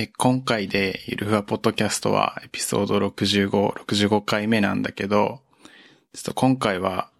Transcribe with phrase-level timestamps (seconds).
[0.00, 5.40] え今回でゆるふわポッドキャストはエピソード65、65回目なんだけど、
[6.14, 7.10] ちょっと今回は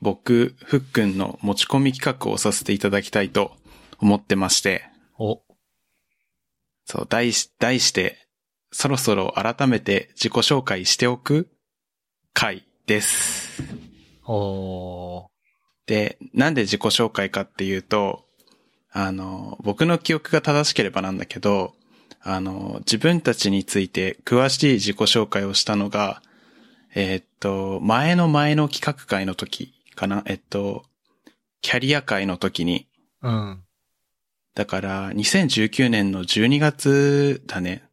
[0.00, 3.52] 僕、ふっくんの持ち込み企画をさせていただきたいと
[4.00, 5.40] 思ってまして、お、
[6.84, 8.26] そう、題し、題して、
[8.72, 11.48] そろそろ改めて自己紹介しておく
[12.34, 13.62] 回です。
[14.24, 15.28] おー、
[15.86, 18.24] で、なんで自己紹介かっていうと、
[18.90, 21.76] あの、僕の記憶が正しければなんだけど、
[22.28, 26.22] あの、自分たちについて詳しい自己紹介をしたのが、
[26.94, 30.22] えーっと、前の前の企画会の時かな？
[30.26, 30.84] えっと、
[31.60, 32.88] キャリア会の時に、
[33.22, 33.62] うん。
[34.54, 37.84] だから、2019年の12月だね、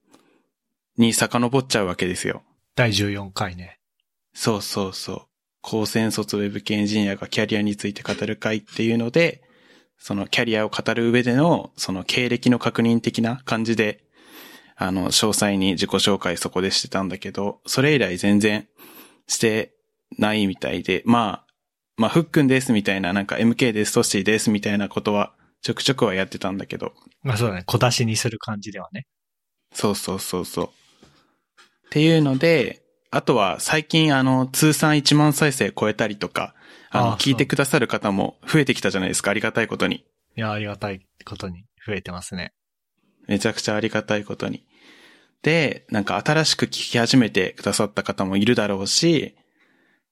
[0.97, 2.43] に遡っちゃうわけですよ。
[2.75, 3.79] 第14回ね。
[4.33, 5.21] そうそうそう。
[5.61, 9.41] 高専卒ウェブ系エンジニアがキャリアについて語る会っていうので、
[9.97, 14.03] そのキャリアを語る上での、その経歴の確認的な感じで、
[14.75, 18.67] あの、詳細に自己紹介そこでしてたんだけど、それ以来全然
[19.27, 19.73] して
[20.17, 21.53] ないみたいで、まあ、
[21.95, 27.63] まあ、ふっくんですみたいな、なんか MK です、トッシーですみたいなことは、ちょくちょくはやってたんだけど、まあそうだね。
[27.65, 29.07] 小出しにする感じではね。
[29.73, 30.65] そうそうそうそう。
[30.67, 30.69] っ
[31.89, 36.53] ていうので、あとは最近あの、通算1万再生超えたりとか、
[36.89, 40.03] あの、ああ聞いてくださる方も増えてきたじゃないですか、ありがたいことに。
[40.35, 42.53] いや、ありがたいことに増えてますね。
[43.27, 44.65] めちゃくちゃありがたいことに。
[45.41, 49.35] で、なんか新しく聞き始めてくださった方もいるだろうし、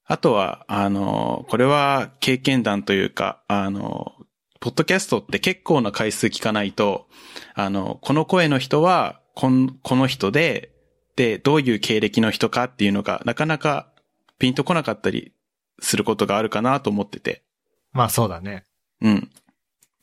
[0.05, 4.13] あとは、あの、これは経験談というか、あの、
[4.59, 7.07] ポッドキャストって結構な回数聞かないと、
[7.55, 10.71] あの、この声の人は、こん、この人で、
[11.15, 13.91] で、どういう経歴の人かっていうのが、なかなか
[14.37, 15.33] ピンとこなかったり
[15.79, 17.43] することがあるかなと思ってて。
[17.91, 18.65] まあそうだね。
[19.01, 19.29] うん。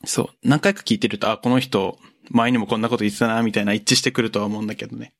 [0.05, 0.27] そう。
[0.43, 1.97] 何回か聞いてると、あ、この人、
[2.29, 5.13] 前にもこんなこと言ってたな、みたいな一致してくるとは思うんだけどね。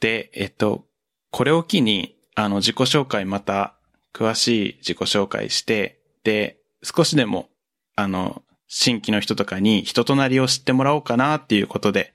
[0.00, 0.86] で、えっと、
[1.30, 3.76] これを機に、あの、自己紹介また、
[4.12, 7.48] 詳しい自己紹介して、で、少しでも、
[7.94, 12.14] あの、新規の人とかに人となりを知ってもらおうかなっていうことで、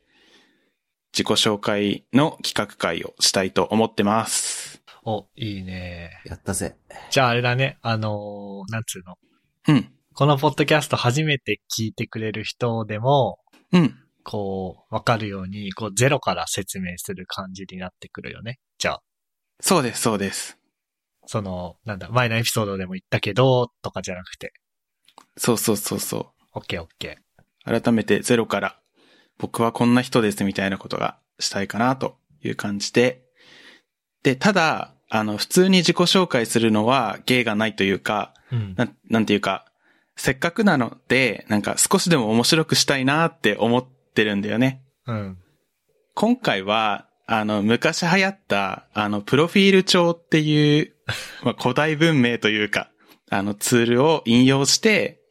[1.14, 4.82] 自己紹介の企画会をしたいと思ってます。
[5.04, 6.12] お、いいね。
[6.26, 6.76] やったぜ。
[7.10, 7.78] じゃああれだね。
[7.82, 9.18] あのーなんつうの？
[9.68, 9.92] うん。
[10.14, 13.40] このポッドキャスト初めて聞いてくれる人でも、
[13.72, 13.98] うん。
[14.24, 18.60] こう、わかるように、こう、ゼロから説明する感じになってくるよね。
[18.78, 19.02] じゃあ、
[19.60, 20.58] そうです、そうです。
[21.28, 24.54] その、なんだ、前のエピソードでも言ったけど、とかじゃなくて。
[25.38, 26.26] そうそうそうそう。
[26.54, 27.82] オッケーオッケー。
[27.82, 28.80] 改めてゼロから
[29.38, 33.24] 僕はこんな人ですみたいなことがしたいかなという感じで。
[34.24, 38.76] で、ただ、あの、普通に自己紹介するのは芸がないというか、うん。
[38.78, 39.66] なん、なんていうか、
[40.16, 44.84] せっかくなので、なんか少しでも面白くしたいなって思ってるんだよね。
[45.08, 45.38] うん。
[46.14, 50.94] 今回は、あの、昔流行った、あの、プロフィール帳っていう、
[51.44, 52.92] まあ、古代文明というか、
[53.30, 55.22] あの、ツールを引用して、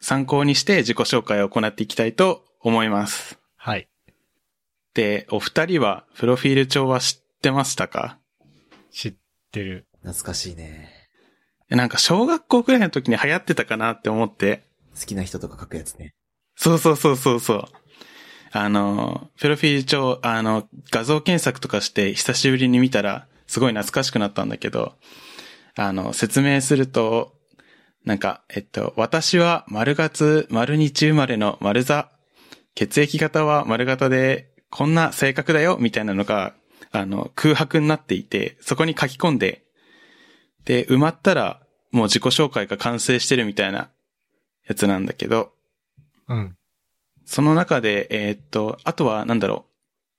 [0.00, 3.38] 参考にして自己紹介を行っていきたいと思います。
[3.56, 3.88] はい。
[4.94, 8.18] で、お二人は、プロフィール帳は知ってましたか？
[8.90, 9.14] 知っ
[9.52, 9.86] てる。
[10.02, 10.90] 懐かしいね。
[11.68, 14.66] なんか、小学校くらいの時に流行ってたかなって思って。
[14.98, 16.14] 好きな人とか書くやつね。
[16.56, 17.64] そうそうそうそうそう。
[18.52, 24.94] あの、プロフィール帳、あの、画像検索とかして久しぶりに見たら、すごい懐かしくなったんだけど、
[25.76, 27.34] あの、説明すると、
[28.04, 32.10] なんか、えっと、私は丸月、丸日生まれの丸座。
[32.74, 36.54] 血液型は丸型で、こんな性格だよ、みたいなのが、
[36.92, 39.64] あの、空白になっていて、そこに書き込んで、
[40.64, 41.60] で、埋まったら、
[41.92, 43.90] もう自己紹介が完成してるみたいな
[44.66, 45.52] やつなんだけど、
[46.28, 46.56] うん。
[47.30, 49.66] その中で、えーっと、あとは、なんだろ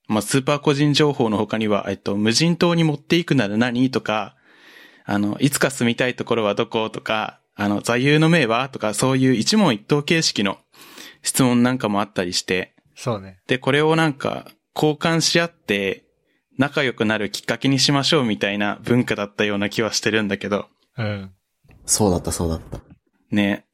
[0.08, 0.14] う。
[0.14, 4.38] まあ、スーパー個人情報の他には、えっと、無人島に持っていくなら何とか、
[5.04, 8.70] あの、いつか住みたいところはどことか、あの、座右の銘は？
[8.70, 10.58] とか、そういう一問一答形式の
[11.22, 13.42] 質問なんかもあったりして、そうね。
[13.46, 16.06] で、これをなんか、交換し合って、
[16.58, 20.68] 仲良くなるきっかけにしましょうみたいな文化だったような気はしてるんだけど、
[20.98, 21.32] うん。
[21.86, 22.80] そうだった、そうだった。
[23.32, 23.66] ね。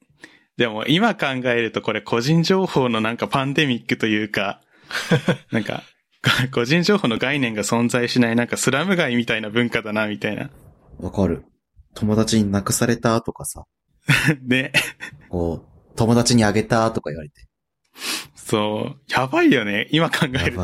[0.58, 4.60] でも今考えるとこれ個人情報のなんかパンデミックというか、
[5.52, 5.84] なんか、
[6.52, 10.50] 個人情報の概念が存在しないなんかスラム街みたいな文化だな、みたいな。
[10.98, 11.44] わかる。
[11.94, 13.64] 友達になくされたとかさ、
[14.42, 14.72] ね。
[15.28, 17.46] こう、友達にあげたとか言われて。
[18.34, 19.12] そう。
[19.12, 19.86] やばいよね。
[19.92, 20.62] 今考えると。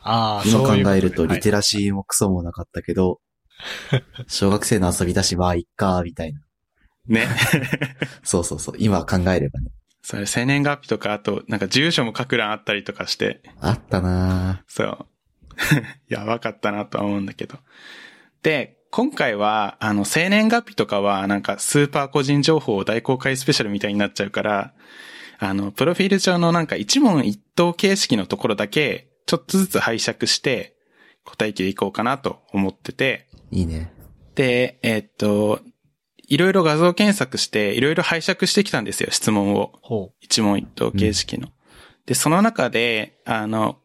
[0.00, 3.20] ああ、今考そういうことねえるとはいリテラシーもクソもなかったけど、
[4.26, 6.40] 小学生の遊びだし、まあ、いっか、みたいな。
[7.08, 7.26] ね。
[8.22, 8.74] そうそうそう。
[8.78, 9.70] 今考えればね。
[10.02, 15.06] それ生年月日とか、あと、なんか住所も書く欄あったりとかして、あったなそう。
[16.08, 17.58] やばかったなとは思うんだけど。
[18.42, 24.72] で、今回は、あの、生年月日とかは、なんか、スーパー個人情報を大公開スペシャルみたいになっちゃうから、
[25.38, 30.74] あの、プロフィール上のなんか一問一答形式のところだけ、ちょっとずつ拝借して、
[31.24, 33.92] 答えていこうかなと思ってて、いいね。
[34.34, 35.60] で、えっと、
[36.28, 39.72] いろいろ画像検索して、いろいろ拝借してきたんですよ、質問を。
[39.82, 41.48] ほ一問一答形式の。
[42.06, 43.78] で、その中で、あの、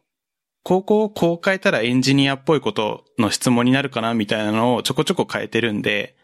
[0.62, 6.16] 高校をこう変えたらエンジニアっぽいことの質問になるかなみたいなのをちょこちょこ変えてるんで、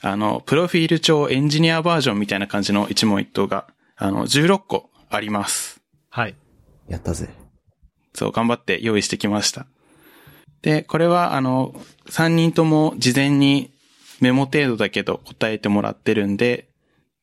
[0.00, 3.66] あの、プロフィール帳エンジニアバージョンみたいな感じの一問一答が、
[3.96, 5.80] あの、16個あります。
[5.80, 5.82] う。
[6.10, 6.36] はい。
[6.88, 7.28] やったぜ。
[8.14, 9.66] そう、頑張って用意してきました。
[10.62, 11.74] で、これは、あの、
[12.10, 13.72] 3人とも事前に
[14.20, 16.68] メモ程度だけど答えてもらってるんで、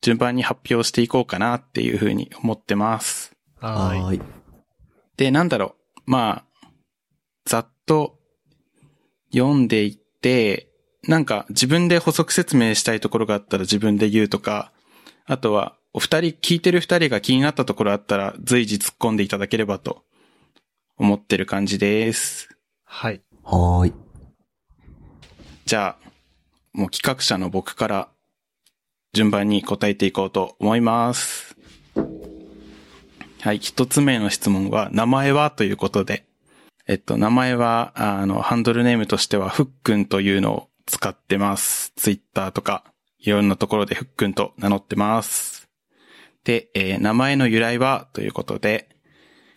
[0.00, 3.34] 順番に発表していこうかなっていうふうに思ってます。
[3.60, 4.20] はい。
[5.16, 5.76] で、なんだろ
[6.06, 6.10] う。
[6.10, 6.68] まあ、
[7.44, 8.18] ざっと
[9.32, 10.68] 読んでいって、
[11.08, 14.72] なんか自分で補足説明したいところがあったら自分で言うとか、
[15.24, 20.04] あとはお二人、聞いてる二人が気になったところあったら随時突っ込んでいただければと
[20.98, 22.50] 思ってる感じです。
[22.84, 23.22] はい。
[23.42, 23.94] はーい。
[25.64, 26.05] じゃあ、
[26.76, 28.08] もう企画者の僕から
[29.14, 31.56] 順番に答えていこうと思います。
[33.40, 36.26] はい、一つ目の質問は、名前はということで、
[36.86, 41.94] えっと、名前は、あの、ハンドルネームとしては、ふっくんというのを使ってます。
[41.96, 42.84] ツイッターとか、
[43.18, 45.70] いろんなところでふっくんと名乗ってます。
[46.44, 48.90] で、えー名前の由来はということで、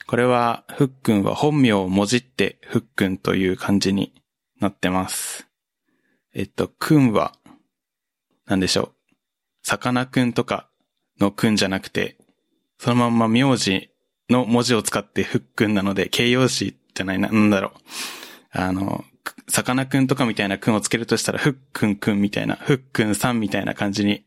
[0.07, 4.13] これは、ふっくんは本名をもじって、ふっくんという漢字に
[4.61, 5.48] なってます。
[6.39, 7.33] えっと、くんは、
[8.45, 8.91] なんでしょう。
[9.61, 10.69] さかなクンとか
[11.19, 12.15] のくんじゃなくて、
[12.77, 13.89] そのまんま名字
[14.29, 17.79] の文字を使ってふっくんなので、形容詞じゃないな、なんだろう。
[18.51, 19.03] あの、
[19.49, 24.23] さかなクンとかみたいなくんをつけるとしたら、ふっくんくんみたいな、ふっくんさんみたいな感じに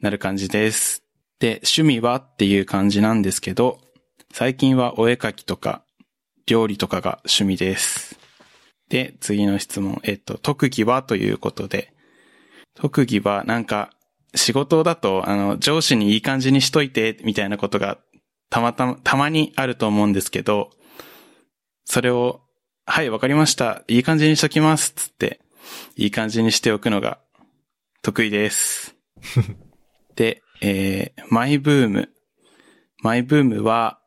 [0.00, 1.02] なる感じです。
[1.40, 3.80] で、趣味はっていう感じなんですけど、
[4.32, 5.82] 最近はお絵描きとか、
[6.46, 8.21] 料理とかが趣味です。
[8.92, 10.02] で、次の質問。
[10.04, 11.94] えっと、特技はということで、
[12.74, 13.90] 特技はなんか、
[14.34, 17.96] 仕事だと、あの、上司にいい感じにしといて、みたいなことが、
[18.50, 20.68] たまたま、たまにあると思うんですけど、
[21.86, 22.42] それを、
[22.84, 23.82] はい、わかりました。
[23.88, 24.90] いい感じにしときます。
[24.90, 25.40] つって、
[25.96, 27.18] いい感じにしておくのが、
[28.02, 28.94] 得意です。
[30.16, 32.10] で、えー、マイブーム。
[33.02, 34.00] マイブームは、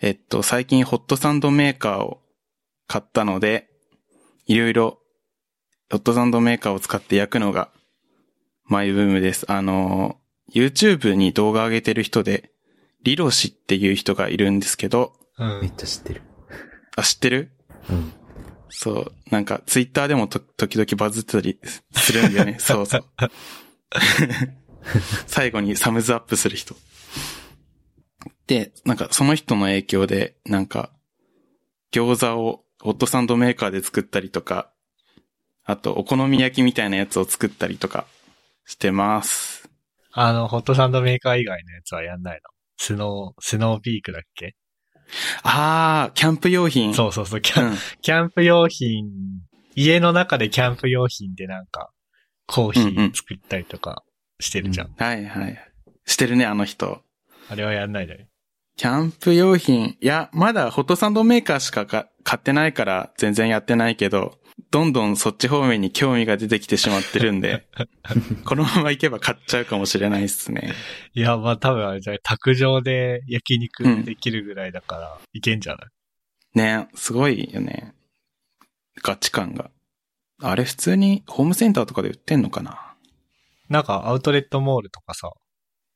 [0.00, 2.20] えっと、最近ホットサンドメーカーを
[2.88, 3.71] 買ったので、
[4.46, 4.98] いろいろ、
[5.90, 7.70] ホットサンドメーカーを使って焼くのが、
[8.64, 9.50] マイブームです。
[9.50, 10.18] あの、
[10.52, 12.50] YouTube に動画上げてる人で、
[13.02, 15.72] リロシっていう人がいるんですけど、うんめっ。
[15.76, 16.22] ちゃ知ってる。
[16.96, 17.50] あ、知ってる？
[17.90, 18.12] うん。
[18.68, 21.58] そう、なんか、ツイッターでもと時々バズってたり
[21.92, 22.56] するんだよね。
[22.60, 23.04] そうそう。
[25.26, 26.74] 最後にサムズアップする人。
[28.46, 30.90] で、なんか、その人の影響で、なんか、
[31.92, 34.72] 餃子をホットサンドメーカーで作ったりとか、
[35.64, 38.06] あと、お好み焼きみたいなやつを作ったりとか
[38.66, 39.70] してます。
[40.10, 42.50] あの、ホットサンドメーカー以外のやつはやんないの？
[42.76, 44.56] スノー、スノーピークだっけ？
[45.44, 46.92] あー、キャンプ用品。
[46.92, 47.76] そうそうそう、キャン、うん。
[48.00, 49.06] キャンプ用品、
[49.76, 51.90] 家の中でキャンプ用品でなんか、
[52.46, 54.02] コーヒうんうんー作ったりとか
[54.40, 54.92] してるじゃん。
[54.96, 55.72] はいはい。
[56.04, 57.00] してるね、あの人。
[57.48, 58.26] あれはやんないのよ。
[58.76, 59.96] キャンプ用品。
[60.00, 64.38] いや、まだホットサンドメーカーしかか買ってないから全然やってないけど、
[64.70, 67.68] どんどんそっち方面に興味が出てきてしまってるんで、
[68.44, 70.72] このまま行けば買っちゃうかもしれないですね。
[71.12, 75.88] いや、まあ多分あれじゃない、卓上で焼肉できるぐらいだから、いけんじゃない？
[76.54, 77.94] ね、すごいよね。
[79.02, 79.70] ガチ感が。
[80.40, 82.94] あれ普通にホームセンターとかで売ってんのかな？
[83.68, 85.30] なんかアウトレットモールとかさ、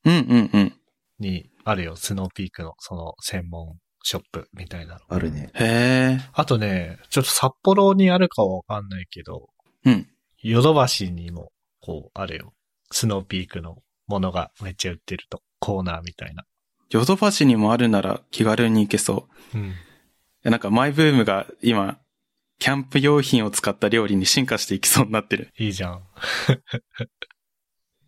[0.04, 0.72] うんうんうん。
[1.18, 5.00] にあるよ、スノーピークのその専門ショップみたいなの。
[5.08, 5.50] あるね。
[5.54, 6.20] へえ。
[6.32, 9.48] あとね、ちょっと札幌にあるかはわかんないけど、
[9.84, 10.08] うん。
[10.42, 12.52] ヨドバシにも、こう、あるよ。
[12.92, 15.42] スノーピークのものがめっちゃ売ってると。
[15.58, 16.44] コーナーみたいな。
[16.90, 19.58] ヨドバシにもあるなら気軽に行けそう。
[19.58, 19.74] うん。
[20.44, 21.98] えなんかマイブームが今、
[22.60, 25.52] キャンプ用品を使った料理に進化していきそうになってる。
[25.58, 26.02] いいじゃん。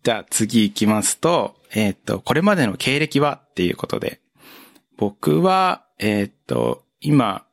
[0.03, 4.21] じゃあ次行きますと、えっ、と、これまでの経歴はっていうことで、
[4.97, 7.45] 僕は、えっ、と、今、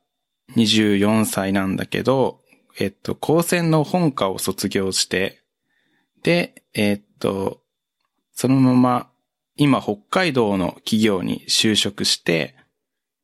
[0.55, 2.41] 24歳なんだけど、
[2.79, 5.41] えっ、と、高専の本科を卒業して、
[6.23, 7.61] で、えっ、と、
[8.33, 9.09] そのまま
[9.57, 12.55] 今北海道の企業に就職して、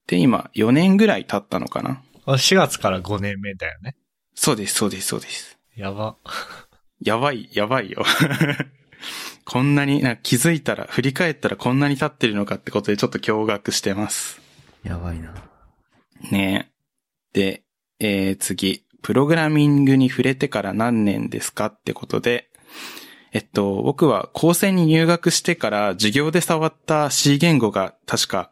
[0.08, 3.96] で、今4年ぐらい経ったのかなあ4月から5年目だよね。
[4.34, 5.60] そうです、そうです、そうです。
[5.75, 6.18] やば。
[7.01, 8.03] やばい、やばいよ。
[9.46, 14.42] こんなに、な気づいたら、振り返ったらこんなに経ってるのかってことでちょっと驚愕してます。
[14.84, 15.34] やばいな。
[16.32, 16.72] ね
[17.34, 17.64] で、
[18.00, 18.86] えー、次。
[19.02, 22.50] プログラミングに触れてから何年ですかってことで、
[23.34, 28.52] えっと、僕は高専に入学してから授業で触った C 言語が確か、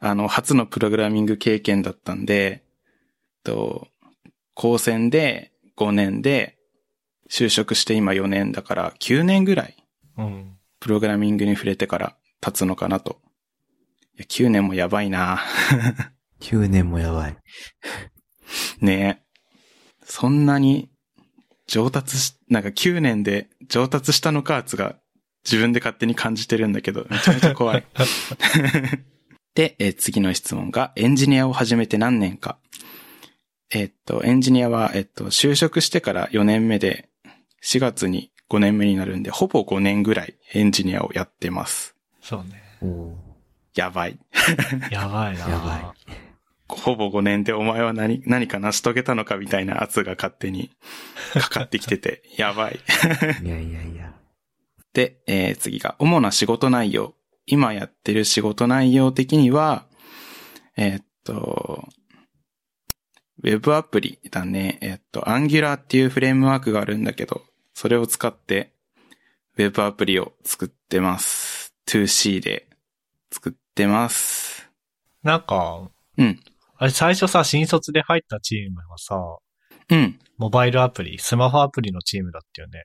[0.00, 2.62] あの、初のプログラミング経験だったんで、え
[3.50, 3.88] っと、
[4.54, 6.55] 高専で5年で
[7.28, 9.76] 就職して今4年だから9年ぐらい
[10.18, 10.56] うん。
[10.80, 13.20] プログラミングに触れてから経つのかなと。
[14.16, 15.40] いや、9年もやばいな
[16.40, 17.36] 9年もやばい。
[18.80, 19.26] ねえ。
[20.04, 20.90] そんなに
[21.66, 24.96] 上達し、なんか9年で上達したのかつが
[25.44, 27.84] 自分で勝手に感じてるんだけど、めちゃめちゃ怖い。
[29.54, 32.58] で、えー次の質問が、エンジニアを始めて何年か。
[33.70, 37.08] えっと、エンジニアは、えっと、就職してから4年目で、
[37.66, 41.96] 4月に5年目になるんで、ほぼ5年ぐらいエンジニアをやってます。
[42.22, 42.62] そうね。
[43.74, 44.18] やばい。
[44.92, 45.40] やばいな。
[45.40, 45.94] やば
[46.68, 50.70] ほぼ5年でお前は何、何か成し遂げたのかみたいな圧が勝手に
[51.34, 52.78] かかってきてて、 やばい。
[53.42, 54.14] いやいやいや。
[54.92, 57.14] で、えー次が、主な仕事内容。
[57.46, 59.86] 今やってる仕事内容的には、
[60.76, 61.88] えーっと、
[63.42, 64.78] ウェブアプリだね。
[64.80, 67.42] えーっと、Angular っていうフレームワークがあるんだけど、
[67.78, 68.72] それを使って、
[69.58, 71.74] ウェブアプリを作ってます。
[71.86, 72.66] 2C で
[73.30, 74.70] 作ってます。
[75.22, 76.40] なんか、うん。
[76.78, 79.20] あれ最初さ、新卒で入ったチームはさ、
[79.90, 80.18] うん。
[80.38, 82.84] モバイルアプリ、スマホアプリのチームだったよね。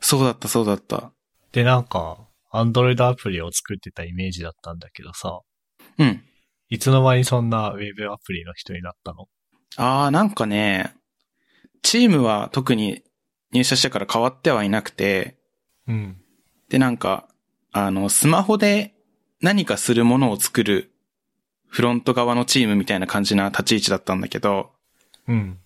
[0.00, 1.14] そうだった、そうだった。
[1.52, 2.18] で、なんか、
[2.50, 5.40] アンドロイドアプリを作ってたイメージだったんだけどさ、
[5.96, 6.22] うん。
[6.68, 9.28] いつの間にそんなウェブアプリの人になったの？
[9.76, 10.94] あー、なんかね、
[11.80, 13.02] チームは特に
[13.52, 15.36] 入社してから変わってはいなくて、
[15.86, 16.16] うん。
[16.68, 17.28] で、なんか、
[17.72, 18.94] あの、スマホで
[19.40, 20.92] 何かするものを作る
[21.66, 24.70] フロント側のチームみたいな感じな立ち位置だったんだけど、
[25.28, 25.58] うん。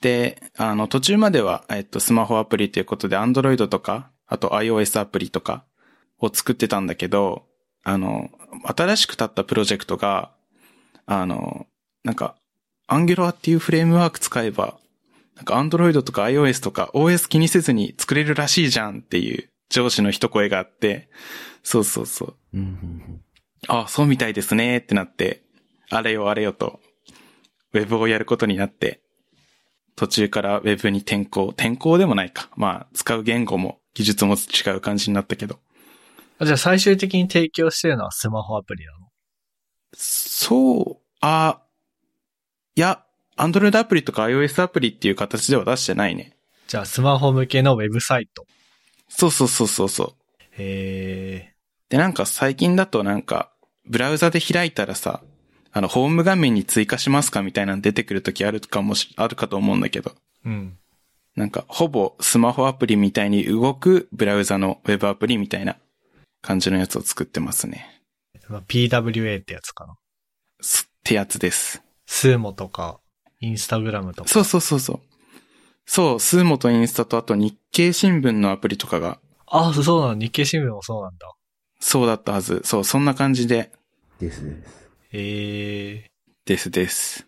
[0.00, 5.64] で、あの、途中までは、えっと、スマホアプリということで、Android とか、あと iOS アプリとか
[6.18, 7.46] を作ってたんだけど、
[7.84, 8.30] あの、
[8.64, 10.32] 新しく立ったプロジェクトが、
[11.06, 11.66] あの、
[12.04, 12.36] なんか、
[12.88, 14.78] Angular っていうフレームワーク使えば、
[15.40, 21.08] なんか Android とか iOS とか OS 気にせずに作れるらしいじゃんっていう上司の一声があって、
[21.62, 22.36] そうそうそう。
[22.54, 23.22] うんうん
[23.68, 25.42] あ、そうみたいですねってなって、
[25.90, 26.80] あれよあれよと、
[27.72, 29.00] ウェブをやることになって、
[29.96, 32.48] 途中からウェブに転校、転校でもないか。
[32.56, 35.58] まあ、使う言語も技術も違う感じになったけど。
[36.38, 39.08] あじゃあ最終的に提供してるのはスマホアプリなの？
[39.94, 41.62] そう、あ、
[42.76, 43.04] いや、
[43.40, 46.36] Android アプリとか iOS アプリっていう形では出してないね。
[46.68, 48.46] じゃあスマホ向けのウェブサイト。
[49.08, 50.14] そうそうそうそうそう。
[50.52, 51.54] へ
[51.88, 53.50] で、なんか最近だとなんか、
[53.86, 55.22] ブラウザで開いたらさ、
[55.72, 60.14] あの、ホーム画面に追加しますかみたいなの出てくるときあるかもし、あるかと思うんだけど、ー。
[60.46, 60.78] うん。
[61.34, 65.76] なんか、ほぼスマホアプリみたいに動くブラウザのウェブアプリみたいな
[66.42, 68.02] 感じのやつを作ってますね。
[68.48, 69.94] まあ PWA ってやつかな。
[70.60, 71.82] すってやつです。
[72.06, 73.00] スーモとか、
[73.40, 74.28] インスタグラムとか。
[74.28, 75.00] そうそうそうそう。
[75.86, 80.14] そう、スーモとインスタとあと日経新聞のアプリとかが、あ、そうなの。
[80.14, 81.32] 日経新聞もそうなんだ。
[81.80, 82.60] そうだったはず。
[82.64, 83.72] そう、そんな感じで、
[84.20, 84.90] ですです。
[85.12, 86.10] へえ
[86.44, 87.26] ですです。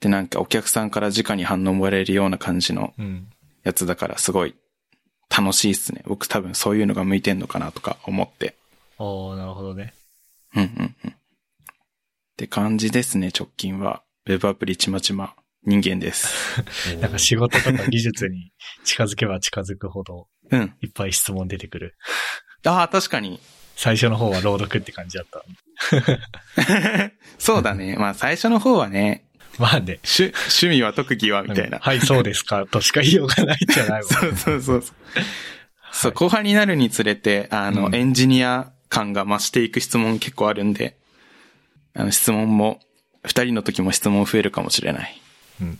[0.00, 3.02] で、なんかお客さんから直に反応もらえるような感じのー。
[3.02, 3.30] うん。
[3.62, 4.54] やつだからすごい
[5.28, 6.02] 楽しいっすね。
[6.06, 8.54] 僕多分そういうのが向いてんのかなとか思って。
[8.98, 9.94] おー、なるほどね。
[10.54, 11.10] うんうんうん。
[11.10, 11.14] っ
[12.36, 14.02] て感じですね、直近は。
[14.26, 15.34] ウェブアプリちまちま
[15.64, 16.62] 人間です。
[17.00, 18.52] なんか仕事とか技術に
[18.84, 20.74] 近づけば近づくほど、うん。
[20.82, 21.96] いっぱい質問出てくる。
[22.64, 23.40] ああ、確かに。
[23.76, 25.42] 最初の方は朗読って感じだった。
[27.38, 27.96] そうだね。
[27.98, 29.24] まあ最初の方はね、
[29.58, 30.00] まあね。
[30.04, 31.78] 趣、趣味は特技はみたいな。
[31.78, 34.10] はい、そうですか、としか言いようがないんじゃないもん。
[34.10, 34.82] そうそうそうそう。
[35.92, 40.98] そう、後半になるにつれて、あの、うんエンジニア感が増していく質問結構あるんで、
[41.94, 42.80] あの、質問も、
[43.22, 45.20] 二人の時も質問増えるかもしれない。
[45.60, 45.78] うん。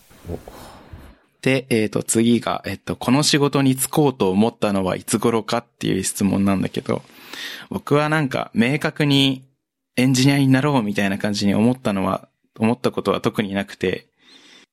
[1.43, 7.03] で、えっ、と、次が、えっ、と、この仕事に就こうと思ったのはいつ頃かっていう質問なんだけど、
[7.71, 9.45] 僕はなんか、明確に
[9.97, 12.29] エンジニアになろうみたいな感じに思ったのは、
[12.59, 14.07] 思ったことは特になくて、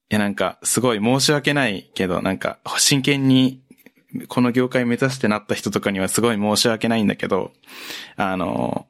[0.09, 3.62] いやなんか、すごい申し訳ないけど、なんか、真剣に
[4.27, 7.51] この業界目指してなった人とかにはすごい申し訳ないんだけど、
[8.15, 8.88] あの、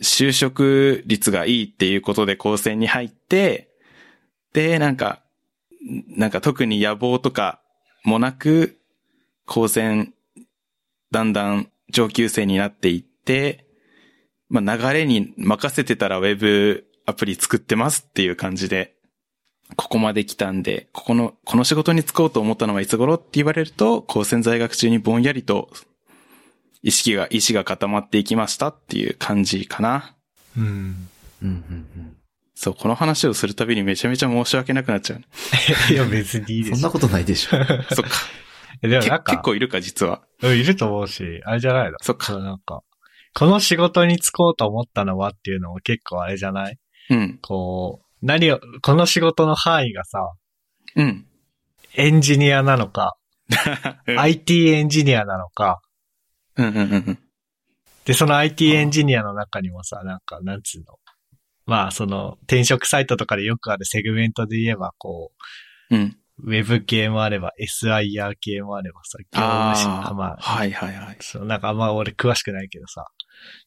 [0.00, 3.68] 就職率がいいっていうことで高専に入って、
[4.52, 5.20] で、なんか、
[6.08, 7.60] なんか特に野望とか
[8.04, 8.78] もなく、
[9.46, 10.12] 高専、
[11.10, 13.66] だんだん上級生になっていって、
[14.48, 18.94] まあ流れに任せてたらウェブアプリ作ってますっていう感じで、
[19.76, 25.70] ここまで来たんで、ここの、この仕事に就こうと思ったのはいつ頃って言われると、高専在学中にぼんやりと、
[26.82, 30.14] 意識が、意志が固まっていきましたっていう感じかな。
[30.56, 30.64] うん。
[30.64, 31.08] うん
[31.42, 31.48] うんう
[32.00, 32.16] ん。
[32.54, 35.20] そう、この話をするたびにめちゃめちゃ申し訳なくなっちゃう。
[35.92, 37.50] いや、別にいいですそんなことないでしょ。
[37.94, 38.10] そっか。
[38.82, 40.22] でもけなんか、結構いるか、実は。
[40.42, 42.82] うんいると思うし、あれじゃないのそっかなんか、
[43.34, 46.78] この仕事に就こうと思ったのはっていうのも結構あれじゃない？
[47.10, 47.38] うん。
[47.42, 50.32] こう、何を、この仕事の範囲がさ、
[50.96, 51.26] うん。
[51.94, 53.16] エンジニアなのか、
[54.06, 55.80] うん IT エンジニアなのか、
[56.58, 57.18] うんうんうんうん。
[58.04, 60.98] で、その IT エンジニアの中にもさ、なんか、なんつうの？
[61.66, 65.32] まあ、その、転職サイトとかでよくあるセグメントで言えば、こ
[65.90, 66.16] うん。
[66.38, 71.16] う、ウェブ系もあれば、SIR 系もあればさ、業務しああ、まあ、はいはいはい。
[71.20, 73.06] そう、なんかあんま俺詳しくないけどさ、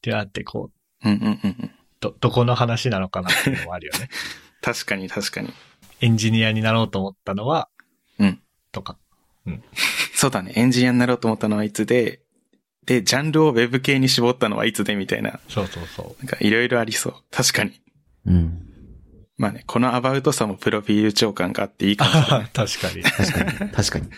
[0.02, 0.70] であって、こ
[1.04, 1.70] う、うんうんうんうん。
[2.00, 4.08] ど、どこの話なのかなっていうのもあるよね。
[4.60, 5.52] 確かに確かに。
[6.00, 7.68] エンジニアになろうと思ったのは、
[8.18, 8.42] うん。
[8.72, 8.98] とか。
[10.14, 10.52] そうだね。
[10.56, 12.20] エンジニアになろうと思ったのはいつで、
[12.86, 15.40] で、ジャンルをウェブ系に絞ったのはいつでみたいな。
[15.48, 17.14] そうそうそなんかいろいろありそう。
[17.30, 17.80] 確かに。
[18.26, 18.68] うん。
[19.36, 21.96] まあね、このアバウトさもプロフィール長官があっていいう。
[21.96, 22.48] かもしれない。
[22.52, 23.02] 確かに。
[23.02, 23.70] 確かに。
[23.70, 24.08] 確かに。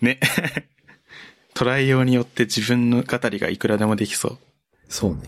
[0.00, 0.20] ね。
[1.54, 4.38] 捉えようによって自分の語りがいくらでもできそう。
[4.88, 5.20] そうね。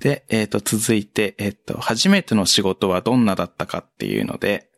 [0.00, 4.70] で、えっ、と、続いて、えっ、と、初めての仕事はどんなだったかっていうので、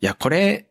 [0.00, 0.66] いや、これ、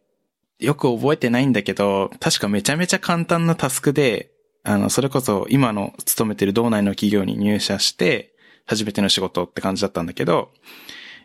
[0.59, 4.31] よく覚えてないんだけど、確かめちゃめちゃ簡単なタスクで、
[4.67, 10.51] あの、それこそ今の勤めてる道内の企業に入社して、初めての仕事って感じだったんだけど、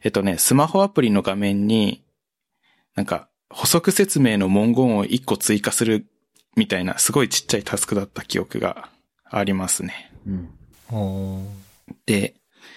[0.05, 2.05] えっとね、スマホアプリの画面に、
[2.95, 6.07] なんか、補足説明の文言を1個追加する
[6.57, 8.91] みたいな、すごいちっちゃいタスクだった記憶が
[9.29, 10.13] ありますね。
[10.25, 10.49] うん。
[12.07, 12.35] で、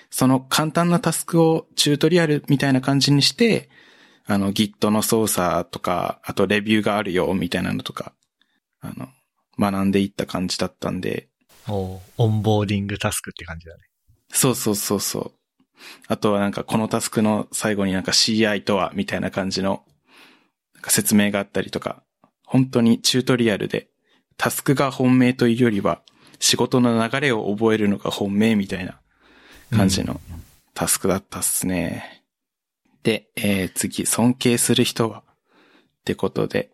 [0.09, 3.69] その簡単なタスクをチュートリアルみたいな感じにして、
[4.25, 8.13] あの Git の操作とか、あとレビューがあるよみたいなのとか、
[8.81, 9.09] あの、
[9.59, 11.27] 学んでいった感じだったんで、
[11.67, 13.81] おーオンボーディングタスクって感じだね。
[14.29, 15.31] そうそうそうそう。
[16.07, 19.83] あとはなんかこのタスクの最後になんか CI とはみたいな感じの
[20.73, 22.03] なんか説明があったりとか、
[22.45, 23.87] 本当にチュートリアルで
[24.37, 26.01] タスクが本命というよりは
[26.39, 28.99] 仕事の流れを覚えるのが本命みたいな
[29.71, 30.19] 感じの
[30.73, 32.23] タスクだったっすね。
[33.03, 36.71] で、えー次、尊敬する人はってことで、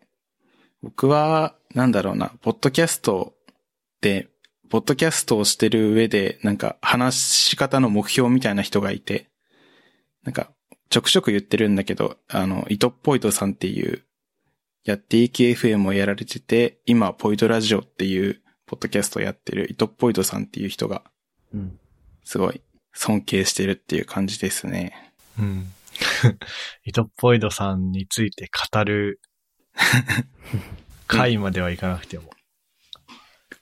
[0.83, 3.33] 僕は、なんだろうな、ポッドキャスト
[4.01, 4.27] で、
[4.69, 9.29] ポッドキャストをしてる上で、なんか話し方の目標みたいな人がいて、
[10.23, 10.51] なんか、
[10.89, 14.03] ちょくちょく言ってるんだけど、あの、イトッポイドさんっていう、
[14.83, 21.03] やっていき FM をやられてて、今、ポイドラジオっていう、ポッドキャストをやってるイトッポイドさんっていう人が、
[21.53, 21.79] うん。
[22.23, 22.61] すごい、
[22.93, 25.13] 尊敬してるっていう感じですね。
[25.37, 25.71] うん。
[26.85, 29.19] イトポイドさんについて語る
[31.07, 32.31] 回まではいかなくても。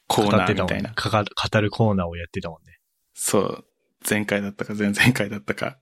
[0.08, 0.94] コーナーみたいな。
[0.94, 2.80] かか語るコーナーをやってたもんね。
[3.14, 3.66] そう。
[4.08, 5.78] 前回だったか前々回だったか。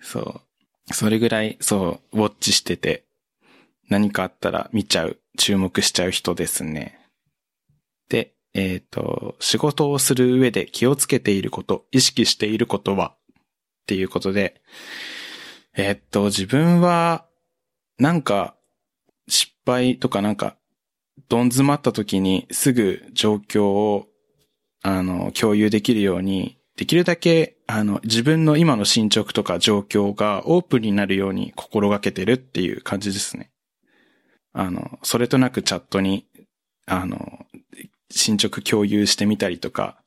[0.00, 0.94] そう。
[0.94, 3.06] それぐらい、そう、ウォッチしてて、
[3.88, 6.98] 何かあったら見ちゃう、注目しちゃう人ですね。
[8.08, 13.34] で、えっ、と、仕事をする上で気をつけていること、意識していることは、っ
[13.86, 14.60] ていうことで、
[15.76, 17.26] えっ、と、自分は、
[17.98, 18.59] なんか、失
[19.70, 20.56] 敗とかなんか、
[21.28, 24.10] どん詰まった時にすぐ状況を
[24.82, 33.50] あの、共有できるように、できるだけ、あの、自分の今の進捗とか状況がオープンになるように心がけてるっていう感じですね。
[34.52, 36.26] あの、それとなくチャットに、
[36.86, 37.46] あの、
[38.10, 40.00] 進捗共有してみたりとか、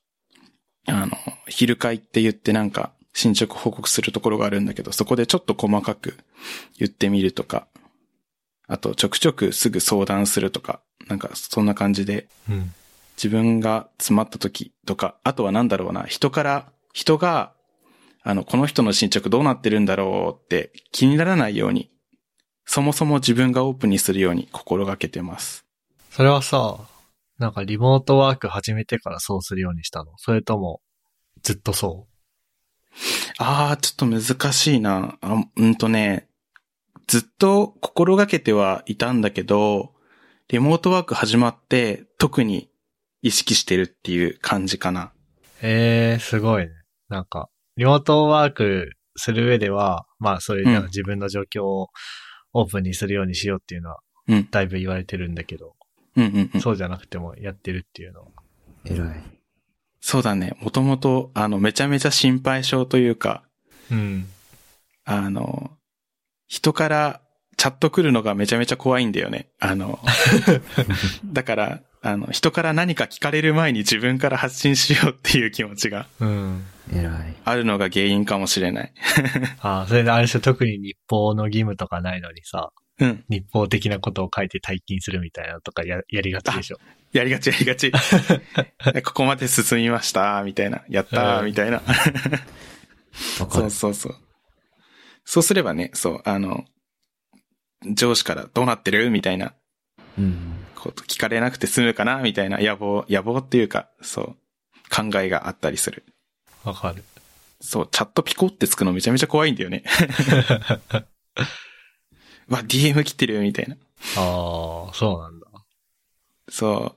[0.87, 1.11] あの、
[1.47, 6.17] 昼会って言ってなんか進捗報告するところがあるんだけど、そこでちょっと細かく
[6.79, 7.67] 言ってみるとか、
[8.67, 12.73] あとちょくちょくすぐ相談するとか、なんかそんな感じでうん。
[13.15, 17.53] 自分が詰まった時とか、あとはなんだろうな、人から、人が、
[18.23, 21.91] あの、この人の進捗どうなってるんだろうって気にならないように、
[22.65, 25.63] そもそも自分がオープンにするように心がけてます。
[26.09, 26.79] それはさ、
[27.37, 30.13] なんかリモートワーク始めてからそうするようにしたの？
[30.17, 30.81] それとも、
[31.43, 32.07] ずっとそ
[33.37, 35.19] あー、ちょっと難しいな。
[35.21, 36.27] あうんとね、
[37.07, 39.93] ずっと心がけてはいたんだけど、
[40.49, 42.69] リモートワーク始まって特に
[43.21, 45.11] 意識してるっていう感じかな。
[45.61, 46.71] ええー、すごいね。
[47.09, 51.89] なんか、リモートワークする上では、まあそういううん自分の状況を
[52.53, 54.47] オープンにするようにしようっていうのは、うん。
[54.49, 55.75] だいぶ言われてるんだけど、
[56.15, 56.61] うんうんうん。
[56.61, 58.27] そうじゃなくてもやってるっていうのは。
[58.85, 59.23] 偉い。
[60.01, 60.55] そうだね。
[60.59, 63.43] もともと、あの、めちゃめちゃ心配性というか、
[63.89, 64.27] うん。
[65.05, 65.71] あの、
[66.53, 67.21] 人から
[67.57, 69.47] チャット来るのがめちゃめちゃ怖いんだよね。
[69.59, 69.97] あの、
[71.25, 76.63] だから、あの、人から何か聞かれる前に自分から発信しようっていう気持ちがうん。
[76.93, 77.35] 偉い。
[77.43, 78.93] あるのが原因かもしれない。
[79.61, 83.25] ああ、それであれでしょ、特に日報の義務とかないのにさ、うん。
[83.29, 86.77] 日報的なことを書いて退勤するみたいなのとかややりがちでしょ。
[87.13, 87.91] やりがちやりがち。
[89.03, 90.83] ここまで進みました、みたいな。
[90.87, 91.81] やったみたいな。
[93.11, 93.71] そうる。
[93.71, 94.15] そうそう。
[95.25, 96.65] そうすればね、そう、あの、
[97.91, 99.09] 上司からどうなってる？
[99.09, 99.53] みたいな
[100.17, 100.65] うん。
[100.75, 102.17] こと聞かれなくて済むかな？
[102.17, 104.35] みたいな野望、野望っていうか、そう、
[104.89, 106.03] 考えがあったりする。
[106.63, 107.03] わかる。
[107.61, 109.83] そう、チャットピコってつくのめちゃめちゃ怖いんだよね。
[112.49, 113.39] わ、DM 来てる？
[113.41, 113.75] みたいな。
[114.17, 115.47] ああ、そうなんだ。
[116.49, 116.95] そ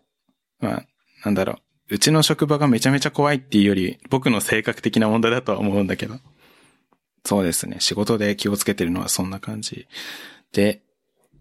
[0.60, 0.64] う。
[0.64, 0.86] まあ、
[1.24, 1.52] なんだろ
[1.88, 1.94] う。
[1.94, 6.16] うちの職場がめちゃめちゃ怖いっていうより、僕の性格的な問題だとは思うんだけど。
[7.26, 7.78] そうですね。
[7.80, 9.88] 仕事で気をつけてるのはそんな感じ。
[10.52, 10.80] で、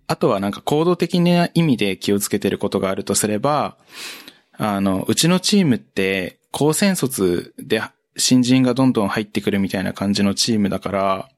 [0.07, 3.77] あとはなんか行動的な意味で気をつけてることがあるとすれば、
[4.57, 7.83] あの、うちのチームって、高専卒で
[8.17, 11.29] 新人がどんどん入ってくるみたいな感じのチームだから、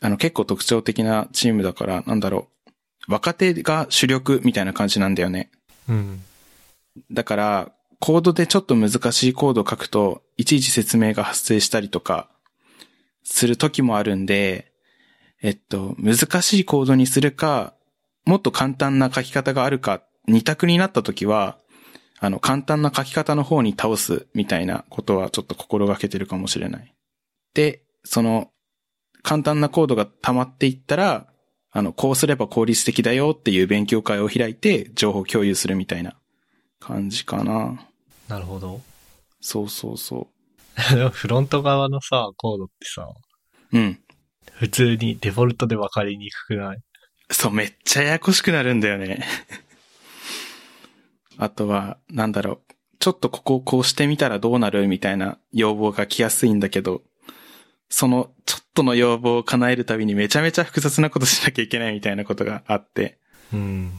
[0.00, 2.48] あの、結構特徴的なチームだから、なんだろ
[3.08, 3.12] う。
[3.12, 5.50] 若手が主力みたいな感じなんだよね。
[5.90, 6.22] うん。
[7.12, 12.28] だから、コードでちょっと難しいコードを書くと、いちいち説明が発生したりとか、
[13.28, 14.72] する時もあるんで、
[15.42, 17.74] えっと、難しいコードにするか、
[18.24, 21.58] もっと簡単な書き方があるか、二択になった時は、
[22.20, 26.94] あの、簡単な書き方の方に倒すみたいなことはちょっと心がけてるかもしれない。
[27.52, 28.50] で、その、
[29.22, 31.26] 簡単なコードが溜まっていったら、
[31.72, 36.16] あの、こうすれば効率的だよっていう勉強会を開いて、情報共有するみたいな
[36.78, 37.86] 感じかな。
[38.28, 38.80] なるほど。
[39.40, 40.28] そうそうそ
[40.94, 43.08] で もフロント側のさ、コードってさ、
[43.72, 43.78] う。
[43.78, 43.98] うん。
[44.52, 46.78] 普通にデフォルトで分かりにくくない？
[47.30, 49.26] そう、めっちゃややこしくなるんだよね。
[51.38, 52.74] あとは、なんだろう。
[52.98, 57.02] ちょっとここをこうしてみたらどうなるみたいな要望が来やすいんだけど、
[57.88, 63.18] そのちょっとの要望を叶えるたびにめちゃめちゃ複雑なことしなきゃいけないみたいなことがあって、
[63.52, 63.92] うん。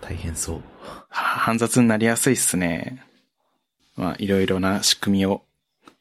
[0.00, 0.62] 大変そう。
[1.08, 3.04] は煩雑になりやすいっすね。
[3.96, 5.44] まあ、いろいろな仕組みを、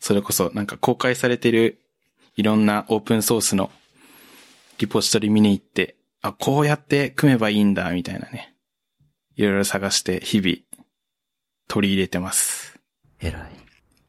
[0.01, 1.79] それこそなんか公開されてる
[2.35, 3.71] いろんなオープンソースの
[4.79, 8.55] リポジトリ見に行って、あ、こうやって組めばいいんだ、みたいなね。
[9.35, 10.57] いろいろ探して日々
[11.67, 12.79] 取り入れてます。
[13.19, 13.51] 偉い。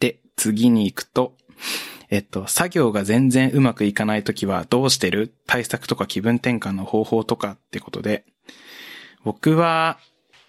[0.00, 1.37] で、次に行くと、
[2.09, 5.35] えっと、作業が全然うまくいかないときはどうしてる？
[5.46, 8.24] 対策とか気分転換の方法とかってことで、
[9.24, 9.98] 僕は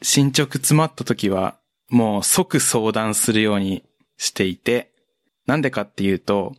[0.02, 1.58] 進捗詰まったときは
[1.90, 3.84] もう即相談するように
[4.18, 4.93] していて、
[5.46, 6.56] なんでかっていうと、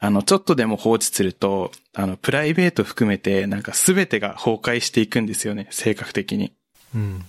[0.00, 6.54] あの、ちょっとでも放置すると、あの、プライベート含めてなんか全てが崩壊していくんですよね、性格的に。
[6.94, 7.24] うん。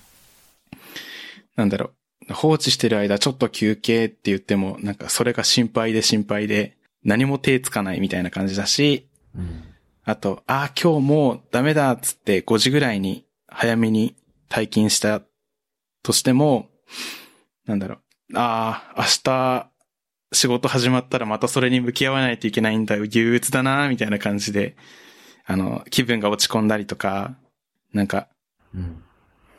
[1.56, 1.90] なんだろ
[2.28, 9.64] う、放置してる間ちょっと休憩って言っても、なんかそれが心配で心配で、何も手つかないみたいな感じだし、うん。
[10.04, 14.16] ああと、ああ、今日もうダメだっつって5時ぐらいに早めに
[14.48, 15.22] 退勤した
[16.02, 16.68] としても、
[17.66, 17.98] なんだろう、
[18.34, 19.69] ああ、明日
[20.32, 24.76] 仕事始まったらまたそれに向き合わないといけないんだよ、憂鬱だな、みたいな感じで、
[25.44, 27.36] あの、気分が落ち込んだりとか、
[27.92, 28.28] なんか、
[28.74, 29.02] うん。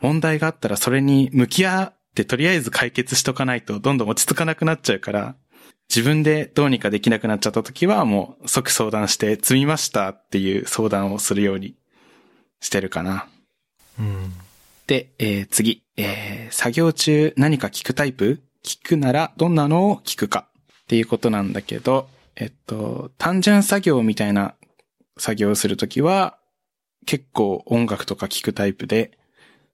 [0.00, 5.36] 問題があったらそれに向き合ってとりあえず解決しとかないとどんどん落ち着かなくなっちゃうから、
[5.88, 11.76] 自分でどうにかできなくなっちゃった時はもう即相談して積みましたっていう相談をするように
[12.60, 13.28] してるかな。
[13.98, 14.32] うん。
[14.86, 18.40] で、えー次、えー作業中何か聞くタイプ？
[18.64, 20.48] 聞くならどんなのを聞くか
[20.92, 24.56] っていうことなんだけど、えっと、単純作業みたいな
[25.16, 26.36] 作業をするときは
[27.06, 29.16] 結構音楽とか聞くタイプで、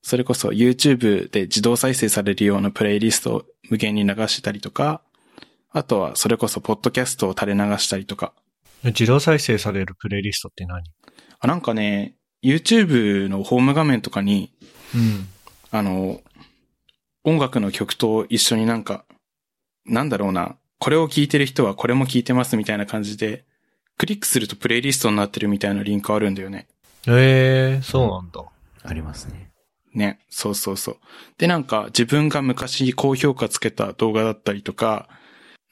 [0.00, 5.02] それこそ YouTube で自動再生されるようなプレイリストを無限に流したりとか、
[5.70, 8.32] あとはそれこそポッドキャストを垂れ流したりとか、
[8.84, 10.84] 自動再生されるプレイリストって何？
[11.40, 14.52] あ、なんかね、YouTube のホーム画面とかに
[14.94, 15.26] うん。
[15.72, 16.20] あの、
[17.24, 19.04] 音楽の曲と一緒になんか、
[19.84, 23.44] なんだろうな、これを聴いてる人はこれも聴いてますみたいな感じで、
[23.96, 26.68] クリックするとプレイリストになってるみたいなリンクあるんだよね。
[27.06, 28.44] ええー、そうなんだ。
[28.84, 29.50] ありますね。
[29.92, 30.20] ね。
[30.30, 30.96] そうそうそう。
[31.38, 35.08] で、なんか自分が昔高評価つけた動画だったりとか、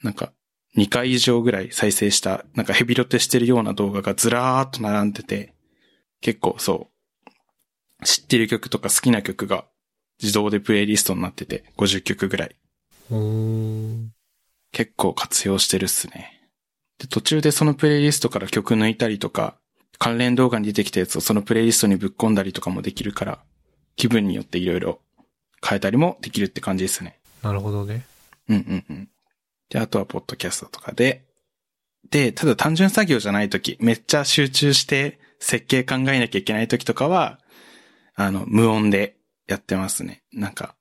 [0.03, 0.33] なんか
[0.77, 5.53] 2回以上ぐらい再生した、なんかヘビロテしてるような動画がずらーっと並んでて、
[6.21, 6.89] 結構そ
[8.01, 9.65] う、知ってる曲とか好きな曲が
[10.21, 12.55] 自動でプレイリストになってて、50曲ぐらい。
[13.15, 14.11] ん。
[14.77, 16.39] 結構活用してるっすね。
[16.99, 19.57] で、途中でそのプレイリストから曲抜いたりとか、
[19.97, 23.39] 関連動画に出てきたやつをそのプレイリストにぶっ込んだりとかもできるから、
[23.95, 24.99] 気分によっていろいろ
[25.67, 27.19] 変えたりもできるって感じですね。
[27.41, 28.05] なるほどね。
[28.49, 29.09] うんうんうん。
[29.69, 31.25] で、あとはポッドキャストとかで。
[32.11, 37.39] で、ただ単純作業じゃないとき、めっちゃ集中して設計考えなきゃいけないときとかは、
[38.13, 40.21] あの、無音でやってますね。
[40.33, 40.75] なんか、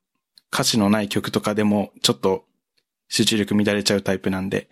[0.52, 2.44] 歌詞のない曲とかでもちょっと
[3.08, 4.68] 集中力乱れちゃうタイプなんで、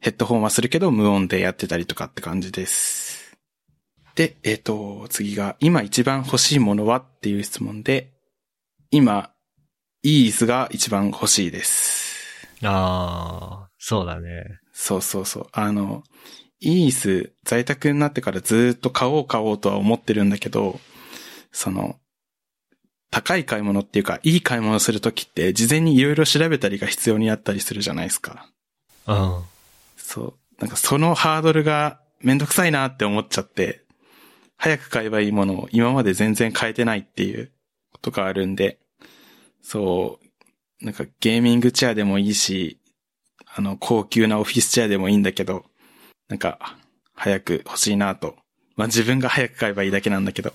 [0.00, 3.36] ヘッドホンはするけど無音でやってたりとかって感じです。
[4.14, 8.12] で、えっ、と、次が、今一番欲しいものはっていう質問で、
[8.90, 9.30] 今、
[10.02, 12.46] いい椅子が一番欲しいです。
[12.62, 14.44] ああ、そうだね。
[14.72, 15.46] そうそうそう。
[15.52, 16.04] あの、
[16.60, 20.78] いい椅子、在宅になってからずーっと買おう買おうとは思ってるんだけど、
[21.50, 21.98] その、
[23.14, 28.48] 高い買い物っていうか、いい買い物するときって、事前にいろいろ調べたりが必要になったりするじゃないですか。
[29.06, 29.42] うん。
[29.96, 30.34] そう。
[30.58, 33.84] なんかそのハードルがめんどくさいなって思っちゃって、
[34.56, 37.52] 早く買えばいいものを今まで全然買えてないっていう
[37.92, 38.80] ことがあるんで、
[39.62, 40.18] そ
[40.82, 42.80] う、なんかゲーミングチェアでもいいし、
[43.46, 45.64] あの、高級なオフィスチェアでもいいんだけど、
[46.28, 46.76] なんか、
[47.14, 48.34] 早く欲しいなと。
[48.74, 50.52] まあ、自分が早く買えばいいだけなんだけど。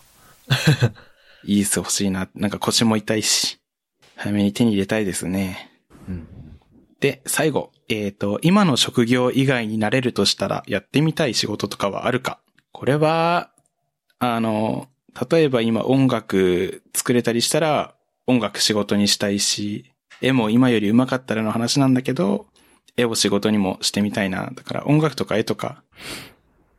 [1.43, 2.29] いい椅子欲しいな。
[2.35, 3.59] なんか腰も痛いし、
[4.15, 5.71] 早めに手に入れたいですね。
[6.07, 6.27] うん。
[6.99, 7.71] で、最後。
[7.87, 12.39] えっ、と、今の職業以外になれるとしたら、やってみたい仕事とかはあるか？
[12.71, 13.51] これは、
[14.19, 14.89] あの、
[15.29, 17.95] 例えば今音楽作れたりしたら、
[18.27, 22.47] 音楽仕事にしたいし、絵も今より上手かったらの話なんだけど、
[22.95, 24.51] 絵を仕事にもしてみたいな。
[24.53, 25.83] だから音楽とか絵とか、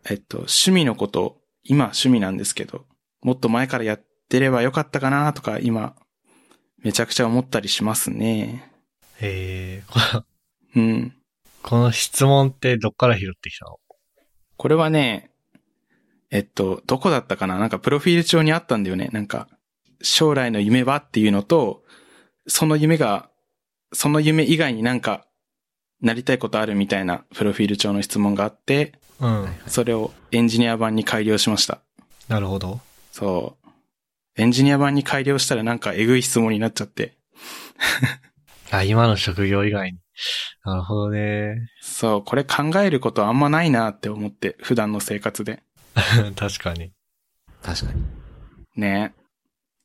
[0.08, 2.84] えっと、趣味のこと、今趣味なんですけど、
[3.22, 5.94] もっと前からやってればよかったかなとか、今、
[6.82, 8.72] めちゃくちゃ思ったりしますね。
[9.20, 10.24] えー、こ
[10.76, 11.14] うん。
[11.62, 13.76] この質問ってどっから拾ってきたの？
[14.56, 15.30] これはね、
[16.30, 17.58] えっと、どこだったかな？
[17.58, 19.10] なんかプロフィール帳にあったんだよね。
[19.12, 19.48] なんか、
[20.00, 21.82] 将来の夢はっていうのと、
[22.46, 23.28] その夢が、
[23.92, 25.26] その夢以外になんか、
[26.00, 29.48] なりたいことあるみたいなプロフィール帳の質問があって、うん。
[29.66, 31.82] それをエンジニア版に改良しました。
[32.28, 32.80] なるほど。
[33.12, 33.59] そう。
[34.36, 37.18] エンジニア版に改良したらなんかえぐい質問になっちゃって。
[38.70, 39.98] あ、今の職業以外に。
[40.64, 41.68] なるほどね。
[41.80, 45.62] そう、これ考えることあんまないなって思って、普段の生活で。
[46.36, 46.92] 確かに。
[47.62, 48.04] 確かに。
[48.76, 49.14] ね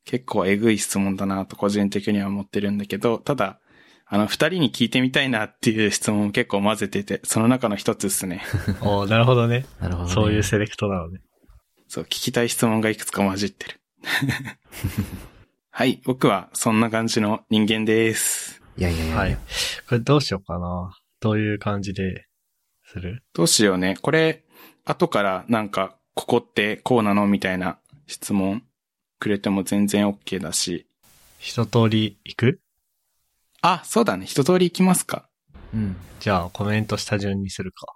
[0.05, 3.60] 結構えぐい質問だなと個人的には思ってるんだけど、ただ、
[4.08, 8.43] あの、二人に聞いてみたいなっていう質問も結構混ぜてて、その中の一つですね。
[8.81, 9.65] おーなるほどね。
[9.81, 10.13] なるほど、ね。
[10.13, 11.21] そういうセレクトなのね。
[11.88, 13.79] そう、聞きたい質問がいくつか混じってる。
[15.72, 18.62] はい、僕はそんな感じの人間です。
[18.78, 19.36] いやいやいやはい。
[19.36, 20.98] これどうしようかな。
[21.20, 22.28] どういう感じで
[22.86, 23.24] する？
[23.34, 23.98] どうしようね。
[24.02, 24.44] これ、
[24.86, 27.28] 後からなんか、ここってこうなの？
[27.28, 28.63] みたいな質問
[29.20, 30.88] くれても全然 OK だし。
[31.39, 32.62] 一通り行く？
[33.62, 34.26] あ、そうだね。
[34.26, 35.28] 一通り行きますか。
[35.74, 35.98] うん。
[36.20, 37.88] じゃあコメントした順にするか。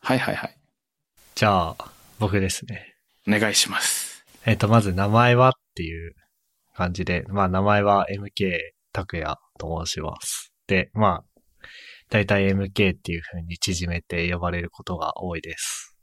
[0.00, 0.56] はいはいはい。
[1.34, 2.96] じゃあ、僕ですね。
[3.28, 3.99] お願いします。
[4.46, 6.14] えっ、と、まず名前はっていう
[6.74, 8.58] 感じで、まあ名前は MK
[8.92, 10.52] 拓也と申します。
[10.66, 11.24] で、まあ、
[12.08, 15.96] だいたい MK っていう風に縮めて呼ばれることが多いです。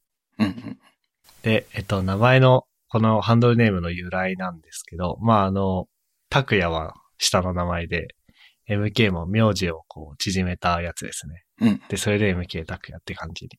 [1.41, 5.87] で、えっと、名前の、このハンドルネームの由来なんですけど、まああの、
[6.29, 8.07] 拓也は下の名前で、
[8.69, 11.43] MK も名字をこう縮めたやつですね。
[11.89, 13.51] で、それで MK 拓也って感じに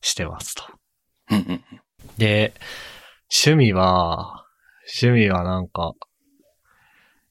[0.00, 0.64] してますと。
[2.18, 2.54] で、
[3.30, 4.44] 趣味は、
[5.00, 5.94] 趣味はなんか、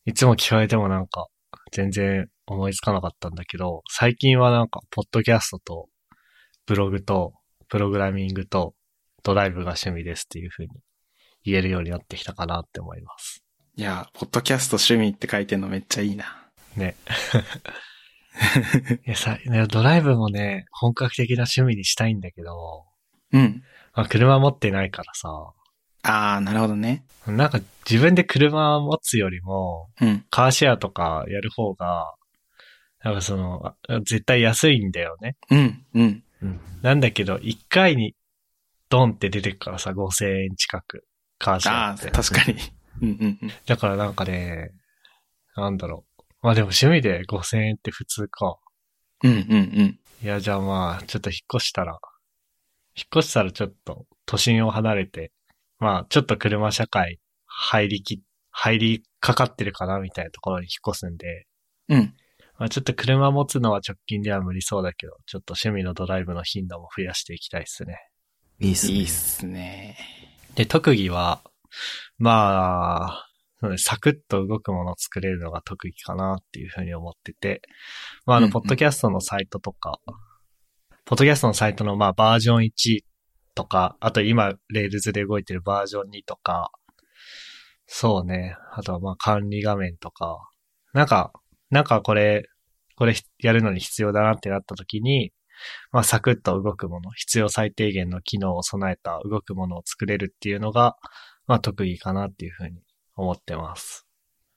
[0.06, 1.28] いつも聞かれてもなんか、
[1.72, 5.90] 全然思いつかなかったんだけど、最近はなんか、ポッドキャストと、
[6.66, 7.34] ブログと、
[7.70, 8.74] プログラミングと、
[9.24, 10.72] ドライブが趣味ですっていう風に
[11.46, 13.44] 言えるようになってきたかなって思います。
[13.76, 16.26] いや、ポッドキャスト趣味って書いてんのめっちゃいいな。
[16.76, 16.96] ね。
[19.06, 22.86] いやさ、ねドライブもね、本格的な趣味にしたいんだけど、
[23.32, 23.64] うん。
[23.94, 25.54] まあ、車持ってないからさ、
[26.04, 27.04] あー、なるほどね。
[27.26, 30.26] なんか自分で車持つよりも、うん。
[30.30, 32.14] カーシェアとかやる方が、
[33.04, 35.36] なんかその、あ絶対安いんだよね。
[35.50, 35.86] うん。
[35.94, 36.24] うん。
[36.42, 36.60] うん。
[36.82, 38.16] なんだけど、1回に
[38.90, 41.06] ドンって出てくからさ、5000円近く。
[41.40, 42.12] カーシェアあってー、。
[42.12, 42.58] 確かに。
[43.02, 43.52] うんうんうん。
[43.66, 44.72] だからなんかね、
[45.56, 46.24] なんだろう。
[46.42, 48.58] まあでも趣味で5000円って普通か。
[49.24, 50.00] うんうんうん。
[50.22, 52.00] いや、じゃあまあ、ちょっと引っ越したら、
[52.96, 55.32] 引っ越したらちょっと都心を離れて、
[55.80, 61.46] まあ、ちょっと車社会入りき、入りかかってるかなみたいなところに引っ越すんで、
[61.90, 62.14] うん。
[62.58, 67.98] まあちょっと車持つのは直近では無理そうだけど、ちょっと趣味のドライブの頻度も増やしていきたいですね。
[68.60, 68.94] いいっすね。
[68.94, 69.98] いいっすね。
[70.56, 71.42] で、特技は、
[72.18, 73.30] まあ、
[73.78, 77.62] サクッと動くものを作れるのが特技かなっていうふうに思ってて、
[78.26, 80.00] まあ、あの、うんうんポッドキャストのサイトとか、
[81.06, 83.04] ポッドキャストのサイトの、まあ、バージョン1
[83.56, 86.72] とか、あと今、 Rails で動いてるバージョン2とか、
[87.86, 90.40] そうね、あとはまあ、管理画面とか、
[90.94, 91.32] なんか、
[91.70, 92.48] なんかこれ、
[92.96, 95.32] これやるのに必要だなってなった時に、
[95.92, 100.96] まあ、サクッと動くもの、必要最低限の機能を備えた動くものを作れるっていうのが、
[101.48, 102.82] まあ、特技かなっていうふうに
[103.16, 104.08] 思ってます。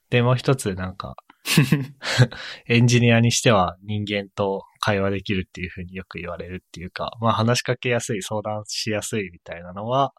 [0.09, 1.15] で、もう一つなんか、
[2.67, 10.13] エンジニアにしては人間と会話できるっていうふうによく言われるっていうか、まあ話しかけやすい、相談しやすいみたいなのは、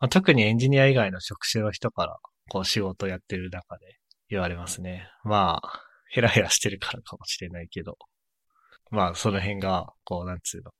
[0.00, 2.18] まあ、特にエンジニア以外の職種の人から
[2.50, 5.08] こう仕事やってる中で言われますね。
[5.24, 7.96] まあ、ヘラヘラしてるからかもしれないけど、
[8.90, 10.70] まあその辺が、こうなんつうの、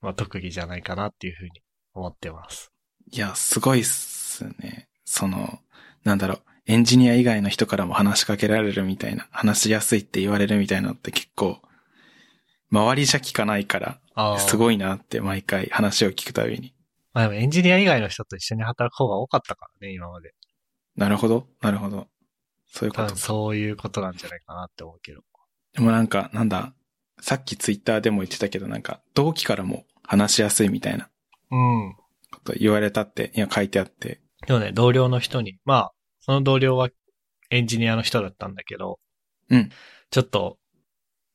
[0.00, 1.50] まあ特技じゃないかなっていうふうに
[1.94, 2.72] 思ってます。
[3.12, 4.88] いや、すごいっすね。
[5.04, 5.60] その、
[6.02, 11.60] なんだろう、エンジニア以外の人からも話しかけられるみたいな、話しやすいって言われるみたいなのって結構、
[12.70, 16.74] 周りじゃ聞かないから、あすごいなって毎回話を聞くたびに。
[17.12, 20.32] まあでもエンジニア以外の人と一緒に働く方が多かったからね、今まで。
[20.96, 22.08] なるほど、なるほど。
[22.66, 23.16] そういうこと。
[23.16, 25.22] そういうことなんじゃないかなって思うけど。
[25.74, 26.74] でもなんか、なんだ、
[27.20, 31.08] さっきツイッターでも言ってたけどなんか、同期からも話しやすいみたいな
[31.50, 31.96] うん。
[32.32, 34.20] こと言われたって、いや書いてあって。
[34.46, 35.92] でもね、同僚の人に、まあ、
[36.26, 36.90] その同僚は
[37.50, 38.98] エンジニアの人だったんだけど、
[39.48, 39.70] うん。
[40.10, 40.58] ちょっと、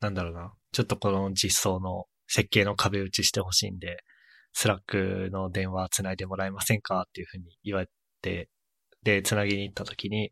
[0.02, 4.04] なんだろうな、ちょっとこの実装の設計の壁打ちしてほしいんで、
[4.52, 7.90] Slack の電話つないでもらえませんかっていうふうに言われ
[8.22, 8.50] て、
[9.04, 10.30] で、つなぎに行った時に、い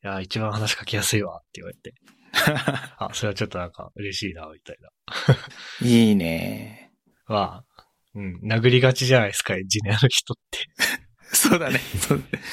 [0.00, 1.94] や、一番話しかけやすいわって言われて、
[2.96, 5.86] あ、それはちょっとなんか嬉しいな、みたいな。
[5.86, 6.92] いいね。
[7.28, 10.66] まあ、うん、殴りがちじゃないですか、エンジニアの人って。
[11.36, 11.78] そうだね。
[11.78, 12.44] そうだね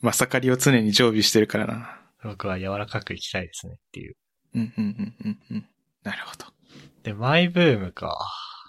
[0.00, 2.00] まさかりを常に常備してるからな。
[2.22, 4.16] 僕は柔らかくいきたいですねっていう。
[4.54, 5.66] うん、うん、うん、うん、うん。
[6.02, 6.46] なるほど。
[7.02, 8.16] で、マイブームか。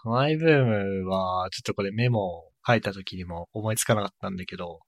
[0.04, 0.66] マイブー
[1.04, 4.80] ムは、ちょっとこれメモを書いた時にも思いつかなかったんだけど、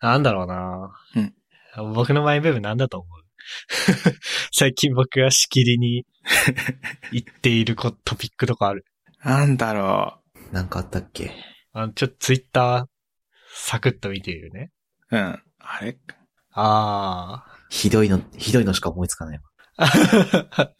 [0.00, 1.34] なんだろうな、うん
[1.94, 3.22] 僕のマイブームなんだと思う
[4.52, 6.04] 最近僕がしきりに
[7.12, 8.84] 言っているこトピックとかある。
[9.22, 11.30] なんだろなんかあったっけ？
[11.72, 12.86] あのちょっとツイッター、
[13.54, 14.72] サクッと見ているね。
[15.12, 15.16] う。
[15.16, 15.42] うん。
[15.60, 15.96] あれ？
[16.52, 19.42] あひどいの、ひどいのしか思いつかないわ。
[19.76, 20.70] あ。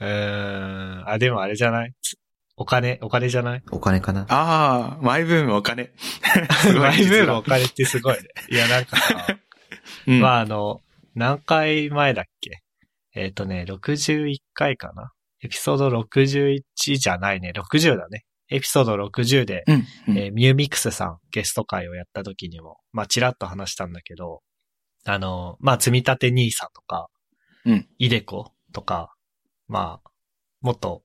[0.00, 1.08] うーん。
[1.08, 1.94] あ、でもあれじゃない？
[2.02, 2.16] つ
[2.56, 3.62] お金、お金じゃない？
[3.70, 4.26] お金かな？
[4.28, 5.92] ああ、マイブームお金。
[6.78, 8.22] マイブームお金ってすごいね。
[8.50, 9.26] いや、なんかさ、
[10.06, 10.20] うん。
[10.20, 10.80] まあ、あの、
[11.14, 12.62] 何回前だっけ？
[13.14, 15.12] えっ、とね、61回かな？
[15.42, 16.62] エピソード61
[16.98, 18.24] じゃないね、60だね。
[18.52, 19.84] エピソード60で、うん。
[20.08, 24.42] うんえーミューミックスさんゲスト会をやった時にも、まあ、ちらっと話したんだけど、
[25.04, 27.08] あの、まあ、積み立て NISA とか、
[27.64, 27.88] うん。
[27.98, 29.14] イデコとか、
[29.68, 30.10] まあ、
[30.60, 31.02] もっと、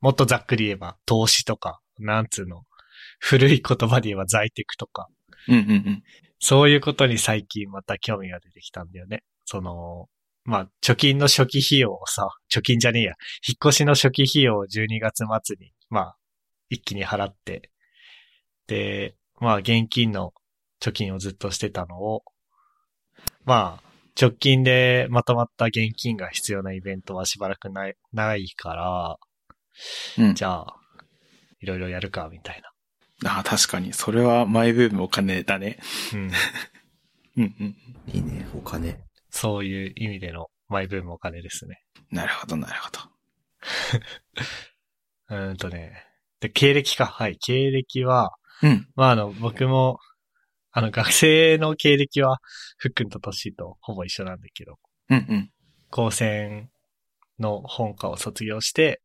[0.00, 2.62] もっとざっくり言えば、投資とか、なんつうの、
[3.20, 5.08] 古い言葉で言えば在テクとか、
[5.48, 6.02] うん、うん、うん。
[6.38, 9.22] そういうことに最近また興味が出てきたんだよね。
[9.44, 10.08] その、
[10.44, 13.12] まあ、貯金の初期費用をさ、貯金じゃねえや、
[13.46, 16.16] 引っ越しの初期費用を12月末に、まあ、
[16.68, 17.70] 一気に払って、
[18.66, 20.32] で、まあ、現金の
[20.80, 22.22] 貯金をずっとしてたのを、
[23.44, 23.82] まあ、
[24.20, 29.18] 直近でまとまった現金が必要なイベントはしばらくない、ないから、
[30.18, 30.34] うん。
[30.34, 30.76] じゃあ、
[31.60, 32.62] いろいろやるか、みたい
[33.26, 33.92] ああ、確かに。
[33.92, 35.78] それはマイブームお金だね。
[36.12, 36.18] な。
[36.18, 36.30] うん。
[37.36, 37.76] うん、うん。
[38.12, 39.00] いいね、お金。
[39.30, 41.82] そういう意味でのマイブームお金ですね。
[42.10, 43.00] なるほど、なるほど。
[45.36, 46.03] うーんとね。
[46.44, 47.06] で、経歴か。
[47.06, 47.38] はい。
[47.38, 48.32] 経歴は、
[48.62, 48.86] うん。
[48.96, 49.98] まあ、あの、僕も、
[50.72, 52.36] あの、学生の経歴は、
[52.76, 54.78] ふっくんとトッシーとほぼ一緒なんだけど、
[55.08, 55.50] うん、うん。
[55.88, 56.68] 高専
[57.38, 59.00] の本科を卒業して、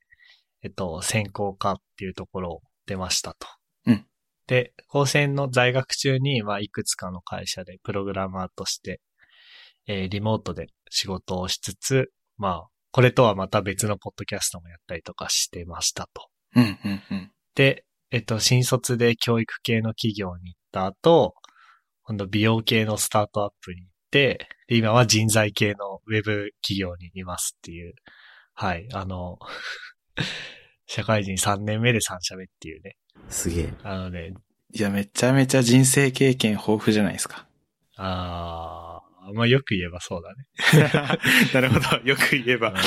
[0.63, 3.47] えっと、専攻科っていうところを出ましたと。
[3.85, 4.05] うん。
[4.47, 8.99] で、高専の在学中に、まあ、いくつかの会社でプログラマーとして、
[9.87, 16.27] えーリモートで仕事をしつつ、まあ、これとはまた別のポッドキャストもやったりとかしてましたと。
[16.55, 17.31] うん、うん、うん。
[17.55, 21.35] で、えっと、新卒で教育系の企業に行った後、
[22.03, 27.93] 今度美容系のスタートアップに行って、で、今は人材系のウェブ企業にいますっていう、
[28.53, 29.37] はい、あの、
[30.87, 32.97] 社会人3年目で3社目っていうね。
[33.29, 33.73] すげえ。
[33.83, 34.33] あのね、
[34.71, 37.45] いや、めちゃめちゃ人生経験豊富じゃないですか。
[37.95, 38.78] あー、
[39.33, 41.19] まあよく言えばそうだね。
[41.53, 41.97] なるほど。
[42.03, 42.71] よく言えばあ。
[42.73, 42.79] の、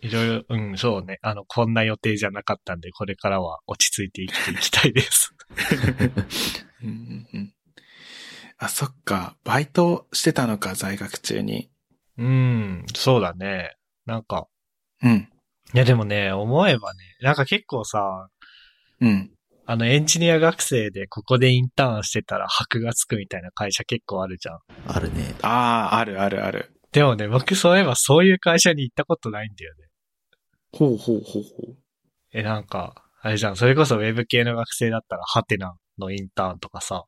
[0.00, 1.18] いろいろ、うん、そうね。
[1.22, 5.34] あの、こんな予定じゃなかったんで、これからは落ち着いて生きていきたいです。
[6.82, 7.52] うんうんうん
[8.58, 9.36] あ、そっか。
[9.44, 11.70] バイトしてたのか、在学中に。
[12.16, 13.76] うん、そうだね。
[14.06, 14.48] なんか、
[15.02, 15.28] うん。
[15.74, 18.30] いやでもね、思えばね、なんか結構さ、
[19.00, 19.30] うん。
[19.68, 24.58] あのエンジニア学生でここでインターンしてたら箔がつくみたいな会社結構あるじゃん。
[24.86, 25.34] あるね。
[25.42, 26.70] ああ、あるあるある。
[26.92, 29.88] でもね、僕そういえばそういう会社に行ったことないんだよね。
[30.72, 31.76] ほうほうほうほう。
[32.32, 37.04] え、なんか、あれじゃん、それこそウェブ系の学生だったらハテナのインターンとかさ、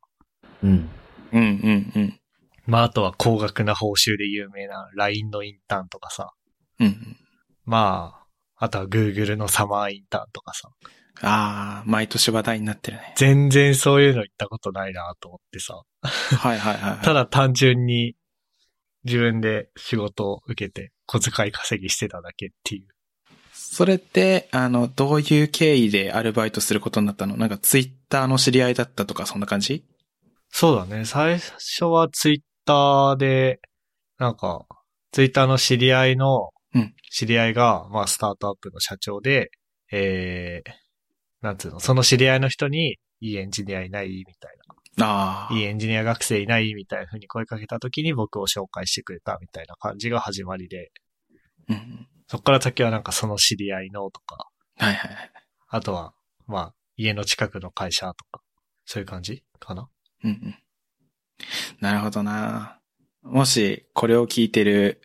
[0.63, 0.91] うん。
[1.33, 2.21] うんうんうん。
[2.67, 6.33] まああとは高額な報酬で有名な LINE のインターンとかさ、
[6.81, 7.17] うん。
[7.65, 8.15] ま
[8.57, 10.71] あ、あとは Google のサマーインターンとかさ、
[11.21, 13.15] ああ、毎年話題になってるね。
[13.17, 17.05] 全然そういうの行ったことないなと思ってさ、はいはいはいはい。
[17.05, 18.15] ただ単純に
[19.05, 22.89] 自分で仕事を受けて小遣い稼ぎしてただけっていう。
[23.53, 27.37] それって、あの、どういう経緯でアルバイトすることになったの？
[27.37, 29.85] なんかツイッターの知り合いだったとか、そんな感じ？
[30.51, 31.05] そうだね。
[31.05, 33.61] 最初はツイッターで、
[34.19, 34.67] なんか、
[35.13, 39.51] ツイッターの知り合いのうん、知り合いが、まあ、スタートアップの社長で、
[39.91, 40.71] えー、
[41.41, 44.57] なんつうの、その知り合いの人に、いいエンジニアいないみたい
[45.01, 45.53] ああ。
[45.53, 45.59] な。
[45.59, 50.91] いいエンジニア学生いないみたいな風に声かけた時に僕を紹介してくれたみたいな感じが始まりで、
[51.69, 52.07] うん。
[52.27, 55.33] そっから先はなんかその知り合いのとか、はいはいはい。
[55.69, 56.13] あとは、
[56.47, 58.43] まあ、家の近くの会社とか、
[58.85, 59.89] そういう感じかな
[60.25, 60.59] うんうん。
[61.81, 62.81] なるほどな。
[63.23, 65.01] もし、これを聞いてる、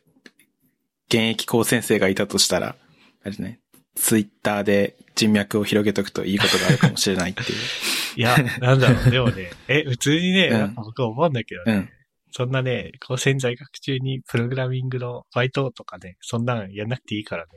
[1.08, 2.76] 現役高先生がいたとしたら、
[3.24, 3.60] あれね、
[3.96, 7.58] ツイッターで人脈を広げとくといいことがあるかもしれないっていう。
[8.18, 11.90] いや、なんだろう、でもね、え、普通にね、僕思うんだけどね、うん。
[12.32, 17.50] そんなね、高専在学中にプログラミングのバイトとかね、そんなんやんなくていいからね。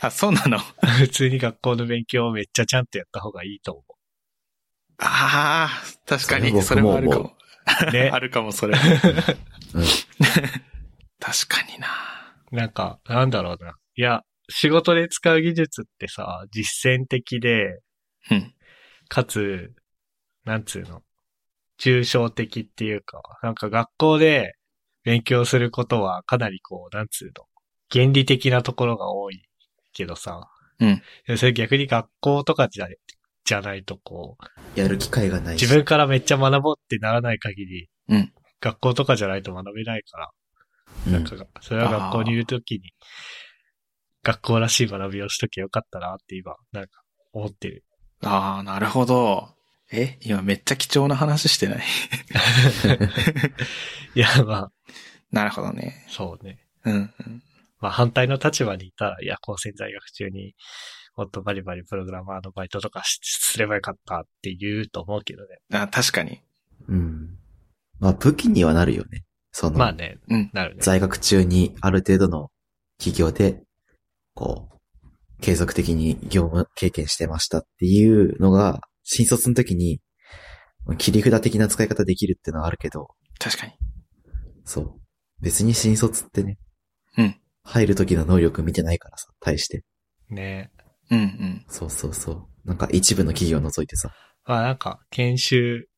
[0.00, 0.58] あ、そうなの？
[0.98, 3.84] 普通に学校の勉強をめっちゃちゃんとやった方がいいと思
[4.98, 7.36] ああ、確かに、そそれ僕もれもあるかも。
[7.88, 7.92] う。
[7.92, 8.18] ね あ。
[8.20, 8.76] るかも、それ。
[8.78, 9.84] うん。
[11.18, 11.88] 確かにな。
[12.52, 13.76] なんか、なんだろうな。
[13.96, 17.80] いや、仕事で使う技術ってさ、実践的で、
[18.30, 18.54] うん。
[19.08, 19.72] かつ、
[20.44, 21.02] なんつうの、
[21.78, 24.54] 抽象的っていうか、なんか学校で
[25.04, 27.46] 勉強することはかなりこう、なんつうの、
[27.90, 29.42] 原理的なところが多い
[29.92, 30.48] けどさ、
[30.80, 31.02] うん。
[31.26, 32.88] でそれ逆に学校とかじゃ、
[33.44, 34.36] じゃないとこ
[34.76, 35.62] う、やる機会がないし。
[35.62, 40.30] 自分からめっちゃ学ぼうってならない限り、うん学校とかじゃないと学べないから、
[41.08, 42.92] うんなんか、それは学校にいるときに、
[44.22, 47.02] 学校らしい学びをしときゃよかったなって今、なんか
[47.32, 47.84] 思ってる。
[48.22, 49.48] ああ、なるほど。
[49.92, 51.82] え今めっちゃ貴重な話してない？
[54.14, 54.72] いや、まあ、
[55.32, 56.06] なるほどね。
[56.08, 56.60] そうね。
[56.84, 57.42] うん、うん。
[57.80, 60.54] まあ反対の立場にいたら、いや、高専在学中に
[61.16, 65.58] もっとバリバリプログラマーのバイトとかしすればよかったって言うと思うけどね。
[65.72, 66.40] あ確かに。
[66.88, 67.38] うん。
[68.00, 69.24] まあ、武器にはなるよね。
[69.52, 70.50] その、まあね、うん。
[70.54, 70.80] なるね。
[70.82, 72.50] 在学中にある程度の
[72.98, 73.62] 企業で、
[74.34, 74.72] こう、
[75.40, 80.00] 継続的に業務経験してましたっていうのが、新卒の時に、
[80.98, 83.08] 切り札的な使い方できるっていうのはあるけど、
[83.38, 83.72] 確かに。
[84.64, 85.00] そう。
[85.40, 86.58] 別に新卒ってね、
[87.18, 87.36] うん。
[87.64, 89.84] 入る時の能力見てないからさ、対して。
[90.30, 90.70] ね
[91.10, 91.64] うん、うん。
[91.68, 92.46] そうそうそう。
[92.64, 94.10] なんか一部の企業を除いてさ。
[94.44, 95.88] まあなんか、研修、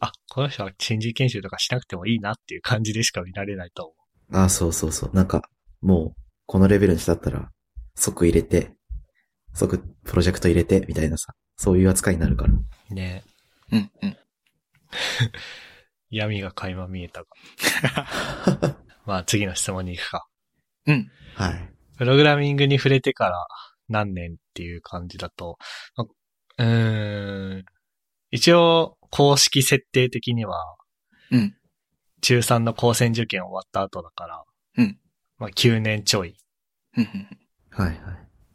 [0.00, 5.10] あ、この人は新人研修とかしなくてもいいなっていう感じでしか見られないと思ああ、そうそうそう。
[5.14, 5.42] なんか、
[5.80, 7.50] もう、このレベルにしたったら、
[7.98, 8.72] 即入れて、
[9.54, 12.52] 即プロジェクト入れて、みたいなさ、そういう扱いになるから。
[12.90, 12.94] う。
[12.94, 13.24] ね
[13.72, 14.16] うん、うん。
[16.10, 17.28] 闇が垣間見えたが。
[19.04, 20.26] まあ次の質問に行くか。
[20.86, 21.10] うん。
[21.34, 21.74] はい。
[21.96, 23.46] プログラミングに触れてから
[23.88, 25.58] 何年っていう感じだと、
[25.96, 27.64] まうーん、
[28.30, 30.76] 一応公式設定的には、
[31.32, 31.56] うん。
[32.20, 34.44] 中3の高専受験終わった後だから、
[34.76, 34.98] うん。
[35.38, 36.36] まあ9年ちょい
[36.96, 37.47] うんうん
[37.82, 37.96] はいはい。
[37.96, 37.96] っ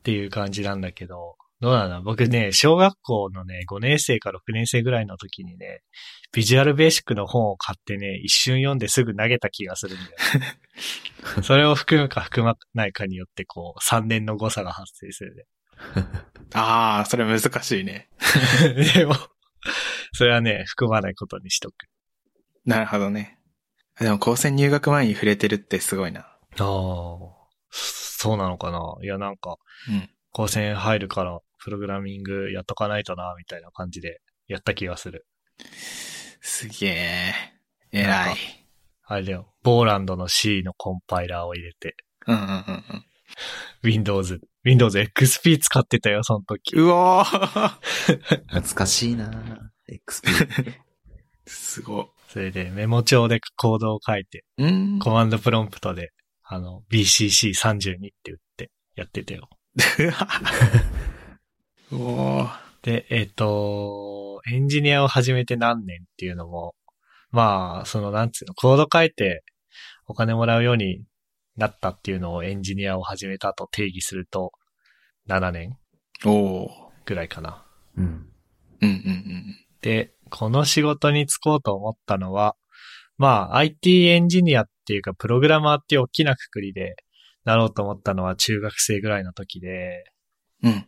[0.04, 2.02] ていう感じなんだけど、どうなんだ？
[2.02, 5.82] 僕ね、小学校のね、5年生か6年生ぐらいの時にね、
[6.34, 10.10] ビジュアルベーシックの本を買ってね、一瞬読んですぐ投げた気がするんだよ
[10.40, 10.58] ね。
[11.42, 15.48] それを含むか含まないかによって、こう、3年の誤差が発生する
[16.54, 18.10] ああ、それ難しいね。
[18.76, 18.84] ね。
[18.94, 19.16] でも、
[20.12, 21.88] それはね、含まないことにしとく。
[22.66, 23.40] なるほどね。
[24.00, 26.22] でも高専入学前に触れてるってすごいな。
[26.22, 26.28] あ
[26.60, 26.66] あ、
[28.24, 28.96] そうなのかな？
[29.04, 29.58] いや、なんか、
[29.90, 30.10] うん。
[30.32, 35.28] 高専入るから、プログラミングやっとかないとな、みたいな感じで、やった気がする。
[36.40, 37.34] すげえ。
[37.92, 38.36] 偉い。
[39.06, 42.84] あれだよ、ボーランドの C のコンパイラーを入れて、うんうんうん。
[43.84, 46.78] Windows、Windows XP 使ってたよ、その時。
[46.78, 47.70] うおー
[48.48, 49.30] 懐かしいな
[49.92, 50.80] XP。
[51.46, 52.14] すご。
[52.30, 55.00] それでメモ帳でコードを書いて、うん。
[55.00, 56.14] コマンドプロンプトで、
[56.54, 59.50] あの、BCC32 って打ってやってたよ。
[61.92, 66.76] う おーで、えっ、と、エンジニアを始めて何年っていうのも、
[67.32, 69.44] まあ、その、なんつうの、コード書いて
[70.06, 71.04] お金もらうように
[71.58, 74.52] なったっていうのをエンジニアを始めたと定義すると、
[75.28, 75.80] 7年
[77.06, 77.66] ぐらいかな。
[77.98, 78.06] うん。
[78.06, 78.30] うん
[78.82, 79.56] うんうん。
[79.82, 82.56] で、この仕事に就こうと思ったのは、
[83.18, 86.96] まあ、IT エンジニアっていうか、プログラマーっていう大きなくくりで
[87.46, 90.06] なろうと思ったのは中学生ぐらいの時で、
[90.64, 90.88] うん。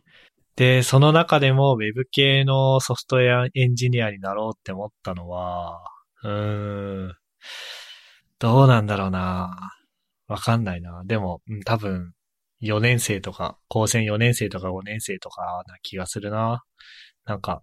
[0.56, 5.84] で、その中でも Web 系のソフトウェアエンジニアになろうって思ったのは、
[6.22, 7.14] うーん、
[8.38, 9.72] どうなんだろうな
[10.28, 11.02] わかんないな。
[11.04, 12.12] でも、うん多分、
[12.62, 16.64] 4年生とか、高専4年生とか5年生とかな気がするな。
[17.26, 17.62] なんか、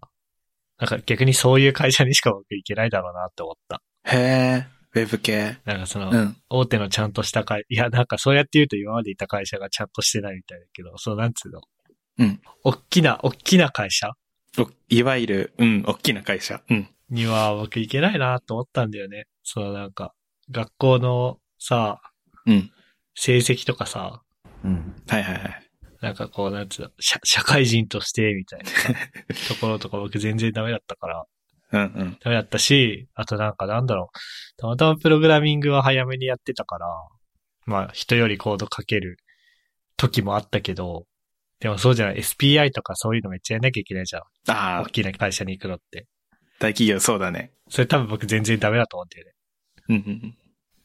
[0.77, 3.81] なんか逆にそういう会社にしか僕行けないだろうなって思った。
[4.05, 5.57] へえ、ウェブ系。
[5.65, 6.37] なんかその、うん。
[6.49, 11.61] 大手のちゃんとした会、いや、なんかそうやって言うと今までいた会社がちゃんとしてないみたいだけど、そうなんつうの？
[12.19, 12.41] うん。
[12.63, 14.11] 大きな、大きな会社？
[14.57, 16.61] おいわゆる、うん、大きな会社。
[16.69, 16.87] うん。
[17.09, 19.25] には僕行けないなと思ったんだよね。
[19.43, 20.13] そのなんか、
[20.51, 22.01] 学校のさ、
[22.45, 22.71] うん。
[23.15, 24.21] 成績とかさ、
[24.63, 24.95] うん。
[25.07, 25.69] はいはいはい。
[26.01, 28.93] なんかこう、なんつうの、社社会人として、みたいなさ
[29.53, 31.25] ところとか僕全然ダメだったから、
[31.73, 32.17] うんうん。
[32.23, 34.17] ダメだったし、あとなんかなんだろう、
[34.57, 36.87] たまたまプログラミングは早めにやってたから、
[37.65, 39.17] まあ人よりコード書ける
[39.97, 41.05] 時もあったけど、
[41.59, 44.21] でもそうじゃない、SPI とかそういうのめっちゃやんなきゃいけないじゃん。
[44.49, 46.05] ああ、大きな会社に行くのって。
[46.59, 47.51] 大企業そうだね。
[47.69, 49.33] それ多分僕全然ダメだと思うんだよね。
[49.89, 50.37] うんうんうん。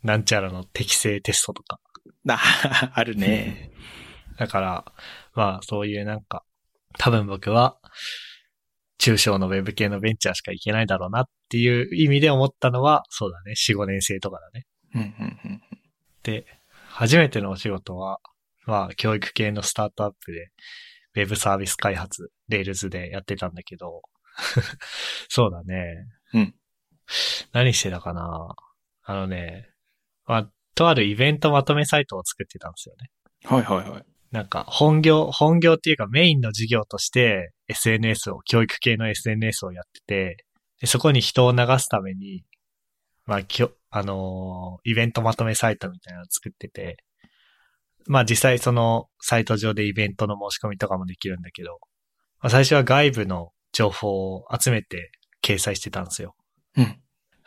[0.03, 1.81] なんちゃらの適正テストとか。
[2.29, 3.73] ああ、 あるね。
[4.39, 4.93] だから、
[5.35, 6.45] まあそういうなんか、
[6.97, 7.77] 多分僕は、
[8.99, 14.67] 中小のウェブ系のベンチャーしか行けないだろうなっていう意味で思ったのは、そうだね、4、5年生とかだね。
[14.95, 15.63] うんうんうん。
[16.23, 16.47] で、
[16.89, 18.19] 初めてのお仕事は、
[18.67, 20.51] まあ教育系のスタートアップで、
[21.15, 24.03] ウェブサービス開発、 Rails でやってたんだけど、
[25.29, 26.07] そうだね。
[26.35, 26.55] うん。
[27.53, 28.55] 何してたかな？
[29.05, 29.69] あのね、
[30.27, 33.11] まあ、とあるイベントまとめサイトを作ってたんですよね。
[33.45, 34.05] はいはいはい。
[34.31, 40.45] なんか、本業、本業っていうかメインの事業として SNS を、教育系の SNS をやってて、
[40.81, 42.45] でそこに人を流すために、
[43.27, 46.97] まあ、きょ、あのーイベントまとめサイトみたいなのを作ってて、
[48.07, 51.79] まあ実際そのサイト上でイベントの申し込みとかもできるんだけど、
[52.41, 55.11] まあ、最初は外部の情報を集めて
[55.43, 56.35] 掲載してたんですよ。
[56.77, 56.85] うん。
[56.85, 56.93] だ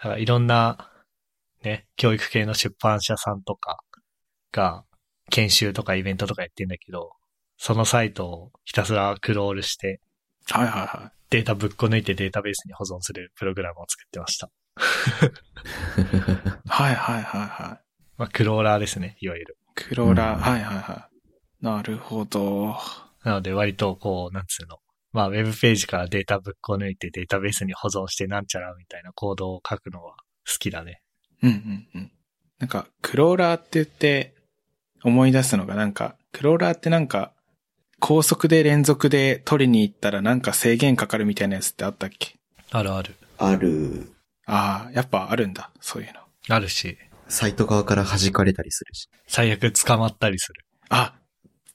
[0.04, 0.90] からいろんな、
[1.64, 3.80] ね、教育系の出版社さんとか
[4.52, 4.84] が、
[5.30, 7.12] 研修とかイベントとかやってんだけど、
[7.58, 10.02] そのサイトをひたすらクロールして、
[10.50, 11.12] はいはいはい。
[11.30, 14.50] データぶっこ抜いてデータベースに保存するプログラムを作ってました。
[16.68, 17.82] はいはいはいはい。
[18.18, 19.58] まあ、クローラーですね、いわゆる。
[19.76, 21.10] クローラー、うんはいはいは
[21.62, 21.66] い。
[21.66, 22.76] なるほど。
[23.24, 24.78] なので割とこう、なんつうの。
[25.14, 30.16] まあ、ウェブページからデータぶっこ抜いてデータベースに保存してなんちゃらみたいなコードを書くのは
[30.48, 31.02] 好きだね。
[31.44, 32.12] うんうんうん。
[32.60, 34.36] なんか、クローラーって言って
[35.04, 37.34] 思い出すのがなんか、クローラーってなんか、
[38.02, 42.36] 高速で連続で取りに行ったらなんか制限かかるみたいなやつってあったっけ？
[42.72, 43.16] あるある。
[43.38, 44.12] ある。
[44.48, 45.70] ああ、やっぱあるんだ。
[45.80, 46.20] そういうの。
[46.56, 46.98] あるし、
[47.30, 49.08] サイト側から弾かれたりするし。
[49.28, 50.66] 最悪捕まったりする。
[50.90, 51.14] あ、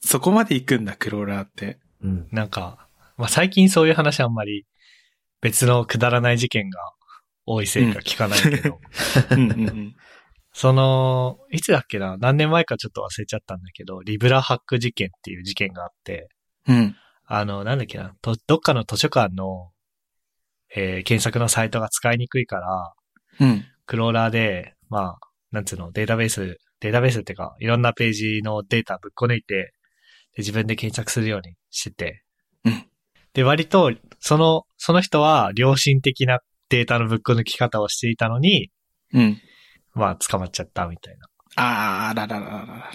[0.00, 1.78] そこまで行くんだ、クローラーって。
[2.02, 2.28] うん。
[2.32, 4.66] なんか、まあ、最近そういう話あんまり
[5.40, 6.78] 別のくだらない事件が
[7.46, 8.80] 多いせいか聞かないけど、
[9.30, 9.96] うんうんうん。
[10.58, 12.16] その、いつだっけな？
[12.16, 16.30] 何年前かちょっと忘れちゃったんだけど、リブラハック事件っていう事件があって、
[16.66, 16.96] うん。
[17.26, 19.70] あの、なんだっけな、とどっかの図書館の、
[20.74, 22.94] えー検索のサイトが使いにくいから、
[23.38, 23.66] うん。
[23.84, 25.18] クローラーで、まあ、
[25.52, 29.72] なんつうの、データベース、データベースっていうか、いろんなページのデータぶっこ抜いて、で
[30.38, 32.22] 自分で検索するようにしてて、
[32.64, 32.86] うん
[33.34, 36.38] で、割と、その、その人は良心的な
[36.70, 38.70] データのぶっこ抜き方をしていたのに、
[39.12, 39.38] うん。
[39.96, 41.26] まあ、捕まっちゃったみたいな。
[41.56, 42.90] ああ、らららららら。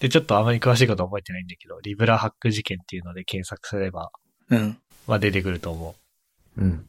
[0.00, 4.10] で、ちょっとあまり詳しいこと覚えてないんだけど、リブラハック事件っていうので検索すれば、
[4.50, 4.78] うん。
[5.06, 5.94] まあ出てくると思
[6.56, 6.60] う。
[6.60, 6.88] うん。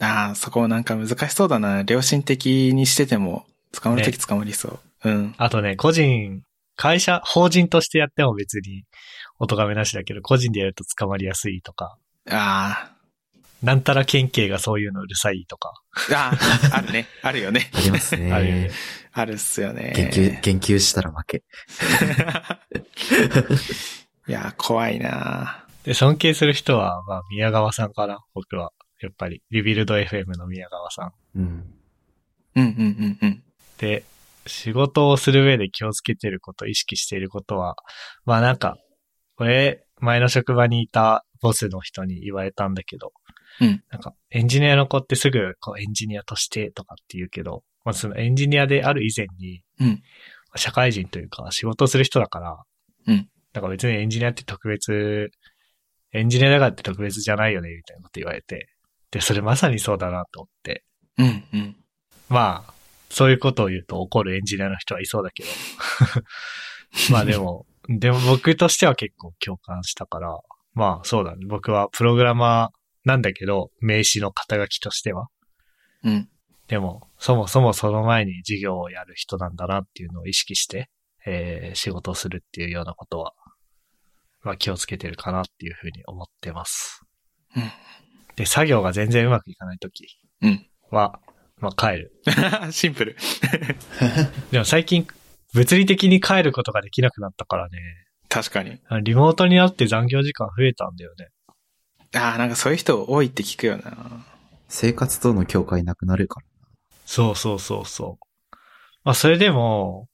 [0.00, 1.84] ああ、そこなんか難しそうだな。
[1.88, 5.10] 良心的にしてても、捕まるとき捕まりそう。
[5.10, 5.34] うん。
[5.38, 6.42] あとね、個人、
[6.76, 8.84] 会社、法人としてやっても別に、
[9.38, 11.96] お咎めなしだけど、個人でやると捕まりやすいとか、
[12.30, 12.92] あ
[13.62, 15.72] なんたら県警がそういうのうるさいとか、
[16.12, 17.06] あ、ああ、あるね。
[17.22, 17.70] あるよね。
[17.74, 18.32] ありますね。
[18.32, 18.70] あるよね。
[19.12, 19.92] あるっすよね。
[19.96, 21.42] 言及、言及したら負け。
[24.28, 28.72] いや、怖いなで、尊敬する人は、まあ、宮川さんかな、僕は。
[29.00, 31.12] やっぱり、リビルド FM の宮川さん。
[31.34, 31.74] うん。
[32.54, 33.42] うんうんうんうん。
[33.78, 34.04] で、
[34.46, 37.76] 仕事をする上で気をつけてること、意識していることは、
[38.24, 38.76] まあなんか、
[39.36, 43.12] これ、前の職場にいたボスの人に言われたんだけど、
[43.60, 50.02] うんなんか、エンジニアの子ってすぐ、こう、エンジニアとしてとかって言うけど、まあそのエンジニアである以前に、うん
[50.56, 52.56] 社会人というか、仕事をする人だから、
[53.06, 55.30] うんだから別にエンジニアって特別、
[56.12, 58.68] エンジニアだからって特別じゃないよね、みたいなこと言われて。
[59.10, 60.84] で、それまさにそうだなと思って。
[61.18, 61.76] うんうん。
[62.28, 62.74] まあ、
[63.10, 65.48] そういうことを言うと怒るエンジニアの人はいそうだけど。
[67.12, 70.38] まあでも、でも僕としては結構共感したから、
[70.74, 71.46] まあそうだね。
[71.46, 72.77] 僕はプログラマー
[73.08, 75.28] なんだけど、名詞の肩書きとしては。
[76.04, 76.28] うん。
[76.68, 80.90] でも、そもそもその前に授業をやる人なんだなっていうのを意識して、
[81.26, 83.32] えー仕事をするっていうようなことは、
[84.42, 87.02] まあ気をつけてるかなっていうふうに思ってます。
[87.56, 87.62] うん
[88.36, 90.06] で、作業が全然うまくいかないとき
[90.42, 90.64] うん。
[90.90, 91.18] は、
[91.56, 92.12] まあ帰る。
[92.70, 93.16] シンプル。
[94.52, 95.08] でも最近、
[95.54, 97.78] 物理的に帰ることができなくなったからね。
[98.28, 98.78] 確かに。
[99.02, 101.30] リモートになって残業時間増えたんだよね。
[102.14, 104.24] ああ、なんかそういう人多いって聞くよな。
[104.68, 106.46] 生活との境界なくなるから。
[107.04, 108.56] そうそうそうそう。
[109.04, 110.08] まあそれでも、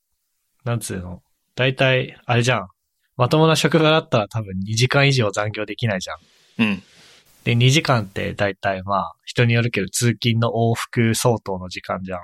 [0.65, 1.23] なんつうの、
[1.55, 2.69] だいたい、あれじゃん。
[3.17, 6.19] まともな職場だったら多分2時間以上残業できないじゃん。
[6.59, 6.83] うん。
[7.45, 12.21] で、2時間ってだいたいまあ、人によるけど通勤の往復相当の時間じゃん。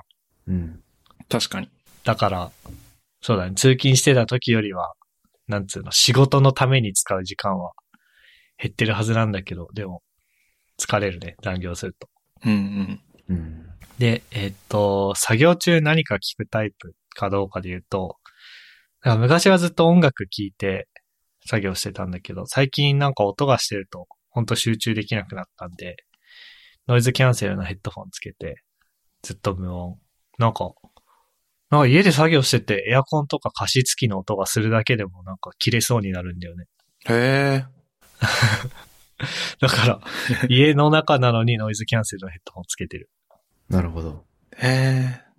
[0.47, 0.83] うん。
[1.29, 1.69] 確かに。
[2.03, 2.51] だから、
[3.21, 4.93] そうだね、通勤してた時よりは、
[5.47, 7.71] なんつうの、仕事のために使う時間は
[8.61, 10.03] 減ってるはずなんだけど、でも、
[10.77, 12.07] 疲れるね、残業すると。
[12.45, 13.01] うんうん。
[13.29, 13.65] うん。
[13.97, 18.17] で、えっと、作業中何か聞くタイプかどうかで言うと、
[19.03, 20.87] 昔はずっと音楽聴いて
[21.47, 25.95] 作業してたんだけど、最近なんか音がしてると、ほんと集中できなくなったんで、
[26.87, 28.63] ノイズキャンセルのヘッドフォンつけて、
[29.23, 29.99] ずっと無音。
[30.37, 30.71] なんか、
[31.69, 36.65] なんか家で作業しててエアコンとか加湿器の音がするだけでもなんか切れそうになるんだよね。
[37.07, 37.80] へえ。
[39.59, 39.99] だから、
[40.49, 43.09] 家の中なのにノイズキャンセルのヘッドホンつけてる。
[43.69, 44.25] なるほど。
[44.57, 45.31] へえ。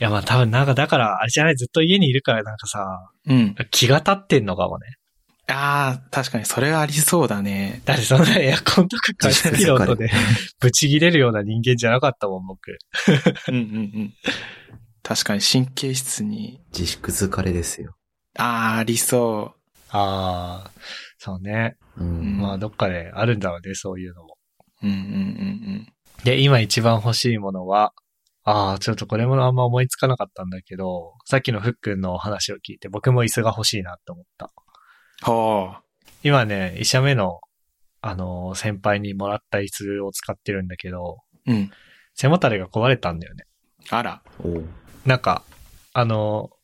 [0.00, 3.54] いやまあ多分なんかだから、あれじゃない、ずっと家にいるからなんかさ、うん。
[3.70, 4.96] 気が立ってんのかもね。
[5.48, 7.82] ああ、確かにそれはありそうだね。
[7.84, 10.08] だってそんなエアコンとか加湿器の音で
[10.60, 12.78] ブチ切れるような人間じゃなかったもん、僕。
[13.48, 13.62] うんうんう
[14.04, 14.14] ん。
[15.02, 16.60] 確かに神経質に。
[16.72, 17.96] 自粛疲れですよ。
[18.38, 19.54] ああ、ありそ
[19.90, 20.70] ああ、
[21.22, 21.76] そうね。
[21.98, 22.38] うん。
[22.40, 24.38] まあどっかであるんだろうね、そういうのも。
[24.82, 24.86] う。
[24.86, 25.92] うんうんうん
[26.24, 27.92] で、今一番欲しいものは、
[28.42, 34.50] ああ、ちょっとこれもあんま思いつかなかったんだけど、さっきのふっくんのお話を聞いて僕も椅子が欲しいなって思った。
[35.26, 35.34] うん。
[35.34, 35.74] ほ
[36.22, 37.40] 今ね、医者目の、
[38.00, 41.52] あのー先輩にもらった椅子を使ってるんだけど、う。
[41.52, 41.70] うん。
[42.14, 43.44] 背もたれが壊れたんだよね。
[43.90, 44.22] あら。
[44.42, 44.64] おう
[45.04, 45.42] なんか、
[45.92, 46.60] あのー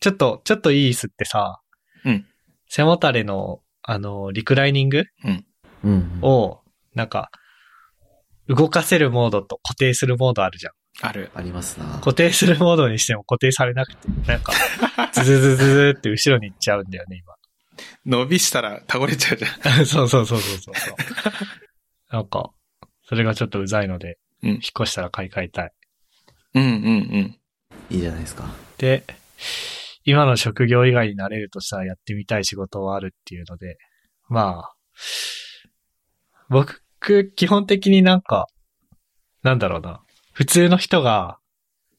[0.00, 1.60] ちょっと、ちょっといい椅子ってさ、
[2.04, 2.26] うん
[2.70, 3.60] 背もたれの、
[3.90, 5.04] あのーリクライニング
[5.82, 6.18] うん。
[6.20, 6.60] を、
[6.94, 7.30] なんか、
[8.46, 10.72] 動かせるモードと固定するモードあるじゃん。
[11.00, 11.30] ある。
[11.34, 11.86] ありますな。
[12.00, 14.52] 固定するモードにしても固定されなくて、なんか、
[15.14, 17.22] ズズズズズって後ろに行っちゃうんだよね、
[18.04, 19.50] 伸びしたら倒れちゃうじゃん。
[19.78, 19.84] 今。
[19.86, 20.94] そうそうそうそうそうそう。
[22.10, 22.50] なんか、
[23.04, 25.72] それがちょっとうざいので、うん引っ越したら買い替えたい。
[26.54, 26.70] うんうんう
[27.20, 27.38] ん。
[27.90, 28.44] いいじゃないですか。
[28.76, 29.04] で、
[30.08, 33.76] 今の職業以外になれるとしたらやってみたい仕事はあるっていうので、
[34.30, 34.74] まあ、
[36.48, 36.82] 僕、
[37.36, 38.46] 基本的になんか、
[39.42, 40.00] なんだろうな。
[40.32, 41.36] 普通の人が、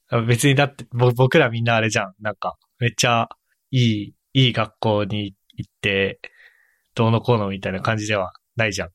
[0.10, 2.14] あ別にだって、ぼ僕らみんなあれじゃん。
[2.20, 3.30] なんか、めっちゃ
[3.70, 6.20] いい、いい学校に行って、
[6.96, 8.90] どうのこうのみたいな感じではないじゃん。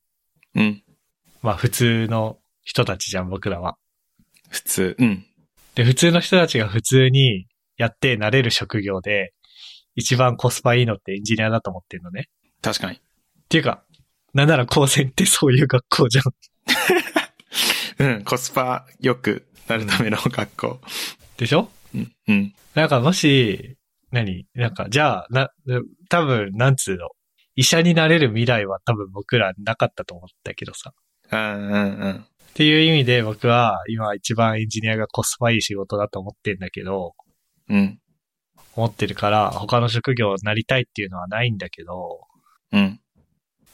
[0.55, 0.83] うん。
[1.41, 3.77] まあ普通の人たちじゃん、僕らは。
[4.49, 4.95] 普通。
[4.99, 5.25] うん。
[5.75, 7.47] で、普通の人たちが普通に
[7.77, 9.33] やってなれる職業で、
[9.95, 12.29] 一番コスパいいのってエンジニアだと思ってるのね。
[12.61, 12.97] 確かに。
[12.97, 12.99] っ
[13.49, 13.83] ていうか、
[14.33, 16.23] なんなら高専ってそういう学校じゃん。
[18.15, 18.23] うん。
[18.23, 20.81] コスパ良くなるための学校。
[21.37, 21.69] でしょ？
[21.93, 22.11] うん。
[22.27, 22.53] うん。
[22.73, 23.77] なんかもし、
[24.11, 24.45] 何？
[24.53, 25.49] なんか、じゃあ、な、
[26.09, 27.09] 多分、なんつうの？
[27.55, 30.91] 医者になれる未来は多分僕らなかったと思ったけどさ。
[31.31, 32.15] うんうんうん。
[32.17, 37.13] っていう意味で僕は今一番エンジニアがコスパいい仕事だと思ってんだけど、
[37.69, 37.99] うん。
[38.75, 42.21] 思ってるから他の職業になりたいっていうのはないんだけど、
[42.71, 42.99] うん。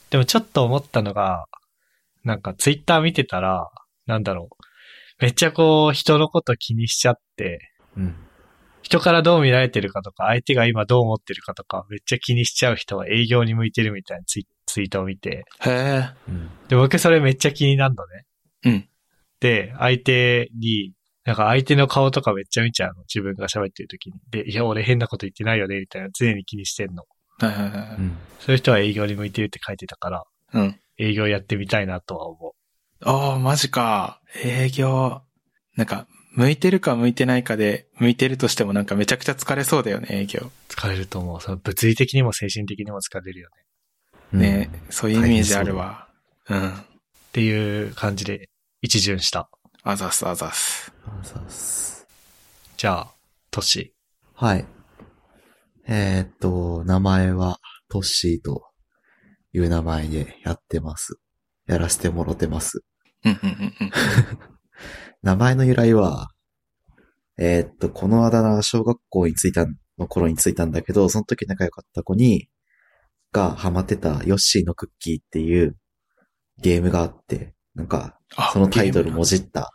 [0.10, 1.46] でもちょっと思ったのが、
[2.24, 3.70] なんかツイッター見てたら、
[4.06, 4.64] なんだろう。
[5.20, 8.16] めっちゃこう人のこと気にしちゃって、うん。
[8.82, 16.10] 人からどう見られてるかとか、相手が今どう思ってるかとか、めっちゃ気にしちゃう人は営業に向いてるみたいなツイツイートを見て、へえ。
[16.28, 16.50] うん。
[16.68, 18.26] で、僕それめっちゃ気になるのね。
[18.66, 18.90] うん。
[19.40, 20.94] で、相手に、
[21.24, 23.04] なんか相手の顔とかめっちゃ見ちゃうの？
[23.04, 24.14] 自分が喋ってる時に。
[24.32, 27.04] で、いや、俺変なこと言ってないよね、みたいな常に気にしてんの。
[27.38, 27.96] はいはいはい。
[27.98, 28.18] うん。
[28.40, 30.80] そういう人は営業に向いてるって書いてたから、うん。
[30.98, 32.54] 営業やってみたいなとは思う。
[33.04, 34.20] ああ、マジか。
[34.44, 35.22] 営業。
[35.76, 40.52] なんか、向いてるか向いてないかで、向いてるとしてもなんかめちゃくちゃ疲れそうだよね、営業。
[40.70, 41.42] 疲れると思う。
[41.42, 43.50] その物理的にも精神的にも疲れるよ
[44.32, 44.40] ね。
[44.40, 46.08] ね、そういうイメージあるわ。
[46.50, 46.74] うん。
[46.74, 46.74] っ
[47.34, 48.50] ていう感じで
[48.82, 49.50] 一巡した。
[49.84, 50.94] あざすあざす。
[51.08, 52.06] あざっす
[52.78, 53.12] じゃあ、
[53.50, 53.96] トシ。
[54.36, 54.68] はい。
[55.88, 57.58] えーっと、名前は
[57.90, 58.62] トッシーと
[59.54, 61.16] いう名前でやってます。
[61.66, 62.84] やらせてもろてます。
[63.26, 63.92] うんうんうんうん。
[65.24, 66.30] 名前の由来は、
[67.40, 69.66] えーっと、このあだ名は小学校に着いた、
[69.98, 72.50] の頃についたんだけど、その時仲良かった子に、
[73.32, 75.76] がハマってたヨッシーのクッキーっていう
[76.60, 78.21] ゲームがあって、なんか、あ
[78.54, 79.74] そのタイトルもじった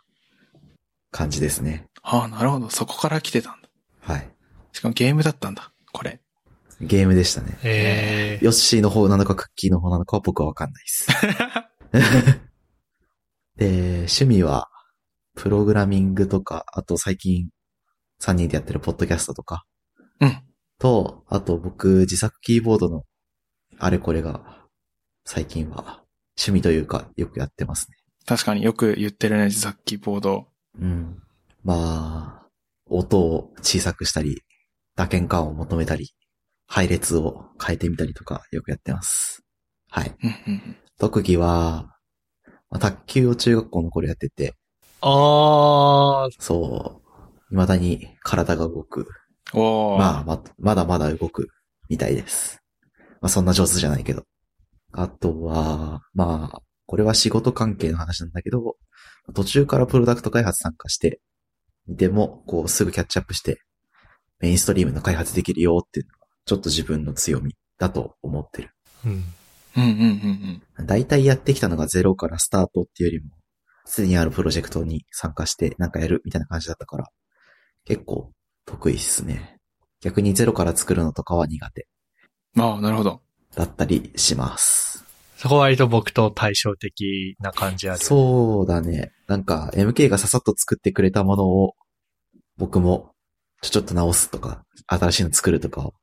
[1.11, 1.87] 感じですね。
[2.01, 2.69] ああ、なるほど。
[2.69, 3.69] そこから来てたんだ。
[3.99, 4.29] はい。
[4.71, 5.71] しかもゲームだったんだ。
[5.91, 6.21] これ。
[6.79, 7.57] ゲームでしたね。
[7.63, 11.07] えー、ヨッシーの方なのかクッキーの方なのかは僕はわかんないです。
[13.57, 14.69] で、趣味は、
[15.35, 17.49] プログラミングとか、あと最近
[18.21, 19.65] 3人でやってるポッドキャストとか、
[20.19, 20.43] うん。
[20.79, 23.03] と、あと僕自作キーボードの
[23.79, 24.65] あれこれが
[25.25, 26.03] 最近は
[26.37, 27.97] 趣味というかよくやってますね。
[28.27, 30.47] 確かによく言ってるね、自作キーボード。
[30.77, 31.23] うん。
[31.63, 32.47] まあ、
[32.89, 34.43] 音を小さくしたり、
[34.97, 36.11] 打鍵感を求めたり、
[36.67, 39.45] 配列を変えてみたりとかよくやってます。
[39.89, 40.13] はい。
[40.99, 41.95] 特技は、
[42.69, 44.55] まあ、卓球を中学校の頃やってて、
[44.99, 49.07] あー、そう、未だに体が動く。
[49.53, 49.97] おー。
[49.99, 51.47] まあ、ま、まだまだ動く
[51.87, 52.61] みたいです。
[53.21, 54.23] まあ、そんな上手じゃないけど。
[54.91, 58.77] あとは、まあ、これは仕事関係の話なんだけど、
[59.35, 61.19] 途中からプロダクト開発参加して、
[61.87, 63.61] でも、こう、すぐキャッチアップして、
[64.39, 68.71] メインストリームの開発できるよっていうのが、ちょっと自分の強みだと思ってる。
[69.05, 69.11] うん。
[69.11, 70.85] うんうんうんうん。
[70.85, 73.35] 大体やってきたのがゼロからスタートっていうよりも、
[73.85, 77.05] すでにあるプロジェクトに参加してなんかやるみたいな感じだったから、
[77.85, 78.31] 結構
[78.65, 79.59] 得意っすね。
[80.01, 81.87] 逆にゼロから作るのとかは苦手
[82.57, 83.21] ああ、なるほど。
[83.55, 84.96] だったりします。
[85.37, 87.99] そこは割と僕と対照的な感じある。
[87.99, 89.11] そうだね。
[89.27, 91.75] なんか MK がささっと作ってくれたものを
[92.57, 93.11] 僕も
[93.61, 95.93] ちょちょっと直すとか、新しいの作るとかを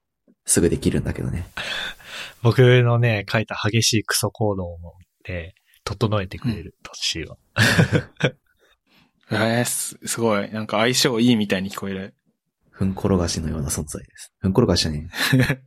[0.45, 1.47] すぐできるんだけどね。
[2.43, 4.79] 僕のね、書いた激しいクソ行動を
[5.29, 7.37] ね、整えてくれる、トッシーは。
[9.31, 10.51] えー、す、すごい。
[10.51, 12.15] なんか相性いいみたいに聞こえる。
[12.71, 14.33] ふん転がしのような存在です。
[14.39, 15.63] ふん転がしじゃねえ。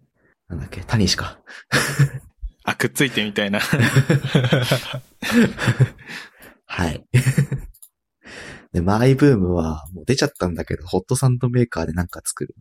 [0.48, 1.40] なんだっけ、タニシか。
[2.68, 3.62] あ、くっついてみたいな。
[6.66, 7.02] はい。
[8.74, 12.56] で、マイブームはもう出ちゃったんだけど、ホットサンドメーカーでなんか作る。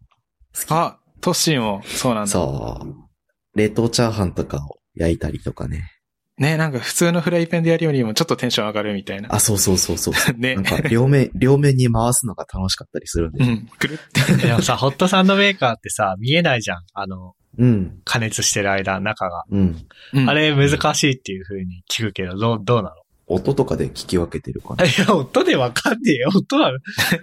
[0.68, 2.30] あ、トッシーもそうなんだ。
[2.30, 3.58] そう。
[3.58, 5.90] 冷凍チャーハンとかを焼いたりとかね。
[6.38, 9.34] ね、なんか普通のフライパンでやるよりもちょっとテンション上がるみたいな。
[9.34, 10.14] あ、そうそうそうそう。
[10.38, 10.64] ねなん。
[10.64, 13.44] か両面、両面 に回すのが楽しかったりするんで。
[13.44, 14.46] うん、くるって。
[14.46, 16.82] でもさ、ホットサンドメーカーってさ、見えないじゃん。
[16.92, 18.00] あの、うん。
[18.04, 19.44] 加熱してる間、中が。
[19.50, 19.86] うん。
[20.12, 22.92] うんあれ難しいっていう風に聞くけど、どう、どうな
[23.28, 24.84] 音とかで聞き分けてるかな。
[24.84, 26.30] の いや、音でわかんねえよ。
[26.34, 26.78] 音なの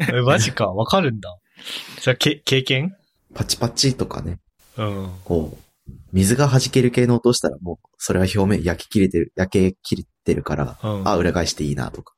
[0.09, 1.30] えマジか、わかるんだ。
[1.99, 2.95] それけ、経験？
[3.36, 4.39] パチパチとかね。
[4.78, 5.09] うん。
[5.24, 5.62] こう、
[6.11, 11.07] 水が弾ける系の音したらもう、それは表面焼き切れてる、焼け切れてるから、うん。
[11.07, 12.13] あ、裏返していいなとか。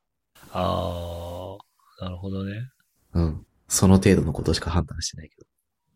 [0.52, 2.70] あー、なるほどね。
[3.14, 3.46] うん。
[3.68, 5.48] その程度のことしか判断してないけど。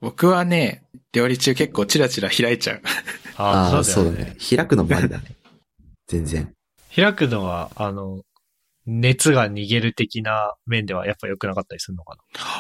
[0.02, 2.82] 僕はね、料理中結構チラチラ開いちゃう。
[3.38, 4.38] あー、ああ、そだよねだね。。
[4.58, 5.36] 開くのもありだね。
[6.08, 6.54] 全然。
[6.96, 8.24] 開くのは、あの、
[8.88, 12.18] 熱が逃げる的な面ではやっぱ良くなかったりするのか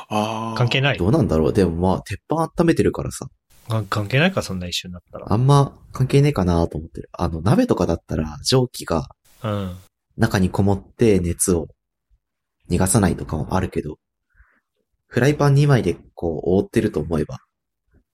[0.09, 0.51] ああ。
[0.51, 0.97] な関係ない？
[0.97, 3.27] どうなんだろうでもまあ、鉄板温めてるからさ。
[3.67, 5.25] か関係ないか、そんな一瞬だったら。
[5.31, 7.09] あんま関係ねえかなと思ってる。
[7.11, 9.09] あの、鍋とかだったら蒸気が
[9.43, 9.77] うん。
[10.17, 11.67] 中にこもって熱を
[12.69, 13.97] 逃がさないとかもあるけど、
[15.07, 17.39] フライパン2枚でこう覆ってると思えば、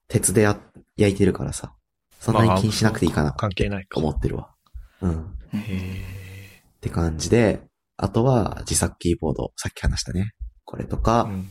[0.08, 0.58] 鉄でや
[0.96, 1.74] 焼いてるからさ、
[2.20, 3.96] そんなに気にしなくていいかな関係ないか。
[3.96, 4.54] と思ってるわ。
[5.00, 5.20] うん。
[5.20, 7.60] っへて感じで、
[7.96, 10.32] あとは自作キーボード、さっき話したね。
[10.64, 11.48] これとか、うん。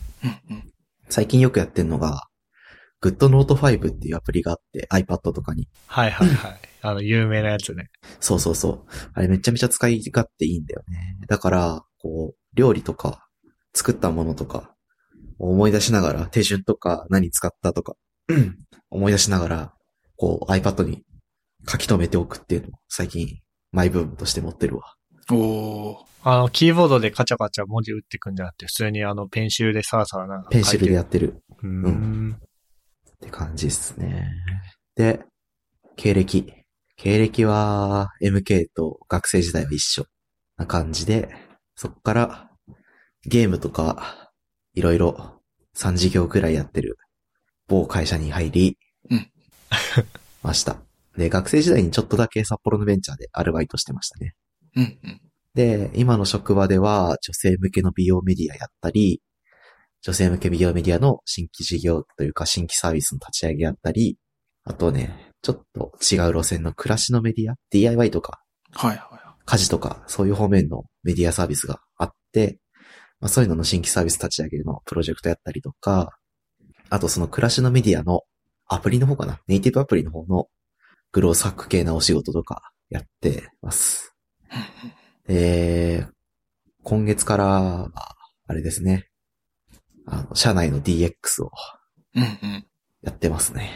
[1.09, 2.27] 最近よくやってんのが、
[3.01, 5.67] GoodNote5 っていうアプリがあって、iPad とかに。
[5.87, 6.59] はいはいはい。
[6.81, 7.89] あの、有名なやつね。
[8.19, 8.85] そうそうそう。
[9.13, 11.17] あれめちゃめちゃ使い勝手いいんだよね。
[11.27, 13.27] だから、こう、料理とか、
[13.73, 14.75] 作ったものとか、
[15.37, 17.95] 思い出しながら、手順とか、何使ったとか、
[18.29, 18.57] う ん
[18.89, 19.73] 思い出しながら、
[20.15, 21.03] こう、iPad に
[21.67, 23.39] 書き留めておくっていうのを、最近、
[23.71, 24.95] マイブームとして持ってるわ。
[25.31, 25.97] おー。
[26.23, 32.39] あの、キーボードでカチャカチャ文字打ってくんじゃなくて、普通にあの、ペンシルでサラサラなんか書いてペンシルでやってるうーん。
[33.15, 34.31] って感じですね。
[34.95, 35.21] で、
[35.95, 36.53] 経歴。
[36.97, 40.05] 経歴は、MK と学生時代は一緒
[40.57, 41.29] な感じで、
[41.75, 42.51] そっから、
[43.25, 44.31] ゲームとか、
[44.73, 45.41] いろいろ
[45.75, 46.97] 3事業くらいやってる
[47.67, 48.77] 某会社に入り、
[49.09, 49.31] うん
[50.43, 50.77] ました。
[51.17, 54.35] で、学生時代にちょっとだけ札幌のベンチャーでアルバイトしてましたね。
[54.75, 55.21] うんうん。
[55.55, 59.21] で、今の職場では女性向けの美容メディアやったり、
[60.05, 64.19] 女性向け美容メディアの新規事業というか新規サービスの立ち上げやったり、
[64.63, 68.39] あとね、ちょっと違う路線の暮らしのメディア ?DIY とか
[68.71, 72.59] はいは家事とかそういう方面のメディアサービスがあって、
[73.19, 76.11] まあ、そういうのの新規サービス立ち上げのプロジェクトやったりとか、
[76.91, 78.21] あとその暮らしのメディアの
[78.67, 80.49] アプリの方かなネイティブアプリの方の
[81.13, 84.15] グロースハック系なお仕事とかやってます。
[85.27, 86.05] で、
[86.83, 88.15] 今月から、まあ
[88.47, 89.09] あれですね。
[90.07, 91.51] あの、社内の DX を
[92.15, 92.19] い。
[92.19, 92.65] うんうん。
[93.01, 93.71] やってますね。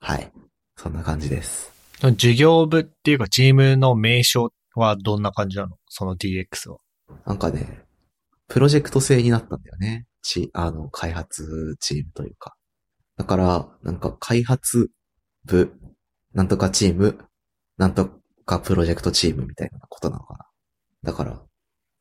[0.00, 0.32] はい。
[0.76, 1.72] そんな感じです。
[2.00, 5.76] 授業部っていうか、チームの名称はどんな感じなの？
[5.88, 6.78] その DX は。
[7.26, 7.84] なんかね、
[8.48, 10.06] プロジェクト制になったんだよね。
[10.22, 12.54] ち、あの、開発チームというか。
[13.16, 14.90] だから、なんか開発
[15.44, 15.74] 部、
[16.32, 17.18] なんとかチーム、
[17.76, 18.10] なんと
[18.44, 20.46] かプロジェクトチームみたいなことなのかな。
[21.02, 21.42] だから、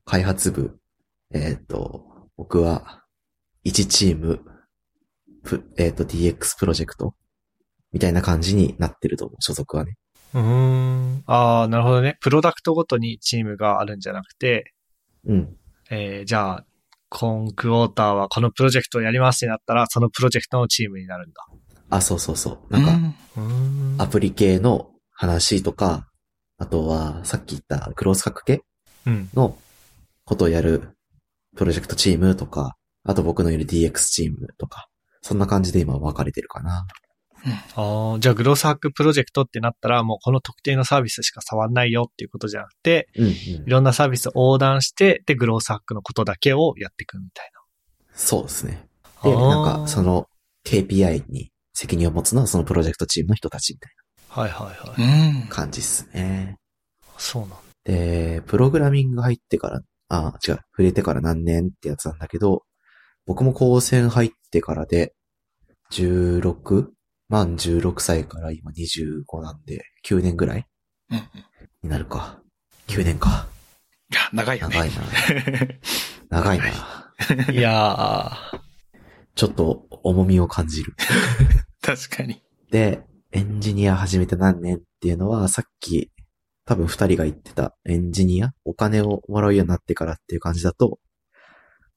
[0.05, 0.79] 開発部、
[1.33, 2.05] えっ、と、
[2.37, 3.00] 僕は、
[3.65, 4.41] 1チーム、
[5.43, 7.15] プえっ、と、DX プロジェクト
[7.91, 9.95] みたいな感じになってると思う、所属はね。
[10.33, 11.23] うーん。
[11.25, 12.17] ああ、なるほどね。
[12.21, 14.73] プロダクトごとにチームがあるんじゃなくて、
[15.25, 15.55] うん。
[15.89, 16.65] えー、じゃあ、
[17.09, 21.45] 今クォーターはこのプロジェクトをやりますってなったら、そのプロジェクトのチームになるんだ。
[21.89, 22.73] あ、そうそうそう。
[22.73, 23.13] なん
[23.97, 26.07] か、アプリ系の話とか、
[26.57, 28.63] あとは、さっき言ったクロースハック系
[29.05, 29.29] うん。
[29.33, 29.57] の
[30.23, 30.95] ことをやる
[31.57, 34.87] プロジェクトチームとか、あと僕のいる DX チームとか、
[35.21, 36.85] そんな感じで今分かれてるかな。
[37.75, 43.63] ああ、じゃあグロースハックプロジェクトってなったら、もうこの特定のサービスしか触んないよっていうことじゃなくて、うんうんい。
[43.65, 47.51] ろんなサービスを横断して、で、グロースハックのことだけをやっていくみたい
[48.13, 48.87] そうですね。
[49.23, 49.29] な。
[49.31, 50.27] で、なんか、そ、の
[50.65, 53.93] KPI に責任を持つのはそのプロジェクトチームの人たちみたい
[54.29, 55.01] はいはいはい。
[55.01, 55.47] うんな。
[55.47, 56.57] 感じっすね。
[57.17, 57.57] そうなんだ。
[57.85, 62.63] で、プログラミング入ってから、あ、違う、触れてから何年ってやつなんだけど、
[63.31, 65.13] 僕も高専入ってからで、
[65.93, 66.87] 16?
[67.29, 70.67] 満16歳から今25なんで、9年ぐらい？
[71.11, 71.23] うんうん。
[71.23, 71.25] い
[71.83, 72.41] になるか。
[72.89, 73.47] 9年か。
[74.13, 74.75] や、長いよね。
[74.75, 74.95] 長いな。
[76.29, 77.13] 長いな。
[77.53, 78.37] いや
[79.35, 80.93] ちょっと重みを感じる。
[81.81, 82.43] 確かに。
[82.69, 83.01] で、
[83.31, 86.11] エンジニア始めて何年っていうのは、さっき、
[86.65, 88.51] 多分二人が言ってたエンジニア？
[88.65, 90.99] お金をもらうようになってからっていう感じだと、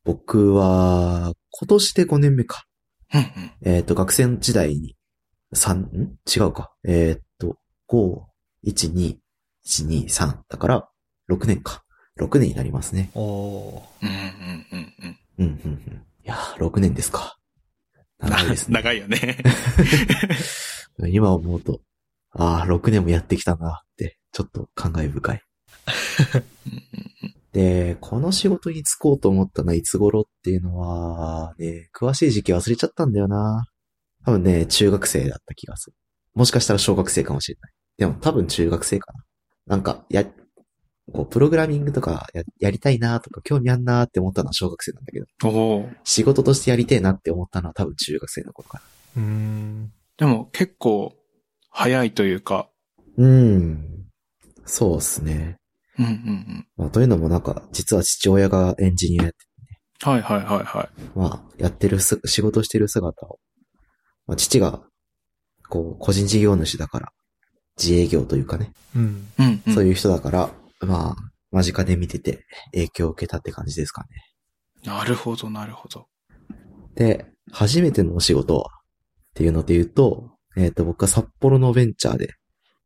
[0.04, 2.64] 僕は、今年で5年目か。
[3.62, 4.96] えっ、と、学生時代に、
[5.54, 6.18] 3、ん？
[6.26, 6.74] 違うか。
[6.84, 7.56] えっ、と、
[7.88, 8.20] 5、
[8.66, 9.16] 1、2、
[9.66, 10.38] 1、2、3。
[10.48, 10.88] だから、
[11.30, 11.84] 6年か。
[12.20, 13.10] 6年になりますね。
[13.14, 13.18] ー。
[13.18, 14.06] おー。
[14.06, 15.18] うんうんうんうん。
[15.38, 16.06] うん、うん、うん。
[16.24, 17.38] いやー、6年ですか。
[18.18, 18.74] 長いですね。
[18.74, 19.38] 長いよね。
[21.08, 21.80] 今思うと、
[22.30, 25.42] ああ、6年もやってきたなって、ちょっと感慨深い。
[27.54, 33.64] で、この仕事に就こうと思ったのはいつ頃っていうのは、ね、詳しい時期忘れちゃったんだよな。
[34.26, 35.96] 多分ね、中学生だった気がする。
[36.34, 37.72] もしかしたら小学生かもしれない。
[37.96, 39.24] でも多分中学生かな。
[39.68, 40.24] なんか、や、
[41.12, 48.82] こう、プログラミングとかややりたいなとか興味あんなって思ったのは小学生なんだけど、仕事としてやりたいなって思ったのは多分中学生の頃か
[49.16, 49.92] うーん。
[50.16, 51.14] でも結構
[51.70, 52.68] 早いというか、
[53.16, 53.24] な。
[53.24, 54.06] うん。
[54.64, 55.58] そうっすね。
[55.98, 56.66] うんうんうん。
[56.76, 59.38] まあ、というのもなんか、実は父親がエンジニアやって、
[60.02, 61.18] はいはいはいはい。
[61.18, 63.38] まあ、やってるす、仕事してる姿を、
[64.26, 64.82] まあ、父が、
[65.68, 67.12] こう、個人事業主だから、
[67.80, 69.26] 自営業というかね、うん。
[69.38, 69.74] うん、うん。
[69.74, 71.16] そういう人だから、まあ、
[71.54, 74.08] 間近で見てて影響を受けたって感じですかね。
[74.84, 76.06] なるほどなるほど。
[76.96, 78.70] で、初めてのお仕事はっ
[79.34, 82.30] ていうので言うと、えっ、と、僕は札幌のベンチャーで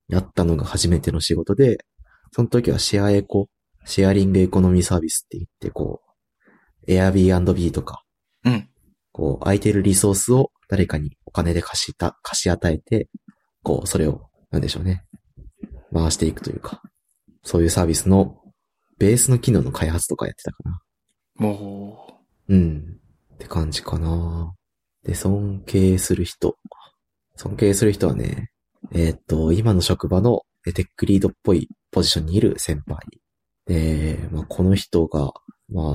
[0.09, 1.79] やったのが初めての仕事で、
[2.33, 3.49] その時はシェアエコ
[3.89, 6.03] シェアリングエコノミーサービスって言って、こ
[6.87, 8.05] う、Airbnb とか、
[8.45, 8.69] うん。
[9.13, 13.09] こう、空いてるリソースを誰かにお金で貸した、貸し与えて、
[13.63, 15.05] こう、それを、なんでしょうね。
[15.91, 16.83] 回していくというか、
[17.43, 18.39] そういうサービスの
[18.99, 20.83] ベースの機能の開発とかやってたかな。
[21.37, 22.99] もうん。
[23.35, 24.55] って感じかな。
[25.03, 26.59] で、尊敬する人。
[27.37, 28.51] 尊敬する人はね、
[28.93, 32.99] えーっと、今の職場のえテックリードっぽいポジションにいる先輩。
[33.67, 35.33] で、まあ、この人が、
[35.69, 35.95] ま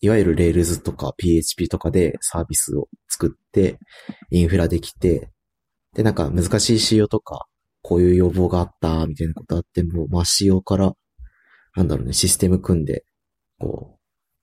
[0.00, 3.78] いわゆる Rails とか PHP とかでサービスを作って、
[4.30, 5.30] インフラできて、
[5.94, 7.46] で、なんか難しい仕様とか、
[7.82, 10.92] こういう要望があった、みたいなことあっても、まあ、仕様から、
[11.76, 13.04] なんだろうね、システム組んで、
[13.58, 13.98] こ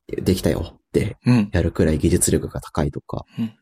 [0.07, 1.17] う、できたよって。
[1.51, 3.53] やるくらい技術力が高いとか、うん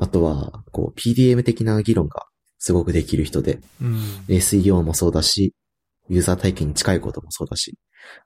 [0.00, 2.26] あとは、こう、PDM 的な議論が
[2.58, 3.98] すごくできる人で、うん。
[4.28, 5.54] SEO もそうだし、
[6.10, 7.78] ユーザー体験に近いこともそうだし、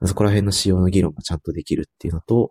[0.05, 2.51] そこら辺の仕様の議論がちゃんとできるっていうのと、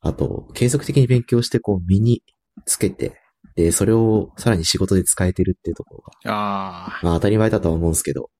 [0.00, 2.22] あと、継続的に勉強して、こう、身に
[2.66, 3.20] つけて、
[3.56, 7.00] で、それをさらに仕事で使えてるっていうところが、ああ。
[7.02, 8.30] まあ当たり前だとは思うんですけど、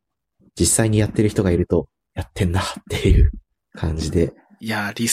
[0.59, 3.31] 実際にやってる人がいると、やってんなっていう
[3.75, 5.07] 感じで、いや、理、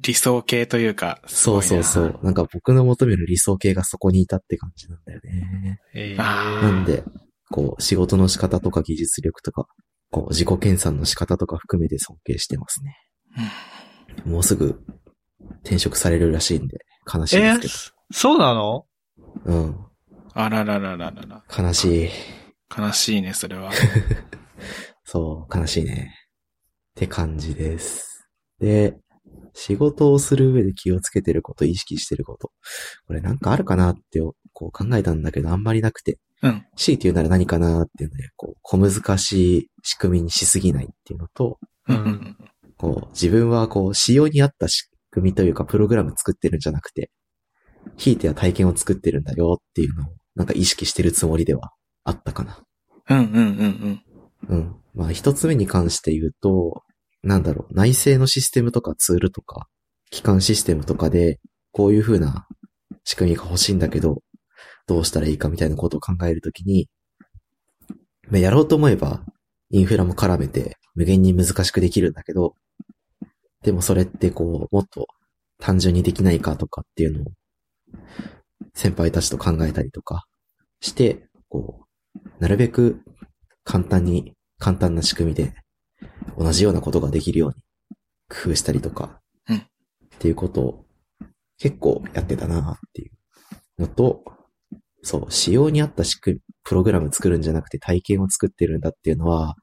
[0.00, 2.18] 理想系というか、すそうそうそう。
[2.22, 5.80] なんか僕の求める理想形がそこにいたって感じなんだよね。
[5.94, 7.04] えあなんで、
[7.50, 9.66] こう、仕事の仕方とか技術力とか、
[10.10, 12.96] こう、自己研鑽の仕方とか含めて尊敬してますね。
[14.24, 14.80] もうすぐ
[15.64, 16.78] 転職されるらしいんで、
[17.12, 18.86] 悲しいえですそうなの？
[19.44, 19.56] けど。
[19.56, 19.86] うん。
[20.34, 21.44] あらららららら。
[21.56, 22.08] 悲しい。
[22.76, 23.70] 悲しいね、それは。
[25.04, 26.14] そう、悲しいね。
[26.92, 28.28] って感じです。
[28.58, 28.96] で、
[29.54, 32.50] 仕事をする上で気をつけてること、意識してること。
[33.06, 34.20] これなんかあるかなって
[34.52, 36.18] こう考えたんだけど、あんまりなくて。
[36.42, 36.66] うん。
[36.76, 41.58] 強いて言うなら何かなっていうので、こう、小難しい仕組みにしすぎないっていうのと、
[41.88, 42.36] ううんん。
[42.76, 47.10] こう、自分はこう、仕様に合った仕組みというか、プログラム作ってるんじゃなくて、
[47.96, 51.72] ひいては体験を作ってるんだよっていうのを、なんか意識してるつもりでは
[52.04, 52.62] あったかな。
[53.10, 54.02] うんうんうん
[54.48, 54.56] うん。
[54.56, 54.76] うん。
[54.94, 56.82] まあ、一つ目に関して言うと、
[57.22, 59.66] なんだろう、内製のシステムとかツールとか、
[60.10, 61.40] 機関システムとかで、
[61.72, 62.46] こういう風な
[63.04, 64.22] 仕組みが欲しいんだけど、
[64.88, 66.88] どうしたらいいかみたいなことを考えるときに、
[68.28, 69.22] まあやろうと思えば、
[69.70, 72.54] インフラも絡めて無限に難しくできるんだけど、
[73.62, 75.06] でもそれってこう、もっと
[75.60, 77.24] 単純にできないかとかっていうのを、
[78.74, 80.26] 先輩たちと考えたりとか
[80.80, 81.84] して、こ
[82.16, 83.02] う、なるべく
[83.64, 85.54] 簡単に、簡単な仕組みで、
[86.38, 87.54] 同じようなことができるように
[88.28, 89.56] 工夫したりとか、うん。
[89.56, 89.60] っ
[90.18, 90.86] ていうことを
[91.58, 93.10] 結構やってたなってい
[93.78, 94.24] うのと、
[95.08, 99.54] そう、仕様に合った仕組み、プログラム作るんじゃなくて体験を作ってるんだっていうのは、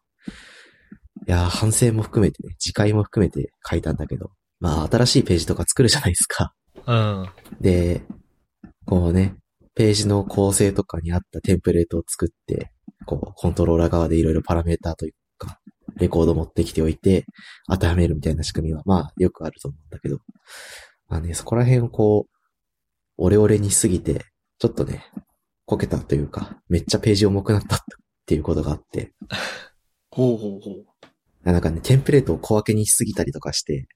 [1.28, 6.56] いやー、反省も含めてね、次回も含めて書いたんだけど、まあ、新しいページとか作るじゃないですか。
[6.88, 7.30] うん。
[7.62, 8.02] で、
[8.88, 9.36] こうね、
[9.76, 12.72] ページの構成とかに合ったテンプレートを作って、
[13.06, 15.60] こう、コントローラー側でいろいろパラメーターというか、
[15.98, 17.26] レコード持ってきておいて、
[17.70, 20.18] 当てはめるみたいな仕組みは、まあ、よくあると思うんだけど、
[21.08, 22.32] まあね、そこら辺をこう、
[23.18, 24.26] オレオレにしすぎて、
[24.58, 25.06] ちょっとね、
[25.66, 27.80] こけたというか、めっちゃページ重くなったっ
[28.26, 29.14] ていうことがあって、
[30.12, 30.86] ほうほうほう。
[31.44, 33.88] なんかね、テンプレートを小分けにしすぎたりとかして、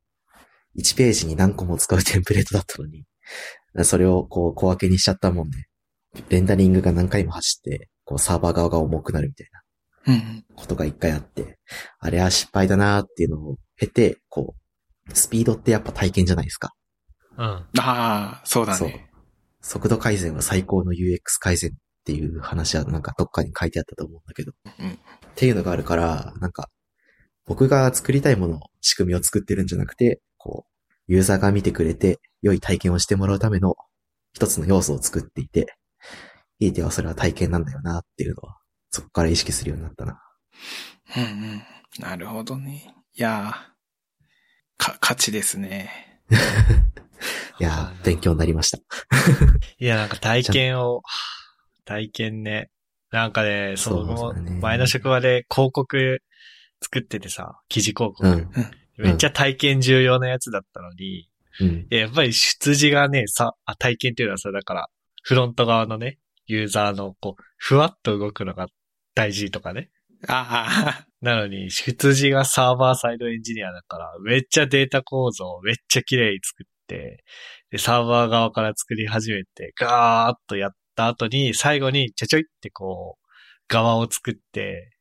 [0.77, 3.05] 1ページに何個も使う テンプレートだったのに、
[3.83, 5.67] それをこう小分けにしちゃったもんで、
[6.29, 9.61] レンダリングが何回も走って、こうサーバー側が重くなるみたいな。
[10.55, 11.59] ことが一回あって、
[11.99, 14.55] あれは失敗だなーっていうのを経て、こ
[15.07, 16.73] う、スピードってやっぱ体験じゃないですか。
[17.37, 17.45] うん。
[17.45, 19.08] ああ、そうだそうね。。
[19.61, 21.73] 速度改善は最高の UX 改善っ
[22.05, 24.53] ていう話はなんかどっかに書いてあったと思うんだけど。
[24.79, 24.99] うん
[25.39, 26.69] っていうのがあるから、なんか、
[27.45, 33.77] 僕が作りたいもの、仕組みを作ってるんじゃなくて、こう、ユーザーが見てくれて、良い体験をしてもらうための
[34.33, 35.73] 一つの要素を作っていて、
[36.59, 38.57] いい手はそれは体験なんだよなっていうのは、
[38.91, 40.21] そこから意識するようになったな。
[41.15, 41.63] うんうん。
[41.99, 42.93] なるほどね。
[43.15, 43.69] いやー
[44.77, 46.21] か、価値ですね。
[47.59, 48.77] いやー、勉強になりました。
[49.79, 51.01] いや、なんか体験を、
[51.85, 52.69] 体験ね。
[53.11, 56.21] なんかね、その前の職場で広告
[56.81, 58.27] 作っててさ、記事広告。
[58.27, 58.49] うん。
[58.97, 61.67] めっちゃ体験重要なやつだったのに、うん。
[61.67, 64.87] いややっぱり出自がね、さ、あ、体験っていうのはさ、だから、
[65.23, 68.67] フロント側のね、ユーザーの、こう、ふわっと動くのが
[69.15, 69.89] 大事とかね。
[70.27, 77.23] ああ、なのに、出自がサーバーサイドエンジニアだから、めっちゃデータ構造をめっちゃ綺麗に作って、
[77.71, 83.27] で、サーバー側から作り始めて、ガーッとやった後に、最後にちょちょいってこう、
[83.67, 84.91] 側を作って、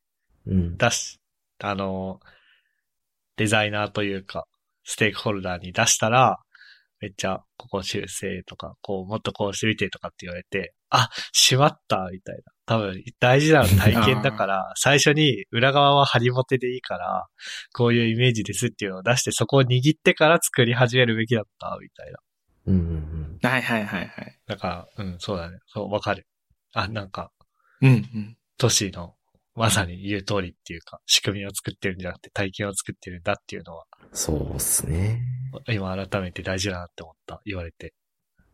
[0.47, 0.77] うん。
[0.77, 1.19] 出し、
[1.61, 2.21] あの、
[3.37, 4.47] デザイナーというか、
[4.85, 6.39] ステークホルダーに出したら、
[7.01, 12.43] めっちゃ、ここ修正とか、こう、もっとこうしてみてとかって言われて、あ、しまったみたいな。
[12.67, 17.27] 多分、大事なの体験だから、最初に裏側はハリボテでいいから、
[17.73, 22.19] こういうイメージですっていうのを出して、そこを握ってから作り始めるべきだった、みたいな。
[22.67, 24.39] うんうんはいはいはいはい。
[24.47, 25.59] だから、うん、そうだね。
[25.67, 26.27] そう、わかる。
[26.75, 27.31] あ、なんか、
[27.81, 28.37] うんうん。
[28.59, 29.15] 都市の、
[29.55, 34.09] まさに言う通りっていうか、仕組みを作ってるんじゃなくて体験を作ってるんだっていうのは、うん。
[34.13, 35.23] そうっすね。
[35.69, 37.95] 今改めて大事だなって思った、言われて。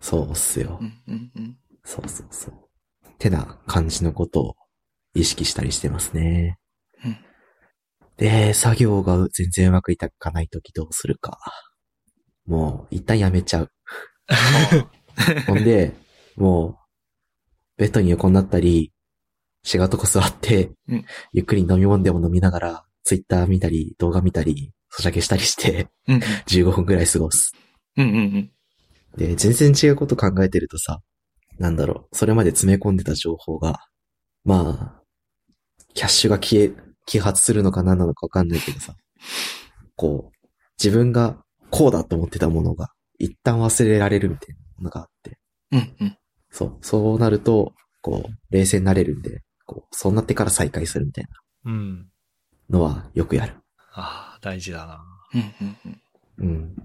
[0.00, 0.84] そうっすよう。
[0.84, 1.56] んうんうん。
[1.84, 2.54] そうそうそう。
[3.18, 4.54] てな感じのことを
[5.14, 6.58] 意識したりしてますね。
[7.04, 7.16] うん
[8.16, 11.38] で、作業が全然うまくいかないときどうするか。
[12.46, 13.70] もう、一旦やめちゃう。
[15.48, 15.92] ほんで、
[16.36, 16.76] もう、
[17.76, 18.92] ベッドに横になったり、
[19.64, 27.52] 違うとこ座って、うんゆっくり飲み物でも飲みながら、ツイッター見たり、動画見たり、ソシャゲしたりして、うん15分くらい過ごす。
[27.96, 28.52] うんうんうん。
[29.16, 31.00] で、全然違うこと考えてるとさ、
[31.58, 33.80] なんだろう、それまで詰め込んでた情報が、
[34.44, 35.02] まあ、
[35.94, 36.72] キャッシュが消え、
[37.06, 38.94] 揮発するのか何なのかわかんないけどさ、
[39.96, 40.48] こう、
[40.82, 41.38] 自分が
[41.70, 42.88] こうだと思ってたものが、
[43.18, 45.38] 一旦忘れられるみたいなものがあって、
[45.72, 46.18] うんうん。
[46.50, 51.24] そう、そうなると、こう、冷静になれるんで、こう、そうなってから再開するみたい
[51.64, 51.98] うん。
[52.68, 53.54] なのはよくやる。
[53.92, 55.04] ああ、大事だな。
[55.34, 55.76] うんうん
[56.38, 56.48] うん。
[56.48, 56.76] うん。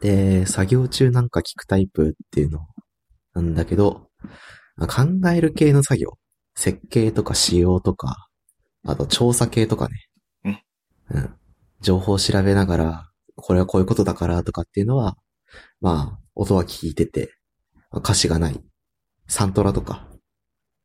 [0.00, 2.66] で、作業中なんか聞くタイプっていうの
[3.34, 4.08] なんだけど、
[4.76, 6.18] まあ考える系の作業、
[6.54, 8.28] 設計とか仕様とか、
[8.86, 9.94] あと調査系とかね。
[11.10, 11.34] うん。
[11.80, 15.16] 情報を調べながら、これはこういうことだからとかっていうのは、
[15.80, 17.34] まあ、音は聞いてて、
[17.90, 18.60] まあ歌詞がない。
[19.26, 20.08] サントラとか、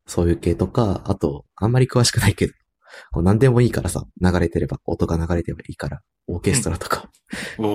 [0.05, 2.53] そういう系とか、あと、あんまり詳しくないけど、
[3.11, 7.09] こう何でもいいからさ、流れてれば、音が流れてればいいから、オーケストラとか、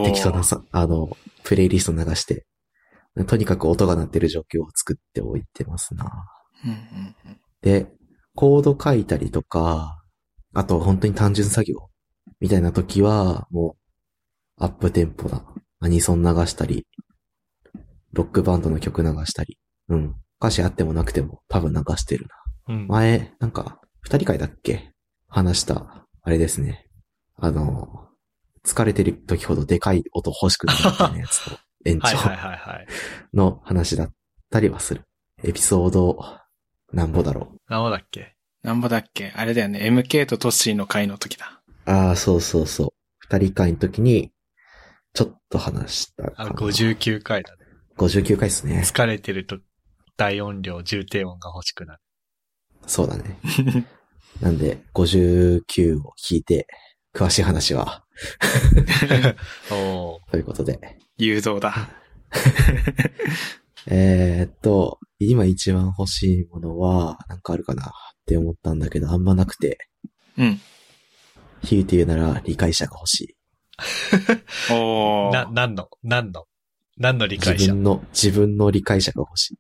[0.05, 2.47] 適当なさ、あの、プレイリスト流して、
[3.27, 6.11] とにかく音が鳴ってる状況を作っておいてますな。
[6.65, 6.77] うんうん
[7.27, 7.41] うん。
[7.63, 7.87] で、
[8.35, 10.03] コード書いたりとか、
[10.55, 11.91] あと本当に単純作業
[12.41, 13.77] みたいな時は、も
[14.59, 15.45] う、アップテンポな
[15.81, 16.87] アニソン流したり、
[18.13, 19.59] ロックバンドの曲流したり、
[19.89, 20.15] うん。
[20.41, 22.27] 歌詞あってもなくても多分流してる
[22.67, 22.75] な。
[22.75, 22.87] うん。
[22.87, 24.93] 前、なんか、二人会だっけ？
[25.29, 26.87] 話した、あれですね。
[27.37, 28.09] あの、
[28.65, 32.17] 疲れてる時ほどでかい音欲しくなるみたいなやつと、延長。
[33.33, 34.13] の話だっ
[34.51, 35.03] たりはする。
[35.43, 36.19] エピソード、
[36.93, 38.37] なんぼだろ何もだっけ？
[38.63, 39.33] なんぼだっけ？
[39.35, 39.81] あれだよね。
[39.81, 41.63] MK とトッシーの会の時だ。
[41.87, 41.91] う。
[41.91, 42.89] ああ、そうそうそう。
[43.19, 44.33] 二人会の時に、
[45.15, 46.51] ちょっと話したかあな。
[46.51, 47.65] 59回だね。
[47.97, 48.83] 59回ですね。
[48.85, 49.59] 疲れてると
[50.17, 52.01] 大音量、重低音が欲しくなる。
[52.87, 53.39] そうだね。
[54.41, 56.67] なんで、59を聞いて、
[57.15, 58.05] 詳しい話は、
[59.71, 60.99] おーということで。
[61.19, 61.89] 誘導だ。
[63.87, 67.87] えーっと、今一番欲しいものは、なんかあるかな？
[67.87, 67.91] っ
[68.27, 69.79] て思ったんだけど、あんまなくて、
[70.39, 70.61] うん。
[71.63, 73.37] ひいて言うなら理解者が欲しい。
[74.73, 75.33] おー。
[75.33, 75.89] な、何の？
[76.03, 76.47] 何の？
[76.99, 77.73] 何の理自解者？
[77.73, 79.59] 分の、自分の理解者が欲しい。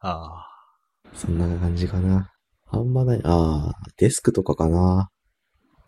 [0.00, 0.46] あ
[1.14, 2.30] そんな感じかな。
[2.66, 5.10] あんまない、ああ、デスクとかかな。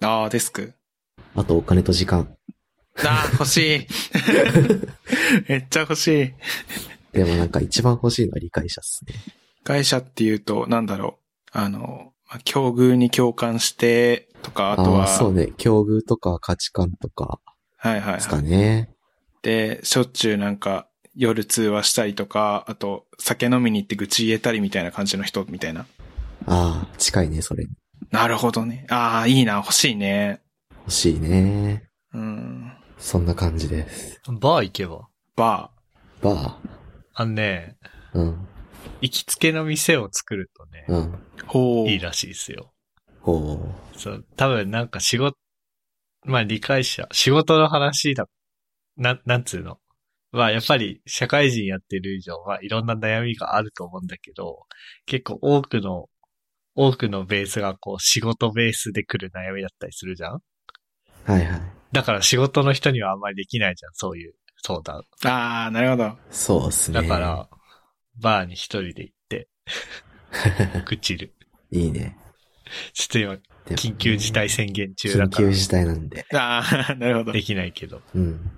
[0.01, 0.75] あー、デスク。
[1.35, 2.29] あとお金と時間。
[3.05, 3.87] あー、欲しい。
[5.49, 6.33] めっちゃ欲しい。
[7.13, 9.15] でもなんか一番欲しいのは理解者っすね。
[9.65, 11.19] 会社っていうと、なんだろ
[11.55, 11.59] う。
[11.59, 15.53] あの、まあ境遇に共感して、とか、あとは、ああ、そうね。
[15.57, 17.41] 境遇とか価値観とか
[17.77, 18.45] はいはいですかはい。
[18.45, 18.91] ね。
[19.43, 25.87] で、しょっちゅうなんか、夜通話したりとか、あと、酒飲みに行って愚痴言えたりみたいな感じの人みたいな。
[26.47, 27.71] ああ、近いね、それに。
[28.17, 28.87] なるほどね。
[28.89, 30.41] ああ、いいな、欲しいね。
[30.71, 31.91] 欲しいね。
[32.15, 32.73] うん。
[32.97, 34.21] そんな感じです。
[34.27, 34.33] あ。
[34.33, 35.09] バー行けば？
[35.37, 35.71] バ
[36.23, 36.59] バ
[37.13, 38.49] あのね、ーうん、
[39.03, 41.13] 行きつけの店を作るとね、うん。
[41.13, 41.47] ー。
[41.47, 41.89] ほう。
[41.89, 42.73] いいらしいですよ。
[43.21, 43.59] ほ
[43.95, 45.37] そう、多分なんか仕事、
[46.25, 48.27] まあ理解者、仕事の話だ、
[48.97, 49.79] な、なんつうの？
[50.33, 54.67] まあやっぱり社会人やってる以上はいろんな悩みがあると思うんだけど、
[55.05, 56.09] 結構多くの、
[56.77, 60.35] 多くのベースがこう仕事ベースで来る悩みだったりするじゃん？
[60.37, 60.43] う。
[61.25, 61.61] はいはい。
[61.93, 65.03] だから仕事の人にはあんまりできないじゃん、そういう相談。
[65.25, 66.17] ああ、なるほど。
[66.31, 67.01] そうっすね。
[67.03, 67.49] だから、
[68.21, 69.49] バーに一人で行って、
[70.87, 71.35] 愚痴る。
[71.71, 72.17] いいね。
[72.93, 76.27] ちょっと今、緊急事態宣言中だから緊急、事態なんで。
[76.35, 77.33] ああ、なるほど。
[77.33, 78.03] できないけど。
[78.15, 78.51] うん。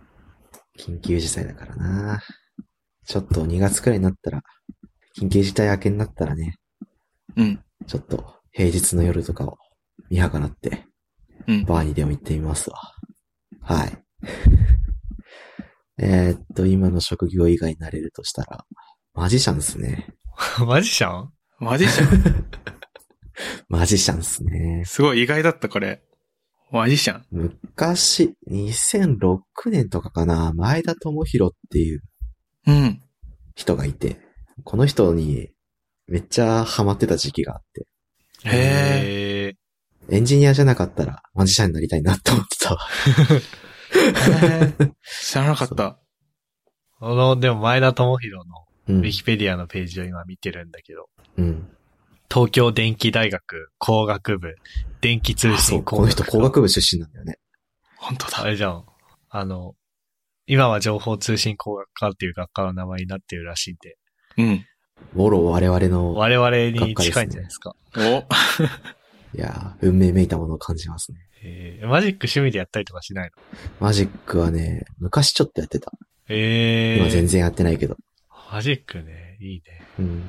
[0.78, 2.22] 緊急事態だからな。
[3.06, 4.42] ちょっと2月くらいになったら、
[5.16, 6.56] 緊急事態明けになったらね、
[7.36, 7.64] うん。
[7.89, 9.56] ちょっと平日の夜とかを
[10.10, 10.85] 見計らって、
[11.47, 11.65] うん。
[11.65, 12.77] バーにでも行ってみますわ。
[13.62, 14.05] はい。
[16.01, 18.65] えーっと、今の職業以外になれるとしたら、
[19.15, 20.06] マジシャンですね。
[20.65, 21.32] マジシャン？
[21.59, 22.44] マジシャン？
[23.69, 24.85] マジシャンですね。
[24.86, 26.05] すごい意外だった、これ。
[26.70, 27.27] マジシャン？
[27.31, 29.40] 昔、2006
[29.70, 32.02] 年とかかな、前田智弘っていう
[32.66, 33.02] うん。
[33.55, 34.20] 人がいて、
[34.65, 35.51] この人に
[36.09, 37.86] めっちゃハマってた時期があって、
[38.44, 39.55] へ
[40.10, 40.14] え。
[40.14, 42.80] エンジニアじゃなかったらマジシャンになりたいなって思ってたわ。
[45.22, 45.98] 知らなかった。
[47.01, 48.55] あの、でも前田智弘の
[48.89, 49.10] うんウィ。
[49.12, 51.68] キペディアのページを今見てるんだけど、うん。
[52.30, 54.55] 東京電機大学工学部
[55.01, 57.39] 電気通信工学この人工学部出身なんだよね。
[57.97, 58.43] 本当だ。
[58.43, 58.85] あれじゃん。
[59.30, 59.74] あの、
[60.47, 63.97] 今は情報通信工学科っていう学科の名前になってるらしいんで、
[64.39, 64.64] うん。
[65.14, 66.56] もろ我々の、我々
[66.86, 67.74] に近いんじゃないですか。
[67.96, 71.18] おいやー、運命めいたものを感じますね。
[71.42, 73.42] えー、マジック趣味でやったりとかしないの？
[73.78, 75.92] マジックはね、昔ちょっとやってた。
[76.28, 77.96] えー、今全然やってないけど。
[78.52, 79.82] マジックね、いいね。
[79.98, 80.24] うん。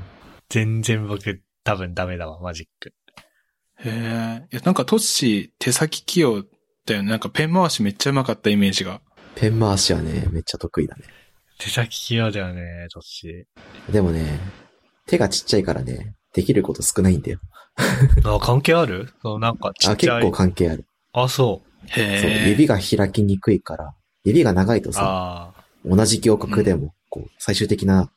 [0.49, 2.93] 全然僕多分ダメだわ、マジック。
[3.79, 4.47] へえ。
[4.51, 6.43] いや、なんかトッシー手先器用
[6.85, 7.09] だよね。
[7.09, 9.01] なんかペン回しめっちゃうまかったイメージが。
[9.35, 11.03] ペン回しはね、めっちゃ得意だね。
[11.59, 13.45] 手先器用だよね、どっち。
[13.91, 14.39] でもね、
[15.05, 17.39] 手がちっちゃいからね、できること少ないんだよ。
[18.23, 19.09] あ、関係ある？
[19.21, 20.21] そう、なんかちあ、っちゃい。
[20.21, 20.85] 結構関係ある。
[21.13, 21.89] あ、そう。
[21.89, 22.03] そう。
[22.47, 25.63] 指が開きにくいから、指が長いとさ、ああ。
[25.85, 28.09] 同じ行角でも、こう、最終的な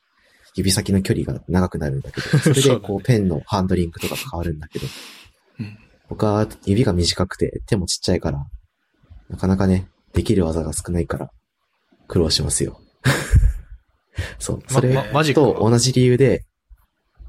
[0.55, 4.87] 指先の距離が長くなるんだけど、 それでこう、ペンのハンドリングとか変わるんだけど、
[5.61, 5.79] うん
[6.09, 8.45] 僕は指が短くて手もちっちゃいから、
[9.31, 11.31] なかなかね、できる技が少ないから、
[12.07, 12.79] 苦労しますよ。
[14.39, 14.57] そう。
[14.59, 16.45] まそれと同じ理由で、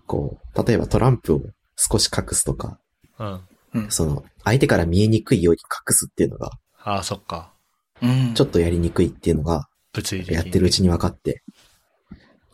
[0.05, 1.41] こう、例えばトランプを
[1.76, 2.80] 少し隠すとか、
[3.73, 3.91] うん。
[3.91, 6.51] その、相手から見えにくいように隠すっていうのが、
[6.84, 7.53] ああ、そっか。
[8.01, 8.34] うん。
[8.34, 10.35] ちょっとやりにくいっていうのが、物理的に。
[10.35, 11.43] やってるうちに分かって、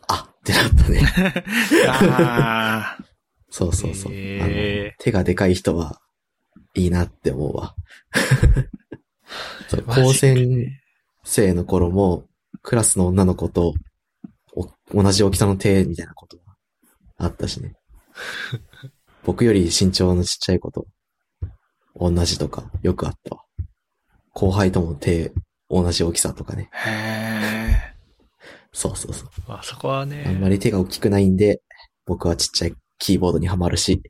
[0.06, 1.02] あってなったね。
[1.88, 3.04] ああ。
[3.50, 4.12] そうそうそう。
[4.12, 6.00] へーあの手がでかい人は、
[6.74, 7.74] いいなって思うわ。
[9.68, 10.80] そう高専ね
[11.24, 12.26] 生の頃も、
[12.62, 13.74] クラスの女の子と、お
[14.92, 16.56] 同じ大きさの手みたいなことは
[17.18, 17.74] あったしね。
[19.24, 20.86] 僕より身長のちっちゃい子と、
[21.94, 23.44] 同じとか、よくあったわ。
[24.32, 25.32] 後輩とも手、
[25.68, 26.70] 同じ大きさとかね。
[26.72, 27.94] へえ。
[28.72, 29.28] そうそうそう。
[29.46, 30.24] まあそこはね。
[30.26, 31.60] あんまり手が大きくないんで、
[32.06, 34.02] 僕はちっちゃいキーボードにはまるし、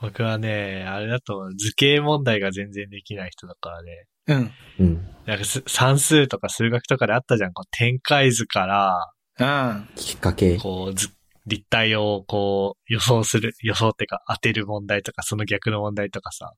[0.00, 4.06] 僕はね、あれだと図形問題が全然できない人だからね。
[4.34, 4.50] うん。
[4.78, 5.08] うん。
[5.26, 7.52] なんかす算数とか数学とかであったじゃん。
[7.52, 10.58] こう展開図から、あきっかけ？
[10.58, 11.08] こう図、
[11.46, 16.52] 立体をこう予想する、 予想ってか当てる問題とかその逆の問題とかさ。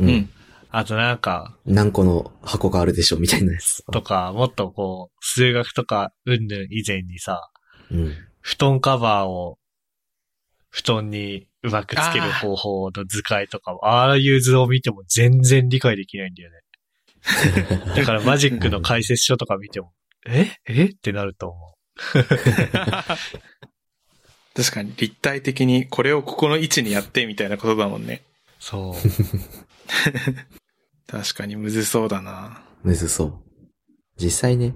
[0.00, 0.30] うん。。
[0.70, 3.84] あとなんか、何個の箱があるでしょうみたいなやつ。
[3.92, 7.48] とか、もっとこう、数学とか、うんぬん以前にさ、
[7.92, 8.12] うん。
[8.40, 9.58] 布団カバーを、
[10.70, 16.56] 布団にうまくつける方法の図解とか、ああいう図を見ても全然理解できないんだよね。
[17.96, 19.92] だからマジックの解説書とか見ても、
[20.26, 20.52] え？
[20.66, 20.84] え？
[20.86, 21.74] ってなると思
[24.54, 28.22] 確かに立体的にこれをここの位置にやってみたいなことだもんね。
[28.60, 28.64] う。
[28.64, 28.94] そう。
[31.10, 32.62] 確かにむずそうだな。
[32.82, 33.40] むずそう。
[34.16, 34.74] 実際ね、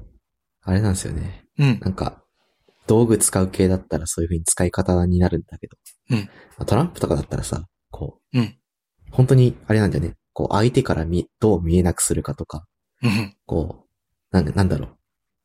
[0.62, 1.44] あれなんですよね。
[1.58, 1.80] うん。
[1.80, 2.22] なんか、
[2.86, 5.76] 道具使う系だったらそういう風に使い方になるんだけど。
[6.10, 6.26] うんま
[6.60, 8.58] あトランプとかだったらさ、こう、うん。
[9.10, 10.14] 本当に、あれなんだよね。
[10.38, 12.64] こう、相手から見、どう見えなくするかとか、
[13.02, 13.34] うん。
[13.44, 13.88] こう、
[14.30, 14.96] なんなんだろう。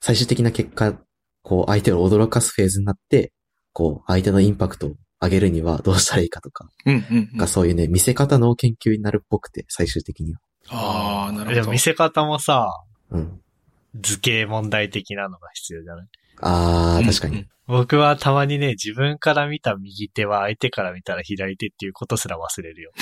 [0.02, 1.02] 最終的な結果、
[1.42, 3.34] こう、相手を驚かすフェーズになって、
[3.72, 6.70] こう、相手のインパクトを上げるにはどうしたらいいかとか。
[7.38, 10.40] がそういうね、見せ方の研究になるっぽくて、最終的には。
[10.70, 11.56] ああ、なるほど。
[11.56, 12.68] でも見せ方もさ、
[13.10, 13.42] うん。
[14.00, 16.08] 図形問題的なのが必要じゃない？
[16.46, 17.38] あー、確かに。
[17.38, 22.92] うん僕はたまにね、自分から見た右手は相手から見たら左手っていうことすら忘れるよ。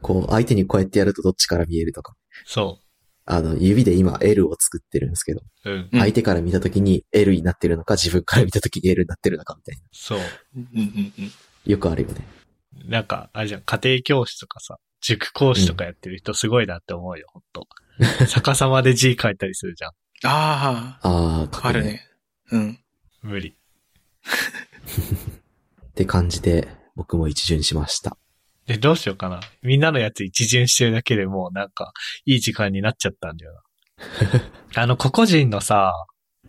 [0.00, 2.14] こう、相手にこうやってやるとどっちから見えるとか。
[2.46, 2.78] そ
[3.26, 5.70] あの、指で今 L を作ってるんですけど、う。
[5.70, 5.88] うん。
[5.92, 9.82] うん相手から見たときに L になってるのか、自分から見たときに L になってるのかみたいな。
[9.90, 10.20] そう。
[10.54, 11.32] うんうんうん。
[11.66, 12.24] よくあるよね。
[12.86, 17.66] なんか、あれじゃん、家庭教師とかさ、塾講師とかやってる人すごいなって思うよ、ほんと。
[18.28, 19.92] 逆さまで字書いたりするじゃん。
[20.24, 22.06] ああー、あ、書くあるね。
[22.52, 22.78] うん。
[23.22, 23.56] 無理。
[25.90, 28.16] って感じで、僕も一巡しました。
[28.66, 29.40] で、どうしようかな。
[29.62, 31.92] みんなのやつ一巡してるだけでもうなんか、
[32.24, 33.60] いい時間になっちゃったんだよな。
[34.82, 35.92] あの、個々人のさ、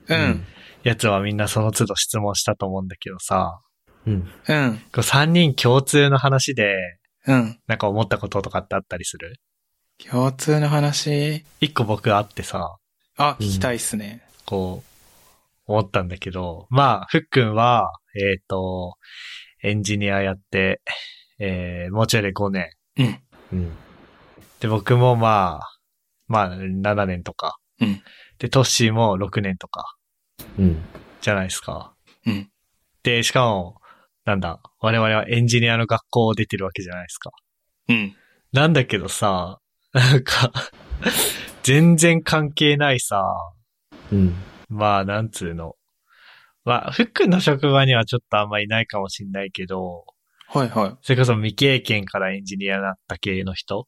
[0.08, 0.46] うん。
[0.84, 3.62] やつはみんなその都度質問したと思うんだけどさ、
[4.06, 4.32] うん。
[4.48, 4.78] うん。
[4.78, 6.76] こう3人共通の話で、
[7.28, 7.60] うん。
[7.68, 9.40] なんか思ったこととかってあったりする？
[10.10, 11.46] 共通の話？
[11.60, 12.78] 一個僕あってさ、
[13.18, 14.24] あ、聞きたいっすね。
[14.46, 14.84] こ
[15.68, 18.96] う、思ったんだけど、まあ、ふっくんは、えっ、と、
[19.64, 20.82] エンジニアやって、
[21.40, 22.70] えー、もうちょいで5年。
[22.98, 23.20] うん。
[23.54, 23.72] うん。
[24.60, 25.78] で、僕もまあ、
[26.28, 27.58] まあ、7年とか。
[27.80, 28.02] うん。
[28.40, 29.96] で、トッシーも6年とか、
[30.58, 30.84] うん。
[31.22, 31.94] じゃないですか。
[32.26, 32.50] うん。
[33.04, 33.82] で、しかも、
[34.26, 37.32] なんだ、我々はエンジニアの学校を出てるわけじゃないですか。
[37.90, 38.16] うん。
[38.52, 39.60] なんだけどさ、
[39.94, 40.52] なんか、
[41.64, 43.24] 全然関係ないさ、
[44.12, 44.34] うん。
[44.70, 45.76] まあ、なんつうの。
[46.64, 50.06] まあ、ふっくんの職場にはちょっとあんまいないかもしんないけど、
[50.48, 50.98] はいはい。
[51.02, 53.88] それこそ未経験からエンジニアになった系の人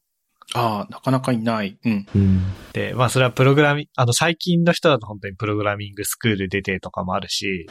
[0.54, 1.78] ああ、なかなかいない。
[1.84, 2.06] うん。
[2.14, 2.42] うん。
[2.72, 7.66] で、まあそれはプログラミ、あの最近の人だと本当にプログラミングスクール出てとかもあるし、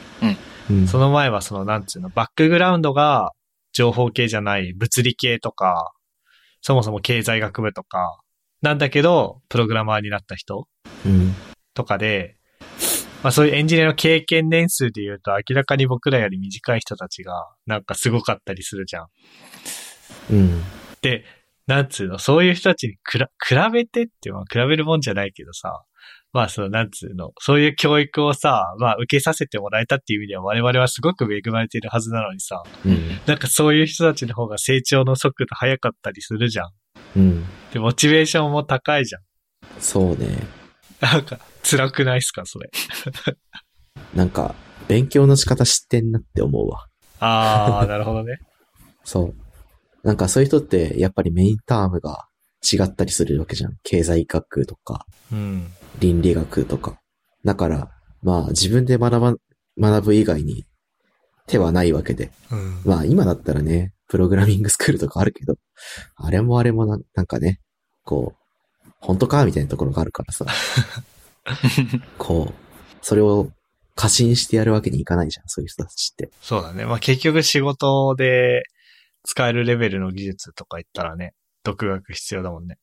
[0.70, 0.86] うん。
[0.86, 3.32] その前はそのなんつうの、バックグラウンドが
[3.72, 5.92] 情報系じゃない物理系とか、
[6.62, 8.20] そもそも経済学部とか、
[8.64, 10.66] なんだけど、プログラマーになった人
[11.04, 11.34] うん。
[11.74, 12.36] とかで、
[13.22, 19.06] まあそういうエンジニアの経験年数で言うと明らかに僕らより短い人たちがなんかすごかったりするじゃん。
[20.30, 20.62] うん。
[21.02, 21.24] で、
[21.66, 25.84] なんつうの、そういう人たちにくら、比べてって、まあ比べるもんじゃないけどさ、
[26.32, 33.20] まあその、なんつうの、そういう教育をさ、まあ受けさせてもらえたっていう意味では我々はすごく恵まれているはずなのにさ、うん。
[33.26, 36.70] なんかそういう人たちの方が成長の速度速かったりするじゃん。
[37.16, 37.44] うん。
[37.72, 39.22] で、モチベーションも高いじゃん。
[39.80, 40.46] そうね。
[41.00, 42.70] なんか、辛くないっすか、それ。
[44.14, 44.54] なんか、
[44.88, 46.86] 勉強の仕方知ってんなって思うわ。
[47.20, 48.38] あー、 なるほどね。
[49.04, 50.06] そう。
[50.06, 52.28] なんかそういう人って、やっぱりメインタームが
[52.62, 53.76] 違ったりするわけじゃん。
[53.82, 55.72] 経済学とか、うん。
[56.00, 56.98] 倫理学とか。
[57.44, 57.90] だから、
[58.22, 59.34] まあ自分で学ば、
[59.78, 60.64] 学ぶ以外に
[61.46, 62.30] 手はないわけで。
[62.50, 62.82] うん。
[62.84, 65.56] まあ今だったらね、プログラミングスクールとかあるけど、
[66.14, 67.58] あれもあれもななんかね、
[68.04, 70.46] こう、本当かみたいなところがあるからさ、
[72.16, 73.50] こう、それを
[73.96, 76.30] 過信してやるわけにいかないじゃん、そういう人たちって。
[76.40, 76.84] そうだね。
[76.86, 78.62] まあ結局仕事で
[79.24, 81.34] 使えるレベルの技術とか言ったらね、
[81.64, 82.78] 独学必要だもんね。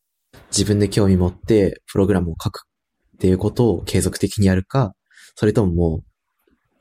[0.49, 2.67] 自分で興味持ってプログラムを書く
[3.15, 4.95] っていうことを継続的にやるか、
[5.35, 6.03] それとももう、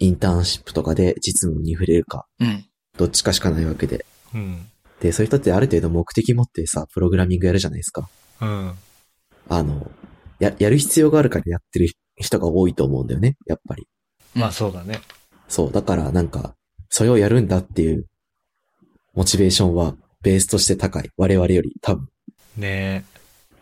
[0.00, 2.64] インターンシップとかで実務に触れるか、うん。
[2.96, 4.04] どっちかしかないわけで。
[4.34, 4.66] うん。
[5.00, 8.08] で、そういう人ってある程度目的持ってさ、プログラミングやるじゃないですか。
[8.40, 8.74] うん。
[9.48, 9.90] あの、
[10.38, 13.86] や、やる必要があるからやってる人が多いと思うんだよね、やっぱり。
[14.34, 15.00] まあそうだね。
[15.48, 16.54] そう、だからなんか、
[16.88, 18.06] それをやるんだっていう、
[19.14, 21.10] モチベーションはベースとして高い。
[21.16, 22.08] 我々より多分。
[22.56, 23.04] ね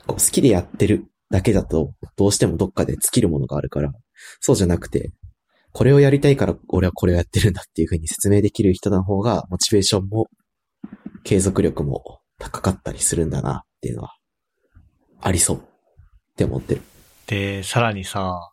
[0.07, 3.93] こう好きでやってるだけだと、どうしてもどっかで尽きるものがあるから、
[4.41, 5.13] そうじゃなくて、
[5.73, 10.29] これをやりたいから俺はこれをやってるんだっていう風に説明できる人の方が、モチベーションも、
[11.25, 14.17] 継続力も高かったりするんだなっていうのは、
[15.21, 15.61] ありそうっ
[16.37, 16.83] て思ってる。
[17.27, 18.53] で、さらにさ、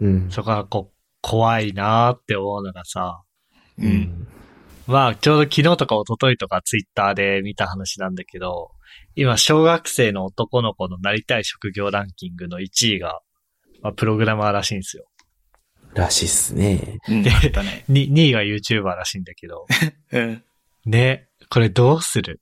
[0.00, 0.30] うん。
[0.30, 3.22] そこがこう、怖いなーって思うのがさ、
[3.78, 3.84] う。。
[3.84, 4.26] うん
[4.86, 8.72] まあ、ちょうど昨日とか一昨日とかツイッターで見た話なんだけど、
[9.14, 13.20] 今、小学生の男の子のなりたい職業ランキングの1位が、
[13.80, 15.06] まあ、プログラマーらしいんですよ。
[15.94, 16.98] らしいっすね。
[17.08, 17.22] うん。
[17.22, 17.84] であったね。
[17.88, 19.66] に2位が YouTuber らしいんだけど、
[20.12, 20.42] うん。
[20.84, 22.40] ね、これどうする？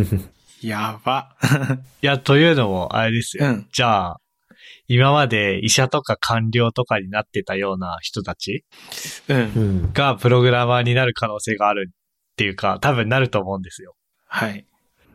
[0.62, 1.36] やば。
[2.00, 3.44] いや、というのも、あれですよ。
[3.46, 3.68] うん。
[3.70, 4.20] じゃあ、
[4.88, 8.64] 今まで医者とか官僚とかになってたような人たち
[9.28, 9.42] うんう。
[9.88, 9.92] ん。
[9.92, 13.94] がプログラマーになる可能性があるっていうか、多分なると思うんですよ。
[14.26, 14.64] はい。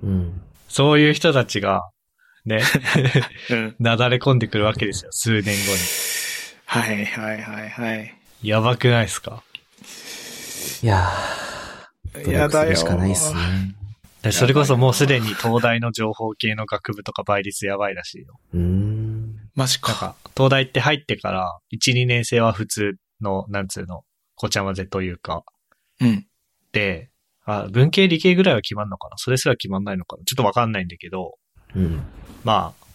[0.03, 0.41] うん。
[0.69, 1.89] そういう人たちが、
[2.45, 2.61] ね、
[3.49, 3.75] うん。
[3.79, 5.71] なだれ込んでくるわけですよ、数年後
[6.65, 8.15] はいはいはいはい。
[8.43, 8.49] に。
[8.49, 9.41] やばくないですか？
[10.83, 11.52] いやー、
[12.13, 13.39] 努力するしかないっすね。
[14.21, 18.39] でそれこそもうすでに東大の情報系の学部とか倍率やばいらしいよ。
[18.53, 19.49] うーん。
[19.55, 19.91] マジか。
[19.91, 24.03] なんか、東大って入ってから、1、2年生は普通の、なんつうの、
[24.35, 25.43] ごちゃ混ぜというか、
[25.99, 26.25] うん。
[26.71, 27.09] で、
[27.45, 29.17] あ、文系理系ぐらいは決まんのかな？
[29.17, 30.23] それすら決まんないのかな？
[30.23, 31.37] ちょっとわかんないんだけど、
[31.75, 32.01] うん。
[32.43, 32.85] まあ、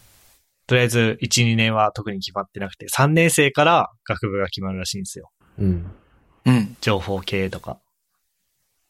[0.65, 5.29] とりあえず1、2年は特に決まってなくて、3年生から学部が決まるらしいんですよ。
[5.59, 5.91] うん。
[6.45, 6.77] うん。
[6.81, 7.79] 情報系とか、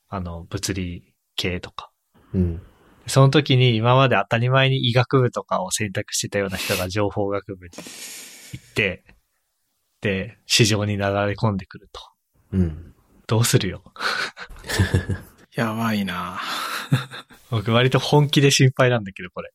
[0.10, 1.92] あの、物理系とか。
[2.34, 2.62] うん。
[3.08, 9.04] その時に今まで当たり前に医学部とかを選択してたような人が情報学部に行って、
[10.02, 12.02] で、市場になだれ込んでくると。
[12.54, 12.94] うん。
[13.28, 13.84] どうするよ？
[15.56, 16.40] やばいな
[17.52, 19.52] 僕割と本気で心配なんだけど、これ。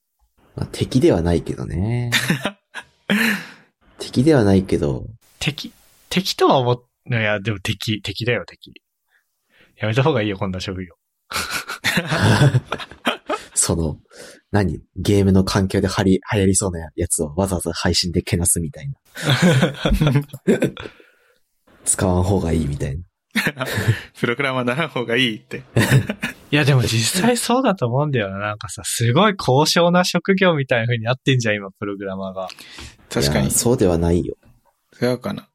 [0.56, 2.10] まあ、敵ではないけどね。
[3.98, 5.06] 敵ではないけど、
[5.38, 5.72] 敵、
[6.10, 8.80] 敵とは思っ、いや、でも敵、敵だよ、敵。
[9.76, 10.94] やめた方がいいよ、こんな職業。
[13.54, 13.98] その、
[14.50, 14.80] 何？
[14.96, 18.94] ゲームの環境で流行りそうなやつをわざわざ配信でけなすみたいな。
[21.84, 23.02] 使わん方がいいみたいな。
[24.20, 25.62] プログラマーならん方がいいって。
[26.50, 28.38] いやでも実際そうだと思うんだよな。
[28.38, 32.48] なんかさ、すごい高尚な職業みたいな風になってんじゃん、今、プログラマーが。
[33.10, 33.50] 確かに。
[33.50, 34.36] そうではないよ。
[35.02, 35.48] 違うかな。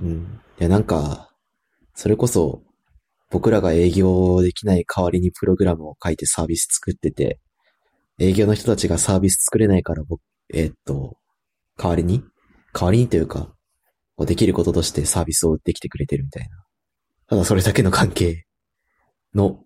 [0.00, 0.40] うん。
[0.58, 1.30] いや、なんか、
[1.94, 2.62] それこそ、
[3.30, 7.40] 僕らが営業できない代わりにプログラムを書いてサービス作ってて、
[8.18, 10.20] 営業の人たちがサービス作れないから僕、
[10.52, 11.16] えーっと、
[11.76, 12.22] 代わりに
[12.72, 13.48] 代わりにというか、
[14.18, 16.48] できることとしてサービスを売ってきてくれてるみたいな。
[17.28, 18.44] ただそれだけの関係
[19.34, 19.60] の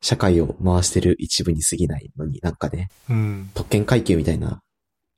[0.00, 3.50] 社会を回してる一部に過ぎないのになんかね、うん。
[3.54, 4.62] 特権階級みたいな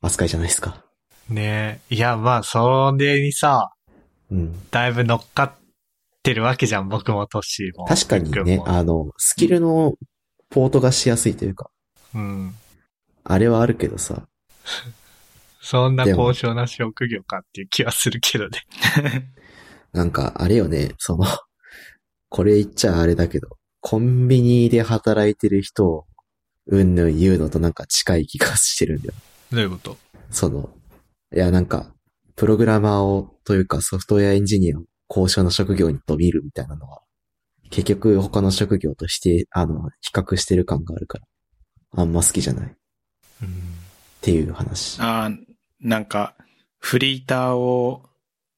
[0.01, 0.83] 扱いじゃないですか。
[1.29, 1.95] ねえ。
[1.95, 3.71] いや、まあ、それにさ、
[4.31, 4.69] うん。
[4.71, 5.53] だいぶ乗っかっ
[6.23, 7.85] てるわけじゃん、僕もトッシーも。
[7.85, 9.93] 確かにね、あの、スキルの
[10.49, 11.69] ポートがしやすいというか、
[12.13, 12.55] うん。
[13.23, 14.27] あれはあるけどさ、
[15.61, 18.59] そんな高尚な職業かっていう気はするけどね。
[19.93, 21.25] なんかあれよね、その、
[22.29, 26.05] これ言っちゃあれだけど、コンビニで働いてる人を、
[26.67, 29.13] うんぬん言うのとなんか近い気がしてるんだよ。
[29.51, 29.97] どういうこと？
[30.29, 30.69] その、
[31.35, 31.93] いやなんか、
[32.35, 34.83] プログラマーを、というかソフトウェアエンジニアを
[35.13, 37.01] 高尚な職業にと見るみたいなのは、
[37.69, 41.25] 結局他の職業として、あの、比較してる感があるから、
[41.97, 42.69] あんま好きじゃないっ
[43.41, 43.51] うん。
[44.21, 45.01] ていう話。
[45.01, 45.37] あー
[45.81, 46.35] なんか、
[46.79, 48.05] フリーターを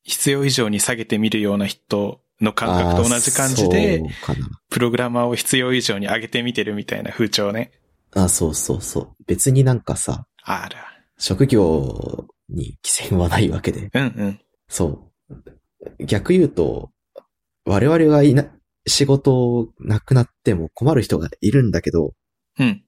[0.03, 4.03] 必要以上に下げてみるような人の感覚と同じ感じで。
[4.69, 7.71] プログラマーを必要以上に上げてみてるみたいな風潮ね。
[8.13, 9.15] あ、そうそうそう。
[9.25, 10.85] 別になんかさ、あら。
[11.17, 13.89] 職業に規制はないわけで。
[13.91, 14.39] うんうん。
[14.67, 15.35] そう。
[15.99, 16.91] 逆言うと、
[17.65, 18.45] 我々がいな、
[18.85, 22.13] 仕事なくなっても困る人がいるんだけど、
[22.59, 22.83] うん。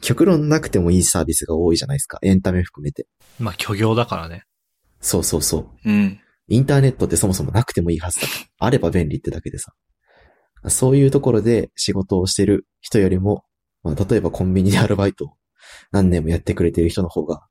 [0.00, 2.18] 極論なくてもいいサービスが多いじゃないですか。
[2.22, 3.06] エンタメ含めて。
[3.38, 4.44] まあ、虚業だからね。
[5.00, 5.68] そうそうそう。
[5.84, 6.20] うん。
[6.48, 8.26] インターネットってそもそもなくてもいいはずだ。
[8.58, 9.72] あれば便利ってだけでさ。
[10.68, 13.44] そういうところで仕事をしてる人よりも、
[13.82, 15.28] まあ、例えばコンビニでアルバイトを
[15.92, 17.46] 何年もやってくれてる人の方が、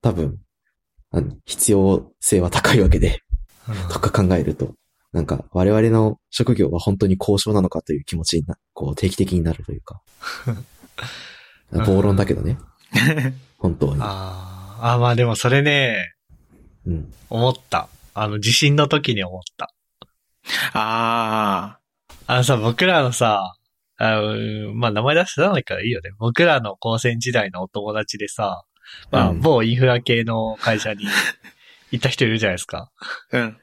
[0.00, 0.38] 多分、
[1.44, 3.22] 必要性は高いわけで、
[3.90, 4.74] とか考えると、
[5.12, 10.00] なんか我々の職業は本当に高尚なのかという気持ちにな、こう定期的になるというか。
[11.86, 12.58] 暴論だけどね。
[13.58, 14.00] 本当に。
[14.00, 16.14] あーあー、まあでもそれね、
[16.86, 17.12] うん。
[17.30, 17.88] 思った。
[18.14, 19.72] あの、地震の時に思った。
[20.74, 21.78] あ
[22.26, 23.56] あのさ、僕らのさ、
[23.98, 26.10] あのまあ名前出してないからいいよね。
[26.18, 28.64] 僕らの高専時代のお友達でさ、
[29.10, 31.04] まあ、うん某インフラ系の会社に
[31.90, 32.90] 行った人いるじゃないですか。
[33.32, 33.36] あ。
[33.36, 33.56] うん。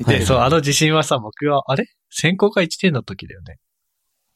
[0.00, 1.84] で、はいそう、あの地震はさ、僕は、あれ？
[2.10, 3.58] 専攻科1年の時だよね。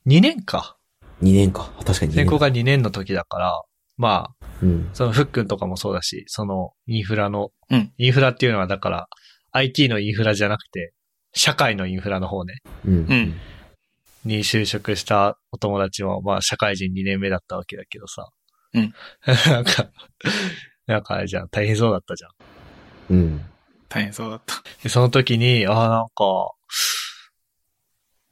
[0.06, 0.76] 2年か。
[1.22, 1.72] 2年か。
[1.84, 2.24] 確かに2年。
[2.24, 3.62] 専攻科2年の時だから、
[3.96, 4.90] まあ、うん。
[4.92, 9.08] そのフックンとかもそうだし、そのインフラの、うんインフラっていうのはだから、
[9.52, 10.92] IT のインフラじゃなくて、
[11.32, 12.94] 社会のインフラの方ね、うん。
[12.94, 13.34] うん。
[14.24, 18.28] に就職したお友達も、まあ社会人2年目だったわけだけどさ。
[18.74, 18.94] うん。
[19.50, 19.90] なんか、
[20.86, 22.30] なんかあれじゃん、大変そうだったじゃん。
[23.10, 23.44] うん。
[23.88, 24.62] 大変そうだった。
[24.82, 26.52] で、その時に、ああ、なんか、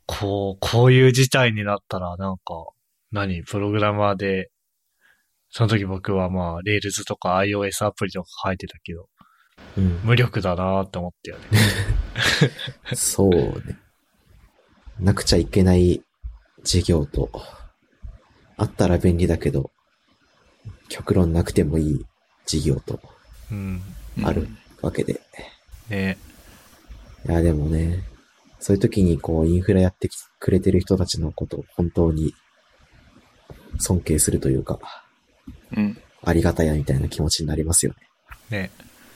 [0.06, 2.42] こう、こういう事態になったら、なんか、
[3.10, 4.50] 何、プログラマーで、
[5.50, 9.08] その時僕はまあ、 Rails とか iOS アプリとか書いてたけど、
[9.76, 10.00] うん。
[10.02, 11.44] 無力だなって思ったよね。
[12.96, 13.78] そうね。
[14.98, 16.02] なくちゃいけない
[16.64, 17.30] 事業と、
[18.56, 19.70] あったら便利だけど、
[20.88, 22.06] 極論なくてもいい
[22.46, 23.00] 事業と
[23.50, 23.82] うん。
[24.24, 24.48] ある
[24.82, 25.20] わけで。
[25.88, 26.18] ね
[27.26, 28.02] いや、でもね、
[28.58, 32.34] そういう時にこう、インフラやってきくれてる人たちのことを本当に
[33.78, 34.78] 尊敬するというか、
[35.76, 35.98] うん。
[36.24, 37.94] ありがたやみたいな気持ちになりますよ
[38.50, 38.58] ね。
[38.58, 38.70] ね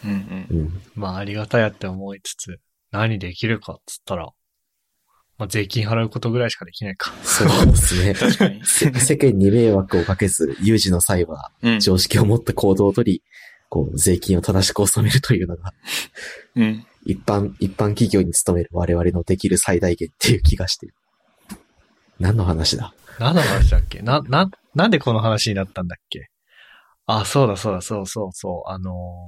[0.05, 0.59] うんうん。
[0.59, 0.82] うん。
[0.94, 2.60] まあ、ありがたやって思いつつ、
[2.90, 4.30] 何できるかっつったら、
[5.38, 7.12] まあ、税金払うことぐらいしかできないか。
[7.22, 8.14] そうですね。
[8.18, 8.60] 確かに。
[8.64, 11.80] せ 世間に迷惑をかけず、有事の際はうん。
[11.80, 13.22] 常識を持った行動をとり、
[13.76, 15.72] こう、税金を正しく納めるというのが、
[16.54, 16.86] うん。
[17.04, 20.94] 一般、一般企業に勤める我々のできる最大限っていう気がしてる。
[22.18, 22.94] 何の話だ？
[23.18, 24.00] 何の話だっけ？
[24.00, 26.28] な、な、なんでこの話になったんだっけ？
[27.06, 29.26] あ、そうだそうだ、そうそうそう、あの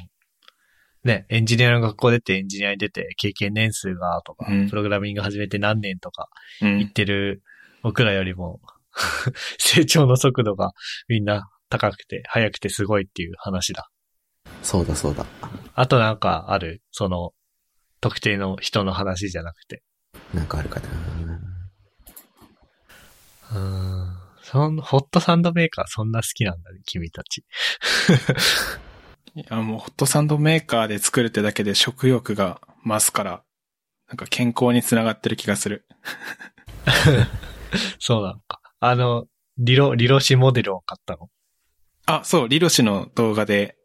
[1.05, 6.29] ーね、エンジニアの学校出てエンジニアに出て経験年数がとか、うんプログラミング始めて何年とか
[6.63, 6.79] うん。
[6.79, 7.43] 言ってる
[7.83, 8.61] 僕らよりも、
[9.59, 10.73] 成長の速度が
[11.07, 13.89] みんな高くて速くてすごいっていう話だ。
[14.69, 15.25] そうだそうだ。
[15.75, 17.33] あとなんかある、その、
[18.03, 19.83] 特定の人の話じゃなくて。
[20.35, 20.89] なんかあるかな
[23.51, 27.47] うーん、そん、ホットサンドメーカーそんな好きなんだね、君たち。
[29.35, 33.43] いや、もうホットサンドメーカーで作るってだけで食欲が増すから、
[34.09, 35.87] なんか健康につながってる気がする。
[38.01, 38.61] そうなのか。
[38.81, 39.25] あの、
[39.57, 41.31] リロ、リロシモデルを買ったの？
[42.05, 43.78] あ、そう、リロシの動画で、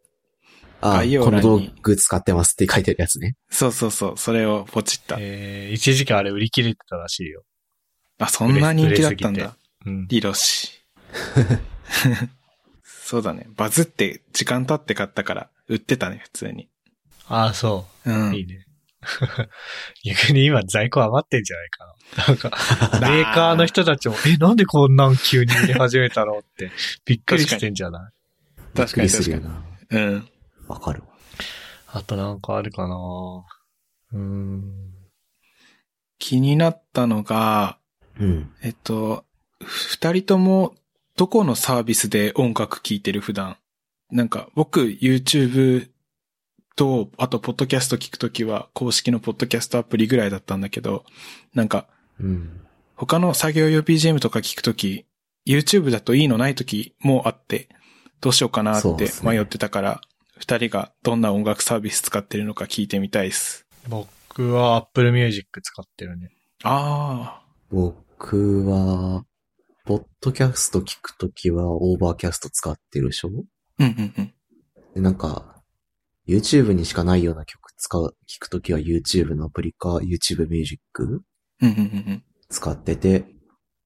[0.85, 3.35] あこの道具使ってますって書いてるやつね。
[3.49, 5.17] そうそうそう、それをポチった。
[5.19, 7.43] えー、一時期あれ売り切れてたらしいよ。
[8.19, 9.55] あ、そんな人気だったんだ。
[9.85, 10.07] うん。
[10.07, 10.71] リロシ。
[12.83, 13.47] そうだね。
[13.55, 16.69] バズって時間経って買ったから、売ってたね、普通に。
[17.27, 18.29] ああ、そうう。
[18.31, 18.35] ん。
[18.35, 18.65] いいね。
[20.05, 22.25] 逆に今在庫余ってんじゃないかな。
[22.27, 26.71] なんか、 メーカーの人たちも、え、なんでこんなん急に売り始めたのって、
[27.05, 28.09] びっくりしてんじゃな
[28.73, 28.77] い？
[28.77, 29.07] 確かに確かに。
[29.07, 29.63] びっくりするよな。
[29.89, 30.29] うん。
[30.67, 31.07] わかるわ。
[31.87, 32.95] あとなんかあるかな
[34.13, 34.93] うーん。
[36.17, 37.77] 気になったのが、
[38.19, 38.51] うん。
[38.61, 39.25] えっと、
[39.59, 40.75] 二人とも
[41.15, 43.57] どこのサービスで音楽聴いてる普段。
[44.11, 45.89] なんか僕 YouTube
[46.75, 51.05] と、あとポッドキャスト聞くときは公式のポッドキャストアプリぐらいだったんだけど、
[51.53, 51.87] なんか
[52.19, 52.61] うん。
[52.95, 55.05] 他の作業用 BGM とか聞くとき、
[55.45, 57.69] YouTube だといいのないときもあって、
[58.21, 60.01] どうしようかなって迷ってたから、
[60.43, 63.65] 二、人がどんな音楽サービス使ってるのか聞いてみたいです。
[63.87, 66.31] 僕は Apple Music 使ってるね。
[66.63, 69.23] ああ、僕は、
[69.85, 73.29] ポッドキャスト聞くときは Overcast 使ってるでしょ？
[73.29, 73.45] うん
[73.79, 74.33] うんうん。
[74.95, 75.63] で、なんか、
[76.27, 81.21] YouTube にしかないような曲使う、聞くときは YouTube のアプリか YouTube Music うん
[81.61, 81.75] うんうんう
[82.15, 82.23] ん。
[82.49, 83.27] 使ってて、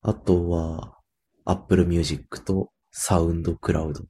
[0.01, 0.97] あとは
[1.45, 4.05] Apple Music と SoundCloud。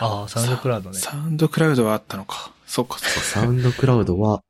[0.00, 0.98] ああ、 SoundCloud ね。
[0.98, 2.52] サウンドクラウドはあったのか。
[2.66, 4.42] そうか、そうサウンドクラウドは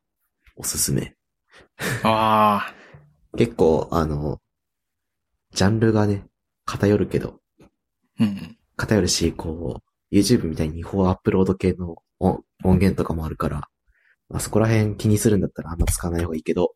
[0.57, 1.15] おすすめ。
[2.03, 2.09] か。
[2.11, 2.75] ああ、
[3.37, 4.39] 結構、あの、
[5.53, 6.25] ジャンルがね、
[6.65, 7.41] 偏るけど、
[8.19, 8.57] うんうん。
[8.77, 13.69] 偏るし、こう、YouTube みたいに違法アップロード系の音音源とかもあるから、
[14.29, 16.75] まあ、そこら辺気にするんだったらあんま使わない方がいいけど、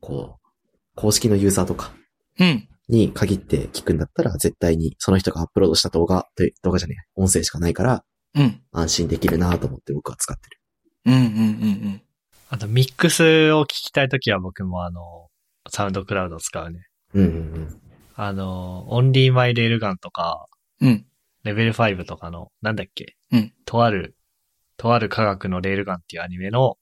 [0.00, 0.48] こう、
[0.94, 1.92] 公式のユーザーとか
[2.38, 2.68] うん。
[2.90, 8.04] に限って聞くんだったら、絶対にその人がアップロードした動画、という動画じゃねえ、音声しかないから、
[8.34, 8.60] うん。
[8.72, 10.60] 安心できるなと思って僕は使ってる。
[11.06, 11.22] うんうんう
[11.88, 12.02] ん
[12.52, 15.28] あとミックスを聞きたいときは僕もあの、
[15.68, 16.80] サウンドクラウド使うね。
[17.14, 17.80] うんうんうん。
[18.16, 20.46] あの、オンリーマイレールガンとか、
[20.80, 20.88] うん。
[20.88, 21.06] うん。
[21.44, 23.14] レベル5とかの、なんだっけ？
[23.30, 23.52] うん。
[23.64, 24.16] とある、
[24.76, 26.76] とある科学のレールガンっていうアニメの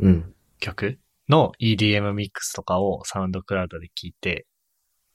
[0.00, 0.34] うん。
[0.58, 0.98] 曲
[1.28, 4.46] の EDM ミックスとかをサウンドクラウドで聞いて、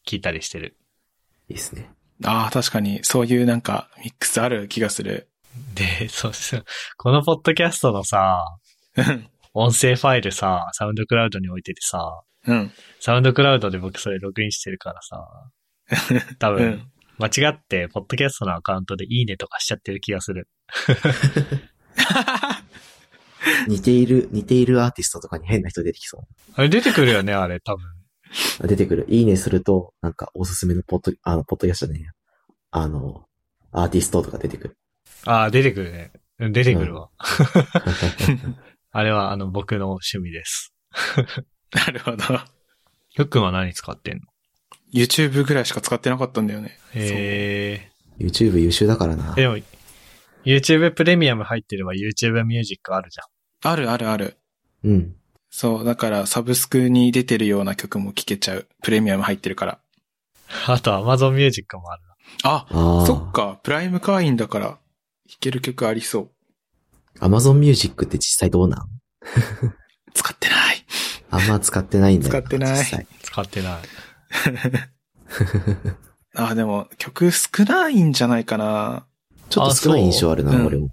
[0.08, 0.78] 聞いたりしてる。
[1.50, 1.92] いいっすね。
[2.24, 5.30] ああ、確かに、そういうなんか、ミックスある気がする。
[5.76, 6.64] で、そうです。
[6.98, 8.44] このポッドキャストのさ、
[8.96, 9.30] うん。
[9.54, 12.72] 音声ファイルさ、サウンドクラウドに置いててさ、うん。
[13.00, 15.28] サウンドクラウドで僕それログインしてるからさ、
[16.40, 20.48] 多分、うん間違って、ポッドキャストのアカウントでいいねとかしちゃってる気がする。
[23.68, 27.84] 似ている、似ているアーティストとかに変な人出てきそあれ出てくるよね、あれ、多分。
[28.64, 28.68] う。
[28.68, 29.06] 出てくる。
[29.10, 32.12] いいねすると、なんかおすすめのポッド、あの、ポッドキャストね、
[32.72, 33.26] あの、
[33.72, 34.78] アーティストとか出てくる。
[35.26, 36.12] ああ、出てくるね。
[36.40, 37.10] うん出てくるわ。
[38.92, 40.74] あれは、あの、僕の趣味です。
[41.74, 42.24] なるほど。
[43.16, 44.22] ふっくんは何使ってんの
[44.94, 46.78] ？YouTube ぐらいしか使ってなかったんだよね。
[46.94, 49.42] へ YouTube 優秀だからなえ。。
[49.42, 49.58] でも、
[50.46, 53.20] YouTube プレミアム入ってれば YouTube ミュージックあるじ
[53.64, 54.38] あるあるある。
[54.84, 55.16] うん。
[55.60, 58.68] そう、だからサブスクに出てるような曲も聴けちゃう。
[58.84, 59.80] プレミアム入ってるから。
[60.68, 62.16] あと Amazon ミュージックもあるな。
[62.44, 63.06] あ、ああ。
[63.08, 64.78] そっか、プライム会員だから、弾
[65.40, 66.30] ける曲ありそう。
[67.22, 68.80] Amazon Music って実際どうなん？
[70.14, 70.86] 使ってない。
[71.32, 72.86] あんま使ってないんだよ使ってない
[73.24, 73.82] 使ってない。
[76.38, 79.08] あ、でも曲少ないんじゃないかな。
[79.50, 80.92] ちょっと少ない印象あるな、俺も。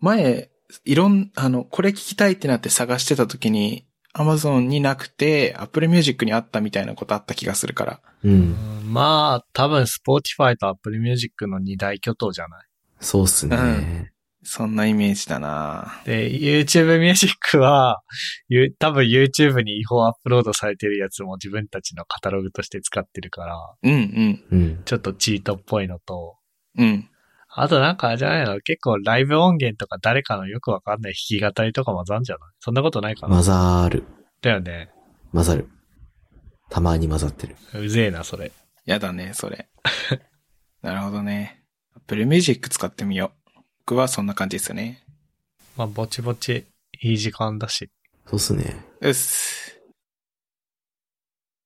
[0.00, 0.50] 前、
[0.84, 8.00] いろん、あの、これ聞きたいってなって探してた時に、Amazon になくて、Apple Music にあったみたいなことあった気がするから。
[8.22, 8.28] う。
[8.28, 12.60] うんん、まあ、多分 Spotify と Apple Music の二大巨頭じゃない？
[13.00, 13.56] そうっすね。
[13.56, 14.10] うん
[14.46, 18.02] そんなイメージだなで、YouTube Music は、
[18.50, 24.44] ゆ多分 YouTube に違法アップロードされてるやつも自分たちのカタログとして使ってるから、うんうん。
[24.52, 24.82] うん。
[24.84, 26.36] ちょっとチートっぽいのと、
[26.76, 27.08] うん。
[27.56, 28.60] あとなんかあれじゃないの？
[28.60, 32.48] 結構ライブ音源とか誰かのよくわかんない弾き語りとか混ざんじゃない？
[32.60, 33.34] そんなことないかな？
[33.34, 34.04] 混ざる。
[34.42, 34.90] だよね。
[35.32, 35.68] 混ざる。
[36.70, 37.56] たまに混ざってる。
[37.74, 38.50] うぜえな、それ。
[38.84, 39.68] やだね、それ。
[40.82, 41.62] なるほどね。
[41.96, 43.60] Apple Music 使ってみよう。
[43.86, 45.04] 僕はそんな感じですよね。
[45.76, 46.66] まあ、ぼちぼち、
[47.00, 47.90] いい時間だし。
[48.26, 48.84] そうっすね。
[49.00, 49.78] うっす。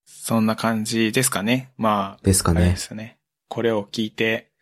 [0.05, 1.73] そんな感じですかね。
[1.79, 2.77] まあ、ですかあれでね。
[2.77, 3.19] すよね。
[3.49, 4.53] これを聞いて、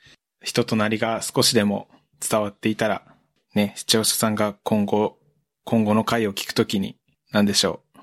[0.46, 1.88] 人となりが少しでも
[2.20, 3.02] 伝わっていたら、
[3.56, 5.18] ね、視聴者さんが今後、
[5.64, 6.96] 今後の回を聞くときに、
[7.32, 7.98] なんでしょう。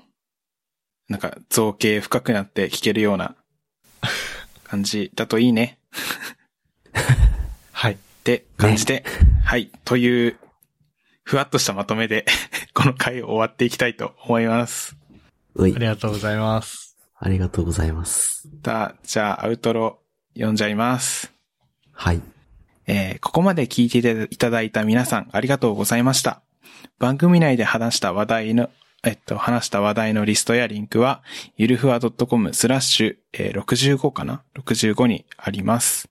[1.08, 3.34] なんか造形深くなって聞けるような
[4.64, 5.78] 感じだといいね。
[7.72, 7.94] はい。
[7.94, 9.04] って感じで、
[9.42, 9.70] はい。
[9.86, 10.38] という、
[11.22, 12.26] ふわっとしたまとめで、
[12.74, 14.96] この回を終わっていきたいと思います。
[15.54, 15.86] ういあり。
[15.86, 16.98] がとうございます。
[17.16, 18.50] ありがとうございます。
[18.60, 20.02] だ、じゃあ、アウトロ
[20.34, 21.32] 読んじゃいます。
[21.90, 22.20] はい。
[22.86, 26.42] えーここまで聞いていただいた皆さん、ありがとうございました。
[26.98, 28.70] 番組内で話した話題の、
[29.02, 31.22] えっと、話した話題のリストやリンクは、
[31.56, 36.08] ゆるふわ .com スラッシュ、えー65かな ?65 にあります。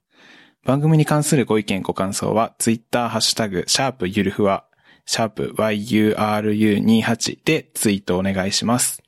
[0.64, 4.64] 番組に関するご意見ご感想は、ツイッターハッシュタグ、シャープゆるふわ、
[5.06, 9.02] シャープ yuru28 でツイートお願いします。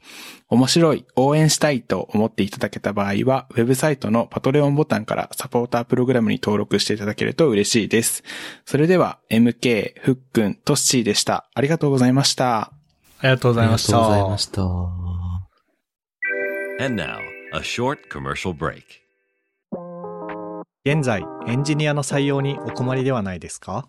[0.49, 8.23] 面白い、応援したいと思っていただけた場合は、ウェブサイトのパトレオンボタンからサポータープログラムに登録していただけると嬉しいです。
[8.65, 11.49] それでは、MK、ふっくん、トッシーでした。
[11.55, 12.59] ありがとうございました。
[12.61, 12.71] あ
[13.25, 13.97] りがとうございました。
[13.97, 14.63] ありがとうございました。
[16.85, 17.19] And now,
[17.55, 18.83] a short commercial break.
[20.85, 23.89] 現在エンジニアの採用にお困りではないですか？